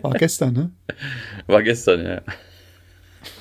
War 0.03 0.13
gestern, 0.19 0.53
ne? 0.53 0.71
War 1.47 1.63
gestern, 1.63 2.05
ja. 2.05 2.23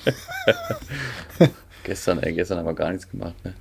gestern, 1.84 2.18
ey, 2.20 2.32
gestern 2.32 2.58
haben 2.58 2.66
wir 2.66 2.74
gar 2.74 2.90
nichts 2.90 3.08
gemacht, 3.08 3.34
ne? 3.44 3.54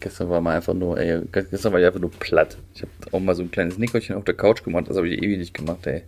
Gestern 0.00 0.28
war 0.28 0.40
mal 0.40 0.56
einfach 0.56 0.74
nur, 0.74 0.98
ey, 0.98 1.22
gestern 1.30 1.72
war 1.72 1.80
ich 1.80 1.86
einfach 1.86 2.00
nur 2.00 2.10
platt. 2.10 2.58
Ich 2.74 2.82
habe 2.82 2.90
auch 3.12 3.20
mal 3.20 3.34
so 3.34 3.42
ein 3.42 3.50
kleines 3.50 3.78
Nickerchen 3.78 4.16
auf 4.16 4.24
der 4.24 4.34
Couch 4.34 4.64
gemacht, 4.64 4.88
das 4.88 4.96
habe 4.96 5.08
ich 5.08 5.22
ewig 5.22 5.38
nicht 5.38 5.54
gemacht, 5.54 5.86
ey. 5.86 6.02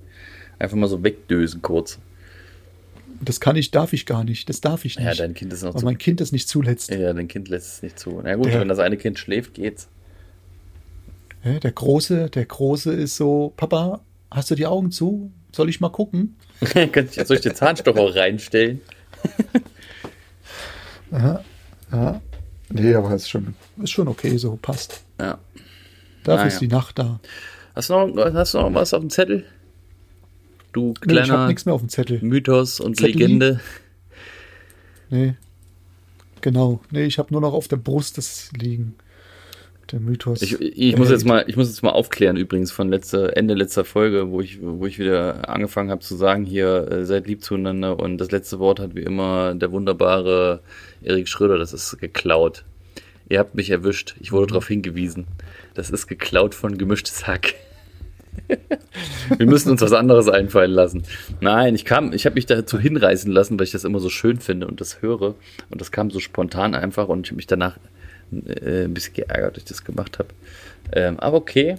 Einfach 0.58 0.76
mal 0.76 0.88
so 0.88 1.02
wegdösen 1.02 1.62
kurz. 1.62 1.98
Das 3.20 3.40
kann 3.40 3.56
ich, 3.56 3.70
darf 3.70 3.92
ich 3.92 4.06
gar 4.06 4.24
nicht. 4.24 4.48
Das 4.48 4.60
darf 4.60 4.84
ich 4.84 4.96
nicht. 4.98 5.06
Ja, 5.06 5.14
dein 5.14 5.34
Kind 5.34 5.52
ist 5.52 5.62
noch 5.62 5.74
zu. 5.74 5.84
mein 5.84 5.98
Kind 5.98 6.20
das 6.20 6.32
nicht 6.32 6.48
zulässt. 6.48 6.90
Ja, 6.90 7.12
dein 7.12 7.28
Kind 7.28 7.48
lässt 7.48 7.74
es 7.74 7.82
nicht 7.82 7.98
zu. 7.98 8.20
Na 8.22 8.34
gut, 8.34 8.46
der, 8.46 8.60
wenn 8.60 8.68
das 8.68 8.78
eine 8.80 8.96
Kind 8.96 9.18
schläft, 9.18 9.54
geht's. 9.54 9.88
Der 11.44 11.72
Große, 11.72 12.30
der 12.30 12.46
Große 12.46 12.92
ist 12.92 13.16
so, 13.16 13.52
Papa, 13.56 14.00
hast 14.30 14.50
du 14.50 14.54
die 14.54 14.66
Augen 14.66 14.90
zu? 14.90 15.30
Soll 15.52 15.68
ich 15.68 15.78
mal 15.78 15.90
gucken? 15.90 16.36
Soll 16.72 17.36
ich 17.36 17.42
den 17.42 17.54
Zahnstocher 17.54 18.16
reinstellen? 18.16 18.80
ja, 21.12 21.44
ja. 21.92 22.20
Nee, 22.70 22.94
aber 22.94 23.14
ist 23.14 23.28
schon, 23.28 23.54
ist 23.82 23.90
schon 23.90 24.08
okay, 24.08 24.38
so 24.38 24.56
passt. 24.56 25.04
Ja. 25.20 25.38
Dafür 26.24 26.46
ist 26.46 26.60
die 26.60 26.68
Nacht 26.68 26.98
da. 26.98 27.20
Hast 27.74 27.90
du, 27.90 28.06
noch, 28.06 28.32
hast 28.32 28.54
du 28.54 28.58
noch 28.58 28.72
was 28.72 28.94
auf 28.94 29.00
dem 29.00 29.10
Zettel? 29.10 29.44
Du 30.72 30.94
kleiner 30.94 31.20
nee, 31.20 31.26
ich 31.26 31.30
hab 31.30 31.48
nichts 31.48 31.66
mehr 31.66 31.74
auf 31.74 31.82
dem 31.82 31.90
Zettel. 31.90 32.20
Mythos 32.22 32.80
und 32.80 32.96
Zettel 32.96 33.12
Legende. 33.12 33.60
Nee. 35.10 35.34
Genau. 36.40 36.80
Nee, 36.90 37.04
ich 37.04 37.18
habe 37.18 37.32
nur 37.32 37.42
noch 37.42 37.52
auf 37.52 37.68
der 37.68 37.76
Brust 37.76 38.16
das 38.16 38.50
liegen 38.52 38.96
der 39.92 40.00
Mythos. 40.00 40.42
Ich, 40.42 40.60
ich 40.60 40.96
muss 40.96 41.10
jetzt 41.10 41.24
mal, 41.24 41.44
ich 41.46 41.56
muss 41.56 41.68
jetzt 41.68 41.82
mal 41.82 41.90
aufklären 41.90 42.36
übrigens 42.36 42.72
von 42.72 42.88
letzter, 42.88 43.36
Ende 43.36 43.54
letzter 43.54 43.84
Folge, 43.84 44.30
wo 44.30 44.40
ich, 44.40 44.58
wo 44.62 44.86
ich 44.86 44.98
wieder 44.98 45.48
angefangen 45.48 45.90
habe 45.90 46.00
zu 46.00 46.16
sagen, 46.16 46.44
hier 46.44 46.90
äh, 46.90 47.04
seid 47.04 47.26
lieb 47.26 47.42
zueinander 47.42 47.98
und 47.98 48.18
das 48.18 48.30
letzte 48.30 48.58
Wort 48.58 48.80
hat 48.80 48.94
wie 48.94 49.02
immer 49.02 49.54
der 49.54 49.72
wunderbare 49.72 50.60
Erik 51.02 51.28
Schröder, 51.28 51.58
das 51.58 51.72
ist 51.72 51.98
geklaut. 51.98 52.64
Ihr 53.28 53.38
habt 53.38 53.54
mich 53.54 53.70
erwischt, 53.70 54.16
ich 54.20 54.32
wurde 54.32 54.48
darauf 54.48 54.68
hingewiesen. 54.68 55.26
Das 55.74 55.90
ist 55.90 56.06
geklaut 56.06 56.54
von 56.54 56.76
gemischtes 56.76 57.26
Hack. 57.26 57.54
Wir 59.38 59.46
müssen 59.46 59.70
uns 59.70 59.80
was 59.80 59.92
anderes 59.92 60.28
einfallen 60.28 60.70
lassen. 60.70 61.04
Nein, 61.40 61.74
ich 61.74 61.84
kam, 61.84 62.12
ich 62.12 62.26
habe 62.26 62.34
mich 62.34 62.46
dazu 62.46 62.78
hinreißen 62.78 63.30
lassen, 63.32 63.58
weil 63.58 63.64
ich 63.64 63.70
das 63.70 63.84
immer 63.84 64.00
so 64.00 64.10
schön 64.10 64.38
finde 64.38 64.66
und 64.66 64.80
das 64.80 65.02
höre. 65.02 65.34
Und 65.70 65.80
das 65.80 65.92
kam 65.92 66.10
so 66.10 66.20
spontan 66.20 66.74
einfach 66.74 67.08
und 67.08 67.26
ich 67.26 67.30
habe 67.30 67.36
mich 67.36 67.46
danach 67.46 67.78
äh, 68.32 68.84
ein 68.84 68.94
bisschen 68.94 69.14
geärgert, 69.14 69.56
dass 69.56 69.62
ich 69.64 69.68
das 69.68 69.84
gemacht 69.84 70.18
habe. 70.18 70.28
Ähm, 70.92 71.18
aber 71.20 71.36
okay. 71.36 71.76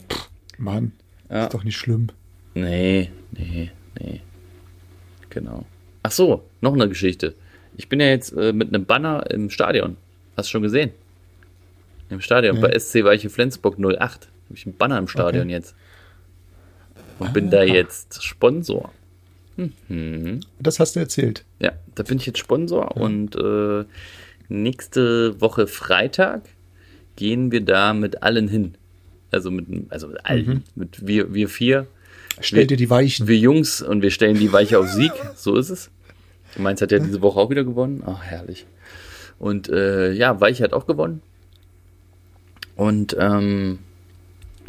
Mann, 0.58 0.92
ja. 1.30 1.46
ist 1.46 1.54
doch 1.54 1.64
nicht 1.64 1.78
schlimm. 1.78 2.08
Nee, 2.54 3.12
nee, 3.32 3.72
nee. 4.00 4.22
Genau. 5.30 5.66
Ach 6.04 6.12
so, 6.12 6.44
noch 6.62 6.74
eine 6.74 6.88
Geschichte. 6.88 7.36
Ich 7.78 7.90
bin 7.90 8.00
ja 8.00 8.08
jetzt 8.08 8.32
äh, 8.32 8.54
mit 8.54 8.70
einem 8.70 8.86
Banner 8.86 9.30
im 9.30 9.50
Stadion. 9.50 9.98
Hast 10.38 10.48
du 10.48 10.52
schon 10.52 10.62
gesehen? 10.62 10.92
Im 12.10 12.22
Stadion, 12.22 12.56
nee. 12.56 12.62
bei 12.62 12.78
SC 12.78 13.04
Weiche 13.04 13.30
Flensburg 13.30 13.78
08. 13.78 14.00
Habe 14.00 14.20
ich 14.54 14.66
einen 14.66 14.78
Banner 14.78 14.98
im 14.98 15.08
Stadion 15.08 15.46
okay. 15.46 15.52
jetzt. 15.52 15.76
Und 17.20 17.28
ah, 17.28 17.32
bin 17.32 17.50
da 17.50 17.64
jetzt 17.64 18.24
Sponsor. 18.24 18.92
Mhm. 19.58 20.42
Das 20.60 20.80
hast 20.80 20.96
du 20.96 21.00
erzählt. 21.00 21.46
Ja, 21.60 21.74
da 21.96 22.04
bin 22.04 22.18
ich 22.18 22.26
jetzt 22.26 22.40
Sponsor 22.40 22.92
ja. 22.96 23.02
und 23.02 23.36
äh, 23.36 23.86
nächste 24.50 25.40
Woche 25.42 25.68
Freitag 25.68 26.44
gehen 27.16 27.52
wir 27.52 27.62
da 27.62 27.94
mit 27.94 28.24
allen 28.24 28.48
hin. 28.48 28.76
Also 29.32 29.52
mit, 29.52 29.68
also 29.90 30.08
mit 30.08 30.26
allen, 30.26 30.48
mhm. 30.48 30.64
mit 30.76 31.08
wir, 31.08 31.34
wir 31.34 31.50
vier. 31.50 31.88
Stellt 32.40 32.72
ihr 32.72 32.78
die 32.78 32.90
Weichen. 32.90 33.28
Wir 33.28 33.38
Jungs 33.38 33.82
und 33.82 34.02
wir 34.02 34.12
stellen 34.12 34.38
die 34.38 34.52
Weiche 34.52 34.80
auf 34.80 34.88
Sieg, 34.90 35.12
so 35.36 35.56
ist 35.56 35.70
es. 35.70 35.90
Mainz 36.58 36.82
hat 36.82 36.92
ja 36.92 37.00
diese 37.00 37.22
Woche 37.22 37.40
auch 37.40 37.50
wieder 37.50 37.64
gewonnen. 37.64 38.04
Ach, 38.06 38.24
herrlich. 38.24 38.66
Und 39.40 39.68
äh, 39.70 40.12
ja, 40.14 40.40
Weiche 40.40 40.64
hat 40.64 40.74
auch 40.74 40.88
gewonnen. 40.88 41.22
Und 42.76 43.16
ähm, 43.20 43.80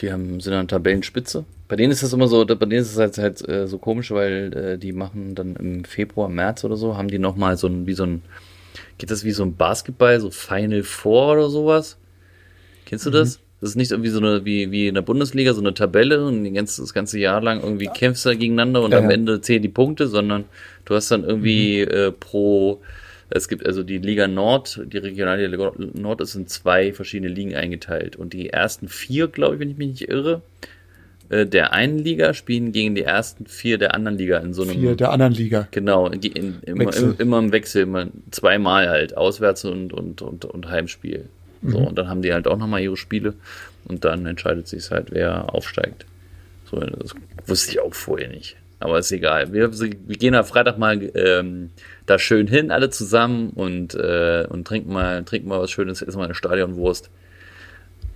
die 0.01 0.13
haben, 0.13 0.41
sind 0.41 0.53
an 0.53 0.69
Tabellenspitze. 0.69 1.45
Bei 1.69 1.77
denen 1.77 1.93
ist 1.93 2.03
es 2.03 2.13
immer 2.13 2.29
so, 2.29 2.45
bei 2.45 2.55
denen 2.55 2.83
ist 2.83 2.93
es 2.93 2.99
halt, 2.99 3.19
halt 3.19 3.49
äh, 3.49 3.67
so 3.67 3.79
komisch, 3.79 4.11
weil 4.11 4.53
äh, 4.55 4.79
die 4.79 4.93
machen 4.93 5.35
dann 5.35 5.57
im 5.57 5.85
Februar, 5.85 6.29
März 6.29 6.65
oder 6.65 6.77
so, 6.77 6.97
haben 6.97 7.09
die 7.09 7.19
nochmal 7.19 7.57
so 7.57 7.67
ein, 7.67 7.87
wie 7.87 7.95
so 7.95 8.05
ein 8.05 8.23
Geht 8.99 9.11
das 9.11 9.25
wie 9.25 9.33
so 9.33 9.45
ein 9.45 9.57
Basketball, 9.57 10.21
so 10.21 10.31
Final 10.31 10.83
Four 10.83 11.33
oder 11.33 11.49
sowas? 11.51 11.99
Kennst 12.87 13.07
du 13.07 13.11
mhm. 13.11 13.15
das? 13.15 13.41
Das 13.61 13.71
ist 13.71 13.77
nicht 13.77 13.91
irgendwie 13.91 14.11
so 14.11 14.19
eine, 14.19 14.45
wie, 14.45 14.71
wie 14.71 14.87
in 14.89 14.95
der 14.95 15.03
Bundesliga, 15.03 15.55
so 15.55 15.61
eine 15.61 15.73
Tabelle 15.73 16.25
und 16.25 16.45
die 16.45 16.53
ganze, 16.53 16.83
das 16.83 16.93
ganze 16.93 17.19
Jahr 17.19 17.41
lang 17.41 17.63
irgendwie 17.63 17.87
kämpfst 17.87 18.27
du 18.27 18.37
gegeneinander 18.37 18.83
und 18.83 18.93
Ja, 18.93 18.99
am 18.99 19.05
ja. 19.05 19.13
Ende 19.13 19.41
zählen 19.41 19.63
die 19.63 19.71
Punkte, 19.71 20.09
sondern 20.09 20.45
du 20.85 20.95
hast 20.95 21.11
dann 21.11 21.25
irgendwie 21.25 21.81
äh, 21.81 22.13
pro, 22.13 22.83
es 23.31 23.49
gibt 23.49 23.65
also 23.65 23.83
die 23.83 23.99
Liga 23.99 24.29
Nord, 24.29 24.83
die 24.85 24.99
Regionalliga 24.99 25.73
Nord 25.95 26.21
ist 26.21 26.35
in 26.35 26.47
zwei 26.47 26.93
verschiedene 26.93 27.33
Ligen 27.33 27.55
eingeteilt 27.55 28.17
und 28.17 28.35
die 28.35 28.51
ersten 28.51 28.89
vier, 28.89 29.29
glaube 29.29 29.55
ich, 29.55 29.61
wenn 29.61 29.71
ich 29.71 29.79
mich 29.79 29.89
nicht 29.89 30.09
irre, 30.11 30.43
der 31.31 31.73
einen 31.73 31.99
Liga 31.99 32.35
spielen 32.35 32.73
gegen 32.73 32.95
die 32.95 33.03
ersten 33.03 33.47
vier 33.47 33.79
der 33.79 33.95
anderen 33.95 34.17
Liga 34.19 34.39
in 34.39 34.55
so 34.55 34.63
einem 34.63 34.73
Vier 34.73 34.95
der 34.97 35.11
anderen 35.13 35.33
Liga. 35.33 35.69
Genau, 35.71 36.09
in, 36.09 36.21
in, 36.23 36.61
immer, 36.65 36.97
im, 36.97 37.15
immer 37.19 37.39
im 37.39 37.53
Wechsel, 37.53 37.83
immer 37.83 38.07
zweimal 38.31 38.89
halt, 38.89 39.17
auswärts 39.17 39.65
und, 39.65 39.93
und, 39.93 40.23
und, 40.23 40.45
und 40.45 40.69
Heimspiel. 40.71 41.27
So, 41.63 41.81
Mhm. 41.81 41.87
und 41.87 41.99
dann 41.99 42.09
haben 42.09 42.23
die 42.23 42.33
halt 42.33 42.47
auch 42.47 42.59
nochmal 42.59 42.81
ihre 42.83 42.97
Spiele 42.97 43.35
und 43.87 44.05
dann 44.05 44.27
entscheidet 44.27 44.69
sich 44.69 44.91
halt, 44.91 45.09
wer 45.11 45.53
aufsteigt. 45.55 46.05
So, 46.71 46.79
das 46.79 47.15
wusste 47.47 47.71
ich 47.73 47.81
auch 47.81 47.95
vorher 47.95 48.29
nicht. 48.29 48.57
Aber 48.79 48.99
ist 48.99 49.11
egal. 49.11 49.53
Wir, 49.55 49.73
wir 49.81 49.89
gehen 50.17 50.35
am 50.35 50.45
Freitag 50.45 50.79
mal 50.79 51.11
ähm, 51.15 51.71
da 52.05 52.19
schön 52.19 52.47
hin, 52.47 52.71
alle 52.71 52.91
zusammen 52.91 53.51
und, 53.51 53.95
äh, 53.95 54.45
und 54.51 54.67
trinken 54.67 54.93
mal, 54.93 55.25
trinken 55.25 55.49
mal 55.49 55.61
was 55.61 55.71
Schönes, 55.71 56.03
essen 56.03 56.19
mal 56.19 56.25
eine 56.27 56.35
Stadionwurst. 56.35 57.09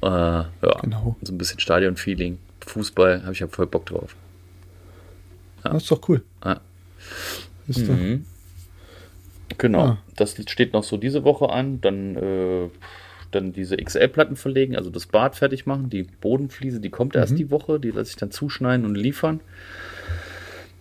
Äh, 0.02 0.06
ja, 0.06 0.46
Genau. 0.82 1.16
so 1.22 1.32
ein 1.32 1.38
bisschen 1.38 1.60
Stadionfeeling. 1.60 2.38
Fußball, 2.70 3.22
habe 3.22 3.32
ich 3.32 3.40
ja 3.40 3.48
voll 3.48 3.66
Bock 3.66 3.86
drauf. 3.86 4.16
Das 5.62 5.82
ist 5.82 5.90
doch 5.90 6.08
cool. 6.08 6.22
Ah. 6.40 6.60
Ist 7.68 7.86
doch, 7.88 7.94
Mhm. 7.94 8.24
Genau, 9.58 9.80
Ah. 9.80 9.98
das 10.16 10.36
steht 10.48 10.72
noch 10.72 10.84
so 10.84 10.96
diese 10.96 11.24
Woche 11.24 11.50
an. 11.50 11.80
Dann, 11.80 12.16
äh, 12.16 12.68
dann 13.32 13.52
diese 13.52 13.76
XL-Platten 13.76 14.36
verlegen, 14.36 14.76
also 14.76 14.90
das 14.90 15.06
Bad 15.06 15.36
fertig 15.36 15.66
machen. 15.66 15.90
Die 15.90 16.04
Bodenfliese, 16.04 16.80
die 16.80 16.90
kommt 16.90 17.14
Mhm. 17.14 17.20
erst 17.20 17.38
die 17.38 17.50
Woche. 17.50 17.78
Die 17.78 17.90
lasse 17.90 18.10
ich 18.10 18.16
dann 18.16 18.30
zuschneiden 18.30 18.86
und 18.86 18.94
liefern. 18.94 19.40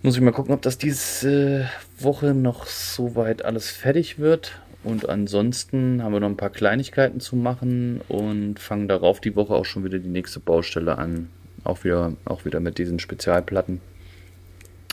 Muss 0.02 0.15
ich 0.15 0.21
mal 0.21 0.32
gucken, 0.32 0.54
ob 0.54 0.62
das 0.62 0.78
diese 0.78 1.67
Woche 1.99 2.34
noch 2.34 2.65
soweit 2.67 3.43
alles 3.43 3.69
fertig 3.69 4.17
wird. 4.19 4.54
Und 4.84 5.10
ansonsten 5.10 6.02
haben 6.02 6.13
wir 6.13 6.21
noch 6.21 6.30
ein 6.30 6.38
paar 6.38 6.52
Kleinigkeiten 6.52 7.19
zu 7.19 7.36
machen 7.36 7.99
und 8.08 8.60
fangen 8.60 8.88
darauf 8.88 9.19
die 9.19 9.36
Woche 9.36 9.54
auch 9.54 9.65
schon 9.65 9.84
wieder 9.84 9.99
die 9.99 10.08
nächste 10.08 10.39
Baustelle 10.39 10.97
an. 10.97 11.28
Auch 11.69 11.84
wieder, 11.84 12.13
auch 12.25 12.45
wieder 12.45 12.60
mit 12.60 12.79
diesen 12.79 12.97
Spezialplatten. 12.97 13.79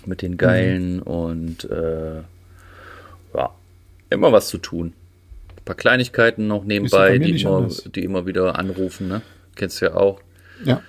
Mit 0.04 0.20
den 0.20 0.36
geilen 0.36 1.00
und 1.00 1.64
äh, 1.70 2.16
ja, 3.34 3.50
immer 4.10 4.30
was 4.30 4.48
zu 4.48 4.58
tun. 4.58 4.92
Ein 5.56 5.64
paar 5.64 5.74
Kleinigkeiten 5.74 6.46
noch 6.46 6.60
bei 6.60 6.66
nebenbei, 6.66 7.18
die 7.18 7.40
immer, 7.40 7.56
anders. 7.56 7.88
die 7.94 8.04
immer 8.04 8.26
wieder 8.26 8.58
anrufen, 8.58 9.08
ne? 9.08 9.22
Kennst 9.56 9.80
du 9.80 9.86
ja 9.86 9.94
auch. 9.94 10.20
Ja. 10.64 10.82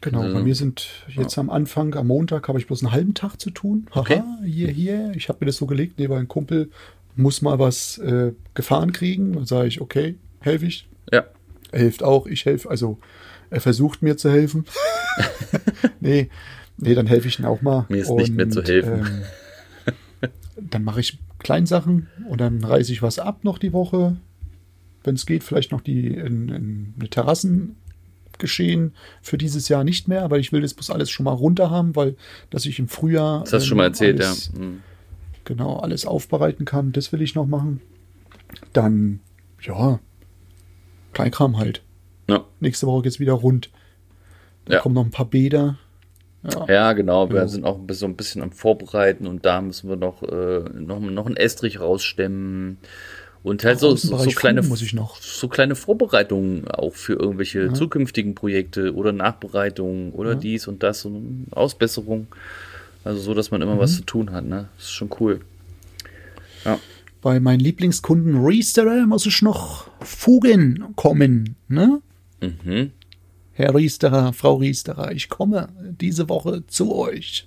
Genau, 0.00 0.22
Also- 0.22 0.34
bei 0.34 0.42
mir 0.42 0.54
sind 0.56 0.88
jetzt 1.06 1.38
am 1.38 1.48
Anfang, 1.50 1.94
am 1.94 2.08
Montag 2.08 2.48
habe 2.48 2.58
ich 2.58 2.66
bloß 2.66 2.82
einen 2.82 2.92
halben 2.92 3.14
Tag 3.14 3.40
zu 3.40 3.50
tun. 3.50 3.86
Haha, 3.92 4.00
Okay. 4.00 4.22
hier, 4.44 4.68
hier. 4.68 5.12
Ich 5.14 5.28
habe 5.28 5.38
mir 5.40 5.46
das 5.46 5.56
so 5.56 5.66
gelegt, 5.66 5.98
nee, 6.00 6.08
weil 6.08 6.18
ein 6.18 6.28
Kumpel 6.28 6.68
muss 7.14 7.40
mal 7.42 7.60
was 7.60 7.98
äh, 7.98 8.32
gefahren 8.54 8.92
kriegen. 8.92 9.34
Dann 9.34 9.46
sage 9.46 9.68
ich, 9.68 9.80
okay, 9.80 10.16
helfe 10.40 10.66
ich. 10.66 10.86
Ja. 11.12 11.24
Er 11.70 11.78
hilft 11.78 12.02
auch, 12.02 12.26
ich 12.26 12.44
helfe. 12.44 12.68
Also 12.68 12.98
er 13.52 13.60
versucht 13.60 14.02
mir 14.02 14.16
zu 14.16 14.30
helfen. 14.30 14.64
nee, 16.00 16.30
nee, 16.78 16.94
dann 16.94 17.06
helfe 17.06 17.28
ich 17.28 17.38
ihm 17.38 17.44
auch 17.44 17.60
mal. 17.60 17.84
Mir 17.88 18.02
ist 18.02 18.10
nicht 18.10 18.32
mehr 18.32 18.48
zu 18.48 18.62
helfen. 18.62 19.24
Ähm, 20.22 20.30
dann 20.56 20.84
mache 20.84 21.00
ich 21.00 21.18
Kleinsachen 21.38 22.08
und 22.28 22.40
dann 22.40 22.64
reiße 22.64 22.92
ich 22.92 23.02
was 23.02 23.18
ab 23.18 23.44
noch 23.44 23.58
die 23.58 23.72
Woche. 23.72 24.16
Wenn 25.04 25.16
es 25.16 25.26
geht, 25.26 25.44
vielleicht 25.44 25.72
noch 25.72 25.82
die 25.82 26.06
in, 26.06 26.48
in 26.48 26.94
eine 26.98 27.10
Terrassengeschehen 27.10 28.94
für 29.20 29.36
dieses 29.36 29.68
Jahr 29.68 29.84
nicht 29.84 30.08
mehr, 30.08 30.30
weil 30.30 30.40
ich 30.40 30.52
will 30.52 30.62
das 30.62 30.72
bloß 30.74 30.90
alles 30.90 31.10
schon 31.10 31.24
mal 31.24 31.32
runter 31.32 31.70
haben, 31.70 31.94
weil 31.94 32.16
dass 32.48 32.64
ich 32.64 32.78
im 32.78 32.88
Frühjahr 32.88 33.40
Das 33.40 33.52
hast 33.52 33.64
du 33.64 33.68
schon 33.68 33.76
ähm, 33.76 33.78
mal 33.78 33.88
erzählt, 33.88 34.22
alles, 34.22 34.50
ja. 34.54 34.60
Mhm. 34.60 34.80
genau 35.44 35.76
alles 35.76 36.06
aufbereiten 36.06 36.64
kann. 36.64 36.92
Das 36.92 37.12
will 37.12 37.20
ich 37.20 37.34
noch 37.34 37.46
machen. 37.46 37.82
Dann 38.72 39.20
ja 39.60 39.98
Kleinkram 41.12 41.58
halt. 41.58 41.82
Ja. 42.28 42.44
Nächste 42.60 42.86
Woche 42.86 43.02
geht's 43.02 43.20
wieder 43.20 43.32
rund. 43.34 43.70
Da 44.64 44.74
Ja. 44.74 44.80
kommen 44.80 44.94
noch 44.94 45.04
ein 45.04 45.10
paar 45.10 45.26
Bäder. 45.26 45.78
Ja. 46.44 46.66
Ja, 46.68 46.92
genau. 46.92 47.28
Wir 47.30 47.36
Ja. 47.36 47.48
sind 47.48 47.64
auch 47.64 47.78
so 47.90 48.06
ein 48.06 48.16
bisschen 48.16 48.42
am 48.42 48.52
Vorbereiten 48.52 49.26
und 49.26 49.44
da 49.44 49.60
müssen 49.60 49.88
wir 49.88 49.96
noch, 49.96 50.22
äh, 50.22 50.60
noch, 50.74 51.00
noch 51.00 51.26
einen 51.26 51.36
Estrich 51.36 51.80
rausstemmen. 51.80 52.78
Und 53.44 53.64
halt 53.64 53.80
so, 53.80 53.96
so, 53.96 54.16
so 54.18 54.30
kleine, 54.30 54.62
Fugen 54.62 54.68
muss 54.68 54.82
ich 54.82 54.92
noch. 54.92 55.16
so 55.20 55.48
kleine 55.48 55.74
Vorbereitungen 55.74 56.68
auch 56.68 56.94
für 56.94 57.14
irgendwelche 57.14 57.72
zukünftigen 57.72 58.36
Projekte 58.36 58.94
oder 58.94 59.10
Nachbereitungen 59.12 60.12
oder 60.12 60.30
Ja. 60.32 60.38
dies 60.38 60.68
und 60.68 60.84
das 60.84 61.04
und 61.04 61.46
Ausbesserung. 61.50 62.28
Also 63.02 63.20
so, 63.20 63.34
dass 63.34 63.50
man 63.50 63.60
immer 63.60 63.74
Mhm. 63.74 63.80
was 63.80 63.96
zu 63.96 64.02
tun 64.04 64.30
hat, 64.30 64.44
ne? 64.44 64.68
Das 64.76 64.84
ist 64.86 64.92
schon 64.92 65.10
cool. 65.18 65.40
Ja. 66.64 66.78
Bei 67.20 67.40
meinen 67.40 67.58
Lieblingskunden 67.58 68.44
Riesterer 68.44 69.06
muss 69.06 69.26
ich 69.26 69.42
noch 69.42 69.88
Fugen 70.00 70.84
kommen, 70.94 71.56
ne? 71.68 72.00
Mhm. 72.42 72.90
Herr 73.54 73.74
Riesterer, 73.74 74.32
Frau 74.32 74.56
Riesterer, 74.56 75.12
ich 75.12 75.28
komme 75.28 75.68
diese 75.78 76.28
Woche 76.28 76.66
zu 76.66 76.94
euch. 76.94 77.46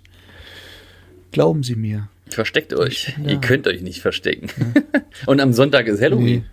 Glauben 1.31 1.63
Sie 1.63 1.75
mir. 1.75 2.09
Versteckt 2.29 2.73
euch. 2.73 3.13
bin. 3.17 3.29
Ihr 3.29 3.41
könnt 3.41 3.67
euch 3.67 3.81
nicht 3.81 4.01
verstecken. 4.01 4.49
und 5.25 5.41
am 5.41 5.53
Sonntag 5.53 5.87
ist 5.87 6.01
Halloween. 6.01 6.25
Nee. 6.25 6.43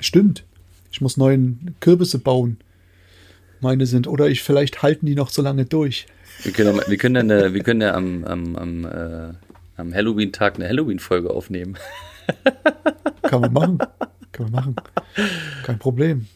Stimmt. 0.00 0.44
Ich 0.90 1.00
muss 1.00 1.16
neuen 1.16 1.76
Kürbisse 1.80 2.18
bauen. 2.18 2.58
Meine 3.60 3.86
sind, 3.86 4.08
oder 4.08 4.28
ich 4.28 4.42
vielleicht 4.42 4.82
halten 4.82 5.06
die 5.06 5.14
noch 5.14 5.30
so 5.30 5.40
lange 5.40 5.64
durch. 5.64 6.06
Wir 6.42 6.52
können, 6.52 6.80
wir 6.86 6.96
können, 6.96 7.28
dann, 7.28 7.30
äh, 7.30 7.54
wir 7.54 7.62
können 7.62 7.80
ja 7.80 7.94
am, 7.94 8.24
am, 8.24 8.56
am, 8.56 8.84
äh, 8.84 9.34
am 9.76 9.94
Halloween-Tag 9.94 10.56
eine 10.56 10.68
Halloween-Folge 10.68 11.30
aufnehmen. 11.30 11.78
Kann 13.22 13.40
man 13.40 13.52
machen. 13.52 13.78
Kann 14.32 14.50
man 14.50 14.52
machen. 14.52 14.76
Kein 15.64 15.78
Problem. 15.78 16.26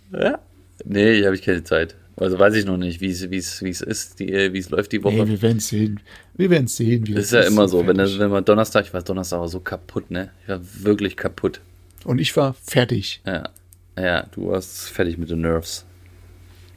Nee, 0.85 1.25
habe 1.25 1.35
ich 1.35 1.43
keine 1.43 1.65
Zeit. 1.65 1.97
Also 2.19 2.39
weiß 2.39 2.55
ich 2.55 2.65
noch 2.65 2.79
nicht, 2.79 3.03
wie 3.03 3.11
es 3.11 3.31
wie 3.31 3.37
es 3.37 3.63
wie 3.63 3.69
es 3.69 3.83
ist, 3.83 4.21
äh, 4.23 4.53
wie 4.53 4.59
es 4.59 4.71
läuft 4.71 4.93
die 4.93 5.05
Woche. 5.05 5.17
Nee, 5.17 5.29
wir 5.29 5.43
werden 5.43 5.61
sehen. 5.61 6.01
Wir 6.35 6.49
werden 6.49 6.67
sehen, 6.67 7.07
wie 7.07 7.13
das 7.13 7.27
ist 7.27 7.33
ja 7.33 7.43
immer 7.43 7.69
so, 7.69 7.87
wenn, 7.87 7.97
fertig. 7.97 8.15
das, 8.15 8.19
wenn 8.19 8.31
man 8.31 8.45
Donnerstag, 8.45 8.87
ich 8.87 8.95
war 8.95 9.03
Donnerstag 9.03 9.41
war 9.41 9.49
so 9.49 9.61
kaputt, 9.61 10.11
ne? 10.11 10.31
Ich 10.43 10.49
war 10.49 10.61
wirklich 10.81 11.17
kaputt. 11.17 11.61
Und 12.05 12.19
ich 12.19 12.35
war 12.37 12.55
fertig. 12.55 13.21
Ja, 13.27 13.51
ja, 13.99 14.23
du 14.33 14.49
warst 14.49 14.89
fertig 14.89 15.19
mit 15.19 15.29
den 15.29 15.43
Nerves. 15.43 15.85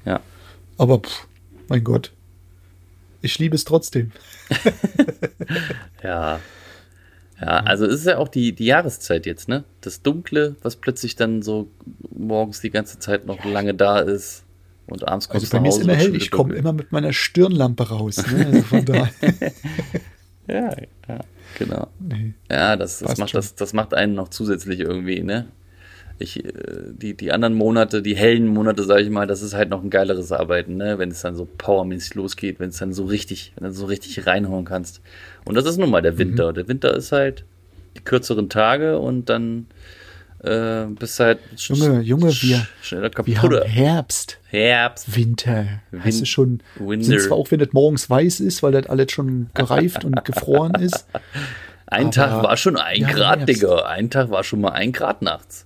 Ja, 0.06 0.20
Aber 0.78 1.00
pff, 1.00 1.28
mein 1.70 1.84
Gott. 1.86 2.12
Ich 3.22 3.40
liebe 3.40 3.56
es 3.56 3.64
trotzdem. 3.64 4.12
ja. 6.04 6.40
Ja, 7.42 7.60
also 7.60 7.86
es 7.86 8.02
ist 8.02 8.06
ja 8.06 8.18
auch 8.18 8.28
die, 8.28 8.54
die 8.54 8.66
Jahreszeit 8.66 9.26
jetzt, 9.26 9.48
ne? 9.48 9.64
Das 9.82 10.02
Dunkle, 10.02 10.56
was 10.62 10.76
plötzlich 10.76 11.16
dann 11.16 11.42
so 11.42 11.70
morgens 12.14 12.60
die 12.60 12.70
ganze 12.70 13.00
Zeit 13.00 13.26
noch 13.26 13.46
lange 13.46 13.74
da 13.74 14.00
ist 14.00 14.44
und 14.88 15.08
abends 15.08 15.30
kommst 15.30 15.46
Also 15.46 15.58
bei 15.58 15.62
mir 15.62 15.70
ist 15.70 15.82
immer 15.82 15.96
hell. 15.96 16.16
Ich 16.16 16.32
komme 16.32 16.56
immer 16.56 16.74
mit 16.74 16.92
meiner 16.92 17.14
Stirnlampe 17.14 17.90
raus. 17.90 18.18
Ne? 18.32 18.46
Also 18.46 18.62
von 18.64 18.86
daher. 18.86 19.10
Ja, 20.48 20.76
ja, 21.08 21.20
genau. 21.58 21.88
nee. 22.00 22.34
Ja, 22.50 22.76
das, 22.76 23.00
das, 23.00 23.18
macht, 23.18 23.30
schon. 23.30 23.38
das, 23.38 23.56
das 23.56 23.74
macht 23.74 23.94
einen 23.94 24.16
noch 24.16 24.30
zusätzlich 24.30 24.80
irgendwie, 24.80 25.22
ne? 25.22 25.48
Ich, 26.20 26.44
äh, 26.44 26.52
die, 26.92 27.16
die 27.16 27.32
anderen 27.32 27.54
Monate, 27.54 28.02
die 28.02 28.16
hellen 28.16 28.48
Monate, 28.48 28.84
sage 28.84 29.02
ich 29.04 29.10
mal, 29.10 29.26
das 29.26 29.42
ist 29.42 29.54
halt 29.54 29.70
noch 29.70 29.82
ein 29.84 29.90
geileres 29.90 30.32
Arbeiten, 30.32 30.76
ne? 30.76 31.00
Wenn 31.00 31.12
es 31.12 31.22
dann 31.22 31.36
so 31.36 31.46
powermäßig 31.58 32.16
losgeht, 32.16 32.60
wenn 32.60 32.70
es 32.70 32.78
dann 32.78 32.92
so 32.94 33.06
richtig, 33.06 33.54
wenn 33.58 33.70
du 33.70 33.74
so 33.74 33.86
richtig 33.86 34.26
reinhauen 34.28 34.66
kannst. 34.66 35.02
Und 35.46 35.56
das 35.56 35.66
ist 35.66 35.78
nun 35.78 35.90
mal 35.90 36.02
der 36.02 36.14
Mhm. 36.14 36.18
Winter. 36.20 36.54
Der 36.54 36.68
Winter 36.68 36.94
ist 36.96 37.12
halt 37.14 37.46
die 37.98 38.02
kürzeren 38.04 38.50
Tage 38.50 39.00
und 39.00 39.30
dann 39.30 39.68
äh, 40.44 40.86
bist 40.98 41.20
du 41.20 41.24
halt 41.26 41.40
Junge, 41.58 42.00
Junge, 42.02 42.32
wir- 42.32 42.66
schneller 42.82 43.12
Wir 43.26 43.42
haben 43.42 43.50
kaputt. 43.50 43.68
Herbst, 43.68 44.40
Herbst. 44.48 45.14
Winter. 45.16 45.82
Hast 46.00 46.18
du 46.18 46.20
Win- 46.22 46.26
schon, 46.26 46.60
Winter. 46.80 47.06
sind 47.06 47.22
zwar 47.22 47.38
auch, 47.38 47.52
wenn 47.52 47.60
das 47.60 47.74
morgens 47.74 48.10
weiß 48.10 48.40
ist, 48.40 48.64
weil 48.64 48.72
das 48.72 48.88
alles 48.88 49.12
schon 49.12 49.50
gereift 49.54 50.06
und 50.06 50.24
gefroren 50.24 50.76
ist. 50.76 51.06
Ein 51.88 52.12
Tag 52.12 52.44
war 52.44 52.56
schon 52.56 52.78
ein 52.78 53.06
haben 53.08 53.16
Grad. 53.16 53.50
Digga. 53.50 53.86
Ein 53.88 54.10
Tag 54.12 54.30
war 54.30 54.44
schon 54.44 54.62
mal 54.62 54.70
ein 54.74 54.92
Grad 54.92 55.24
nachts. 55.24 55.66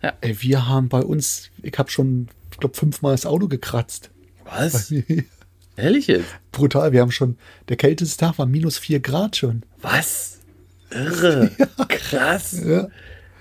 Ey, 0.00 0.40
wir 0.42 0.68
haben 0.68 0.88
bei 0.88 1.00
uns, 1.00 1.50
ich 1.62 1.76
habe 1.78 1.90
schon, 1.90 2.28
ich 2.50 2.58
glaube, 2.58 2.76
fünfmal 2.76 3.12
das 3.12 3.26
Auto 3.26 3.48
gekratzt. 3.48 4.10
Was? 4.44 4.92
Ehrlich 5.76 6.06
jetzt? 6.06 6.26
Brutal, 6.52 6.92
wir 6.92 7.00
haben 7.00 7.10
schon, 7.10 7.36
der 7.68 7.76
kälteste 7.76 8.18
Tag 8.24 8.38
war 8.38 8.46
minus 8.46 8.78
vier 8.78 9.00
Grad 9.00 9.36
schon. 9.36 9.62
Was? 9.82 10.40
Irre. 10.90 11.50
Krass. 11.88 12.60
Ja. 12.64 12.88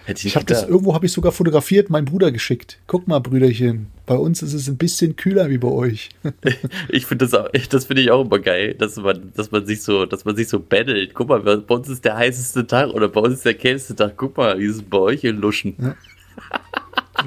Hätte 0.05 0.19
ich, 0.19 0.25
Ich 0.27 0.35
habe 0.35 0.45
das 0.45 0.63
irgendwo 0.63 0.93
habe 0.93 1.05
ich 1.05 1.11
sogar 1.11 1.31
fotografiert, 1.31 1.89
meinem 1.89 2.05
Bruder 2.05 2.31
geschickt. 2.31 2.79
Guck 2.87 3.07
mal, 3.07 3.19
Brüderchen, 3.19 3.87
bei 4.05 4.15
uns 4.15 4.41
ist 4.41 4.53
es 4.53 4.67
ein 4.67 4.77
bisschen 4.77 5.15
kühler 5.15 5.49
wie 5.49 5.57
bei 5.57 5.67
euch. 5.67 6.09
Ich 6.89 7.05
finde 7.05 7.25
das 7.25 7.33
auch, 7.33 7.49
das 7.69 7.85
finde 7.85 8.01
ich 8.01 8.11
auch 8.11 8.25
immer 8.25 8.39
geil, 8.39 8.73
dass 8.73 8.95
man, 8.97 9.31
dass 9.35 9.51
man 9.51 9.65
sich 9.65 9.81
so, 9.83 10.05
dass 10.05 10.25
man 10.25 10.35
sich 10.35 10.47
so 10.47 10.59
battelt. 10.59 11.13
Guck 11.13 11.29
mal, 11.29 11.39
bei 11.41 11.75
uns 11.75 11.87
ist 11.87 12.03
der 12.05 12.17
heißeste 12.17 12.67
Tag 12.67 12.89
oder 12.89 13.07
bei 13.07 13.21
uns 13.21 13.35
ist 13.35 13.45
der 13.45 13.53
kälteste 13.53 13.95
Tag. 13.95 14.13
Guck 14.17 14.37
mal, 14.37 14.57
wie 14.59 14.65
ist 14.65 14.77
es 14.77 14.83
bei 14.83 14.97
euch 14.97 15.23
in 15.23 15.37
Luschen? 15.37 15.75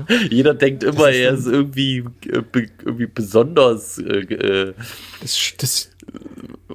Jeder 0.31 0.55
denkt 0.55 0.85
immer, 0.85 1.11
er 1.11 1.35
ist 1.35 1.47
irgendwie, 1.47 2.05
äh, 2.29 2.43
irgendwie 2.85 3.07
besonders. 3.07 3.99
Äh, 3.99 4.75
das, 5.21 5.53
das, 5.59 5.91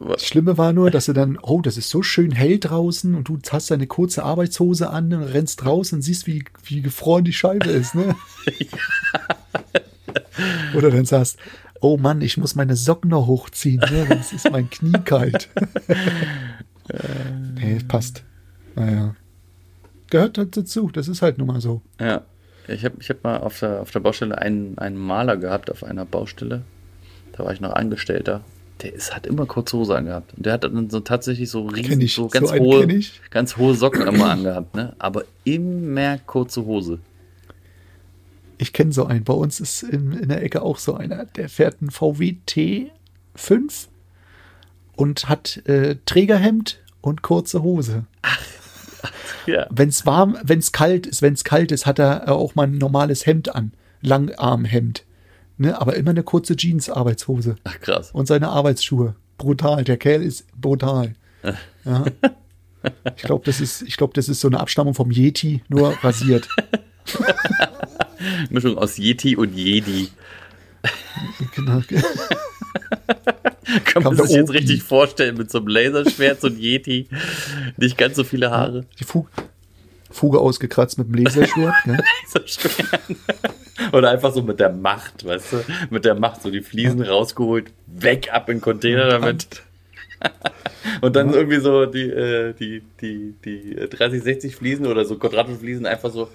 das 0.07 0.25
Schlimme 0.25 0.57
war 0.57 0.73
nur, 0.73 0.91
dass 0.91 1.07
er 1.07 1.13
dann, 1.13 1.37
oh, 1.41 1.61
das 1.61 1.77
ist 1.77 1.89
so 1.89 2.01
schön 2.01 2.31
hell 2.31 2.59
draußen 2.59 3.15
und 3.15 3.27
du 3.27 3.39
hast 3.49 3.71
deine 3.71 3.87
kurze 3.87 4.23
Arbeitshose 4.23 4.89
an 4.89 5.13
und 5.13 5.23
rennst 5.23 5.65
raus 5.65 5.93
und 5.93 6.01
siehst, 6.01 6.27
wie, 6.27 6.43
wie 6.63 6.81
gefroren 6.81 7.23
die 7.23 7.33
Scheibe 7.33 7.69
ist, 7.69 7.95
ne? 7.95 8.15
Oder 10.75 10.91
dann 10.91 11.05
sagst, 11.05 11.37
oh 11.81 11.97
Mann, 11.97 12.21
ich 12.21 12.37
muss 12.37 12.55
meine 12.55 12.75
Socken 12.75 13.09
noch 13.09 13.27
hochziehen, 13.27 13.79
ne? 13.79 14.05
sonst 14.07 14.33
ist 14.33 14.51
mein 14.51 14.69
Knie 14.69 14.99
kalt. 15.03 15.49
nee, 17.55 17.79
passt. 17.87 18.23
Naja. 18.75 19.15
Gehört 20.09 20.37
halt 20.37 20.55
dazu, 20.55 20.89
das 20.91 21.07
ist 21.07 21.21
halt 21.21 21.37
nun 21.37 21.47
mal 21.47 21.61
so. 21.61 21.81
Ja. 21.99 22.23
Ich 22.67 22.83
habe 22.83 22.95
ich 22.99 23.09
hab 23.09 23.23
mal 23.23 23.37
auf 23.37 23.59
der, 23.59 23.81
auf 23.81 23.91
der 23.91 23.99
Baustelle 23.99 24.37
einen, 24.37 24.77
einen 24.77 24.97
Maler 24.97 25.37
gehabt, 25.37 25.71
auf 25.71 25.83
einer 25.83 26.05
Baustelle. 26.05 26.63
Da 27.31 27.45
war 27.45 27.53
ich 27.53 27.61
noch 27.61 27.73
Angestellter. 27.73 28.41
Der 28.81 28.93
ist, 28.93 29.15
hat 29.15 29.25
immer 29.25 29.45
kurze 29.45 29.77
Hose 29.77 29.95
angehabt. 29.95 30.33
Und 30.35 30.45
der 30.45 30.53
hat 30.53 30.63
dann 30.63 30.89
so 30.89 30.99
tatsächlich 30.99 31.49
so 31.49 31.65
riesen, 31.65 32.01
ich, 32.01 32.13
so 32.13 32.27
ganz, 32.27 32.49
so 32.49 32.55
hohe, 32.55 32.87
ganz 33.29 33.57
hohe 33.57 33.73
Socken 33.73 34.07
immer 34.07 34.29
angehabt, 34.29 34.75
ne? 34.75 34.93
Aber 34.99 35.23
immer 35.45 36.17
kurze 36.19 36.65
Hose. 36.65 36.99
Ich 38.59 38.73
kenne 38.73 38.91
so 38.91 39.05
einen. 39.05 39.23
Bei 39.23 39.33
uns 39.33 39.59
ist 39.59 39.83
in, 39.83 40.13
in 40.13 40.29
der 40.29 40.43
Ecke 40.43 40.61
auch 40.61 40.77
so 40.77 40.95
einer. 40.95 41.25
Der 41.25 41.49
fährt 41.49 41.77
einen 41.81 41.91
VW 41.91 42.35
T5 42.47 43.87
und 44.95 45.29
hat 45.29 45.61
äh, 45.67 45.95
Trägerhemd 46.05 46.79
und 47.01 47.21
kurze 47.21 47.63
Hose. 47.63 48.05
Ach, 48.21 48.41
ja. 49.47 49.67
Wenn 49.69 49.89
es 49.89 50.05
warm, 50.05 50.37
wenn 50.43 50.59
es 50.59 50.71
kalt 50.71 51.07
ist, 51.07 51.21
wenn 51.21 51.33
es 51.33 51.43
kalt 51.43 51.71
ist, 51.71 51.85
hat 51.85 51.99
er 51.99 52.31
auch 52.31 52.55
mal 52.55 52.67
ein 52.67 52.77
normales 52.77 53.25
Hemd 53.25 53.53
an. 53.55 53.71
Langarmhemd. 54.01 55.05
Ne, 55.57 55.79
aber 55.79 55.95
immer 55.95 56.11
eine 56.11 56.23
kurze 56.23 56.55
Jeans-Arbeitshose. 56.55 57.55
Ach 57.63 57.79
krass. 57.79 58.11
Und 58.11 58.27
seine 58.27 58.49
Arbeitsschuhe. 58.49 59.15
Brutal. 59.37 59.83
Der 59.83 59.97
Kerl 59.97 60.21
ist 60.21 60.45
brutal. 60.59 61.13
Ja. 61.85 62.03
Ich 63.15 63.23
glaube, 63.23 63.45
das 63.45 63.61
ist, 63.61 63.81
ich 63.81 63.95
glaube, 63.95 64.13
das 64.13 64.27
ist 64.27 64.41
so 64.41 64.47
eine 64.49 64.59
Abstammung 64.59 64.93
vom 64.93 65.09
Yeti, 65.09 65.63
nur 65.69 65.91
rasiert. 66.03 66.49
Mischung 68.49 68.77
aus 68.77 68.97
Yeti 68.97 69.35
und 69.35 69.55
Jedi. 69.55 70.09
Genau. 71.55 71.81
Kann 73.85 74.03
man 74.03 74.15
sich 74.15 74.29
jetzt 74.29 74.53
richtig 74.53 74.83
vorstellen 74.83 75.37
mit 75.37 75.51
so 75.51 75.57
einem 75.57 75.67
Laserschwert, 75.67 76.41
so 76.41 76.47
ein 76.47 76.57
Yeti. 76.57 77.07
Nicht 77.77 77.97
ganz 77.97 78.15
so 78.15 78.23
viele 78.23 78.51
Haare. 78.51 78.85
Die 78.99 79.03
Fuge, 79.03 79.29
Fuge 80.09 80.39
ausgekratzt 80.39 80.97
mit 80.97 81.07
dem 81.07 81.23
Laserschwert. 81.23 81.73
ne? 81.85 82.03
Laserschwert. 82.23 83.01
Oder 83.91 84.11
einfach 84.11 84.33
so 84.33 84.41
mit 84.41 84.59
der 84.59 84.71
Macht, 84.71 85.25
weißt 85.25 85.53
du? 85.53 85.63
Mit 85.89 86.05
der 86.05 86.15
Macht 86.15 86.41
so 86.41 86.51
die 86.51 86.61
Fliesen 86.61 87.03
ja. 87.03 87.11
rausgeholt, 87.11 87.71
weg 87.87 88.29
ab 88.31 88.49
in 88.49 88.57
den 88.57 88.61
Container 88.61 89.07
damit. 89.07 89.63
Und 91.01 91.15
dann 91.15 91.29
ja. 91.29 91.35
irgendwie 91.35 91.59
so 91.59 91.85
die, 91.85 92.09
äh, 92.09 92.53
die, 92.53 92.81
die, 93.01 93.35
die 93.43 93.75
30, 93.75 94.23
60 94.23 94.55
Fliesen 94.55 94.87
oder 94.87 95.05
so 95.05 95.17
Quadratfliesen 95.17 95.85
einfach 95.85 96.11
so 96.11 96.29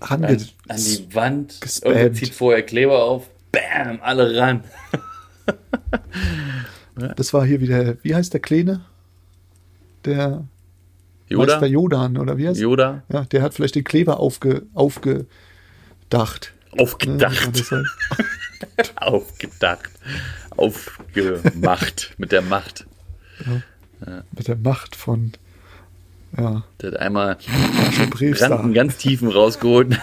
an, 0.00 0.24
an, 0.24 0.36
die 0.76 1.14
Wand. 1.14 1.52
Zieht 1.52 2.34
vorher 2.34 2.62
Kleber 2.62 3.02
auf. 3.04 3.28
Bam, 3.52 4.00
alle 4.02 4.36
ran. 4.38 4.64
das 7.16 7.32
war 7.32 7.44
hier 7.44 7.60
wieder, 7.60 7.96
wie 8.02 8.14
heißt 8.14 8.32
der 8.32 8.40
Kleine? 8.40 8.84
Der 10.04 10.44
Yoda? 11.28 11.52
Meister 11.52 11.66
Jodan, 11.66 12.16
oder 12.16 12.36
wie 12.38 12.48
heißt 12.48 12.60
Yoda. 12.60 13.02
Ja, 13.10 13.24
der 13.24 13.42
hat 13.42 13.54
vielleicht 13.54 13.74
den 13.74 13.84
Kleber 13.84 14.20
aufge, 14.20 14.62
aufgedacht. 14.74 16.52
Aufgedacht. 16.76 17.70
Ne, 17.70 17.84
Aufgedacht. 18.96 19.90
Aufgemacht. 20.56 22.14
mit 22.18 22.32
der 22.32 22.42
Macht. 22.42 22.86
Ja. 23.46 23.62
Ja. 24.06 24.24
Mit 24.36 24.48
der 24.48 24.56
Macht 24.56 24.96
von 24.96 25.32
ja. 26.38 26.64
Der 26.80 26.92
hat 26.92 26.98
einmal 27.00 27.36
einen 27.98 28.74
ganz 28.74 28.96
tiefen 28.96 29.28
rausgeholt. 29.28 29.96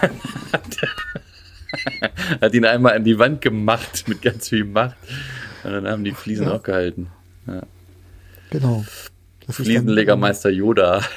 hat 2.40 2.54
ihn 2.54 2.64
einmal 2.64 2.94
an 2.94 3.04
die 3.04 3.18
Wand 3.18 3.40
gemacht 3.40 4.04
mit 4.06 4.22
ganz 4.22 4.48
viel 4.48 4.64
Macht. 4.64 4.96
Und 5.64 5.72
dann 5.72 5.88
haben 5.88 6.04
die 6.04 6.12
Fliesen 6.12 6.46
ja. 6.46 6.54
auch 6.54 6.62
gehalten. 6.62 7.08
Ja. 7.46 7.62
Genau. 8.50 8.84
Fliesenlegermeister 9.48 10.50
Yoda. 10.50 11.02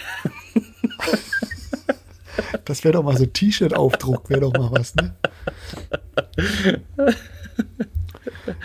Das 2.66 2.84
wäre 2.84 2.94
doch 2.94 3.04
mal 3.04 3.18
so 3.18 3.24
ein 3.24 3.34
T-Shirt-Aufdruck, 3.34 4.30
wäre 4.30 4.42
doch 4.42 4.54
mal 4.54 4.70
was, 4.72 4.94
ne? 4.96 5.16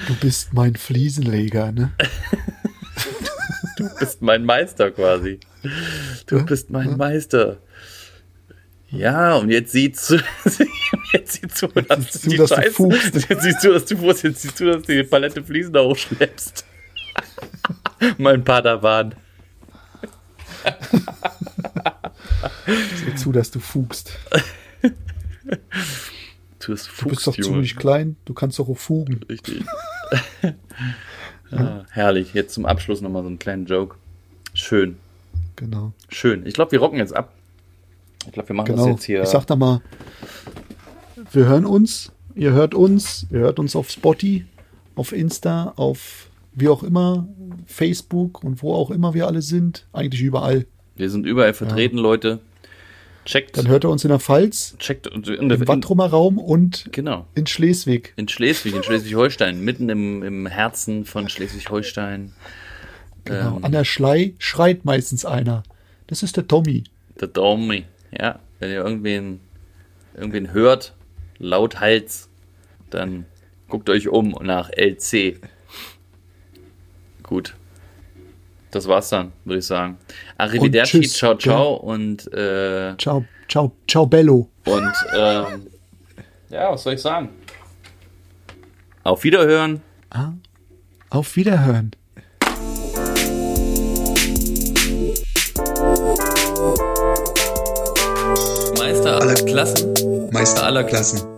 Du 0.06 0.14
bist 0.20 0.52
mein 0.52 0.76
Fliesenleger, 0.76 1.72
ne? 1.72 1.92
Du 3.78 3.88
bist 3.98 4.20
mein 4.20 4.44
Meister 4.44 4.90
quasi. 4.90 5.40
Du 6.26 6.38
ja? 6.38 6.42
bist 6.42 6.70
mein 6.70 6.90
ja? 6.90 6.96
Meister. 6.96 7.58
Ja, 8.90 9.34
und 9.36 9.50
jetzt 9.50 9.72
sieh 9.72 9.90
zu, 9.90 10.22
jetzt 11.12 11.32
sieh 11.32 11.48
zu, 11.48 11.66
dass, 11.66 11.88
jetzt 11.98 12.22
siehst 12.22 12.26
du, 12.26 12.36
dass 12.36 12.50
Scheiße, 12.50 12.68
du 12.68 12.72
fuchst. 12.72 13.14
Jetzt 13.28 13.42
siehst 13.42 13.64
du, 13.64 13.72
dass 13.72 13.84
du 13.86 13.96
jetzt 13.96 14.42
siehst 14.42 14.60
du, 14.60 14.66
dass 14.66 14.82
du 14.82 14.94
die 14.94 15.02
Palette 15.02 15.42
Fliesen 15.42 15.72
da 15.72 15.82
hochschleppst. 15.82 16.64
mein 18.18 18.44
Padawan. 18.44 19.16
Sieh 22.66 23.14
zu, 23.16 23.32
dass 23.32 23.50
du 23.50 23.58
fugst. 23.58 24.16
Du, 26.60 26.72
bist, 26.72 26.88
fuchst, 26.88 27.02
du 27.02 27.08
bist 27.08 27.26
doch 27.26 27.36
Junge. 27.36 27.48
ziemlich 27.48 27.76
klein, 27.76 28.16
du 28.24 28.32
kannst 28.32 28.58
doch 28.58 28.68
auch 28.68 28.78
fugen. 28.78 29.20
Richtig. 29.28 29.64
ah, 31.50 31.84
herrlich. 31.90 32.32
Jetzt 32.32 32.54
zum 32.54 32.64
Abschluss 32.64 33.00
nochmal 33.00 33.22
so 33.22 33.28
einen 33.28 33.38
kleinen 33.38 33.66
Joke. 33.66 33.96
Schön. 34.54 34.98
Genau. 35.56 35.92
Schön. 36.08 36.46
Ich 36.46 36.54
glaube, 36.54 36.72
wir 36.72 36.80
rocken 36.80 36.98
jetzt 36.98 37.14
ab. 37.14 37.32
Ich 38.26 38.32
glaube, 38.32 38.48
wir 38.48 38.56
machen 38.56 38.66
genau. 38.66 38.86
das 38.86 38.94
jetzt 38.94 39.04
hier. 39.04 39.22
Ich 39.22 39.28
sag 39.28 39.44
da 39.46 39.56
mal, 39.56 39.80
wir 41.32 41.46
hören 41.46 41.66
uns, 41.66 42.12
ihr 42.34 42.52
hört 42.52 42.74
uns, 42.74 43.26
ihr 43.30 43.40
hört 43.40 43.58
uns 43.58 43.76
auf 43.76 43.90
Spotty, 43.90 44.46
auf 44.94 45.12
Insta, 45.12 45.74
auf 45.76 46.30
wie 46.54 46.68
auch 46.68 46.82
immer, 46.82 47.28
Facebook 47.66 48.42
und 48.44 48.62
wo 48.62 48.72
auch 48.72 48.90
immer 48.90 49.14
wir 49.14 49.26
alle 49.26 49.42
sind. 49.42 49.86
Eigentlich 49.92 50.22
überall. 50.22 50.66
Wir 50.96 51.10
sind 51.10 51.26
überall 51.26 51.54
vertreten, 51.54 51.96
ja. 51.96 52.02
Leute. 52.02 52.40
Checkt. 53.24 53.56
Dann 53.56 53.68
hört 53.68 53.84
er 53.84 53.90
uns 53.90 54.04
in 54.04 54.10
der 54.10 54.20
Pfalz, 54.20 54.76
checkt 54.78 55.06
in, 55.06 55.24
in, 55.24 55.50
im 55.50 55.66
Wattrumer 55.66 56.06
Raum 56.06 56.38
und 56.38 56.88
genau. 56.92 57.26
in 57.34 57.46
Schleswig. 57.46 58.12
In 58.16 58.28
Schleswig, 58.28 58.74
in 58.74 58.82
Schleswig-Holstein, 58.82 59.60
mitten 59.60 59.88
im, 59.88 60.22
im 60.22 60.46
Herzen 60.46 61.06
von 61.06 61.28
Schleswig-Holstein. 61.28 62.32
Genau. 63.24 63.56
Ähm, 63.56 63.64
An 63.64 63.72
der 63.72 63.84
Schlei 63.84 64.34
schreit 64.38 64.84
meistens 64.84 65.24
einer. 65.24 65.62
Das 66.06 66.22
ist 66.22 66.36
der 66.36 66.46
Tommy. 66.46 66.84
Der 67.20 67.32
Tommy, 67.32 67.84
ja. 68.16 68.38
Wenn 68.58 68.70
ihr 68.70 68.76
irgendwen, 68.76 69.40
irgendwen 70.14 70.52
hört, 70.52 70.94
lauthals, 71.38 72.28
dann 72.90 73.26
guckt 73.68 73.88
euch 73.90 74.08
um 74.08 74.30
nach 74.42 74.70
LC. 74.70 75.40
Gut. 77.22 77.54
Das 78.70 78.88
war's 78.88 79.08
dann, 79.08 79.32
würde 79.44 79.60
ich 79.60 79.66
sagen. 79.66 79.98
Arrivederci, 80.36 81.00
tschüss, 81.00 81.14
ciao, 81.14 81.36
ciao 81.36 81.74
ja. 81.74 81.94
und 81.94 82.32
äh, 82.32 82.96
ciao, 82.98 83.24
ciao, 83.48 83.72
ciao, 83.86 84.04
bello. 84.04 84.50
Und 84.64 84.92
ähm, 85.16 85.66
ja, 86.50 86.72
was 86.72 86.82
soll 86.82 86.94
ich 86.94 87.00
sagen? 87.00 87.28
Auf 89.04 89.22
Wiederhören. 89.22 89.80
Ah, 90.10 90.32
auf 91.10 91.36
Wiederhören. 91.36 91.92
Klassen. 99.54 99.94
Meister 100.32 100.64
aller 100.64 100.82
Klassen. 100.82 101.33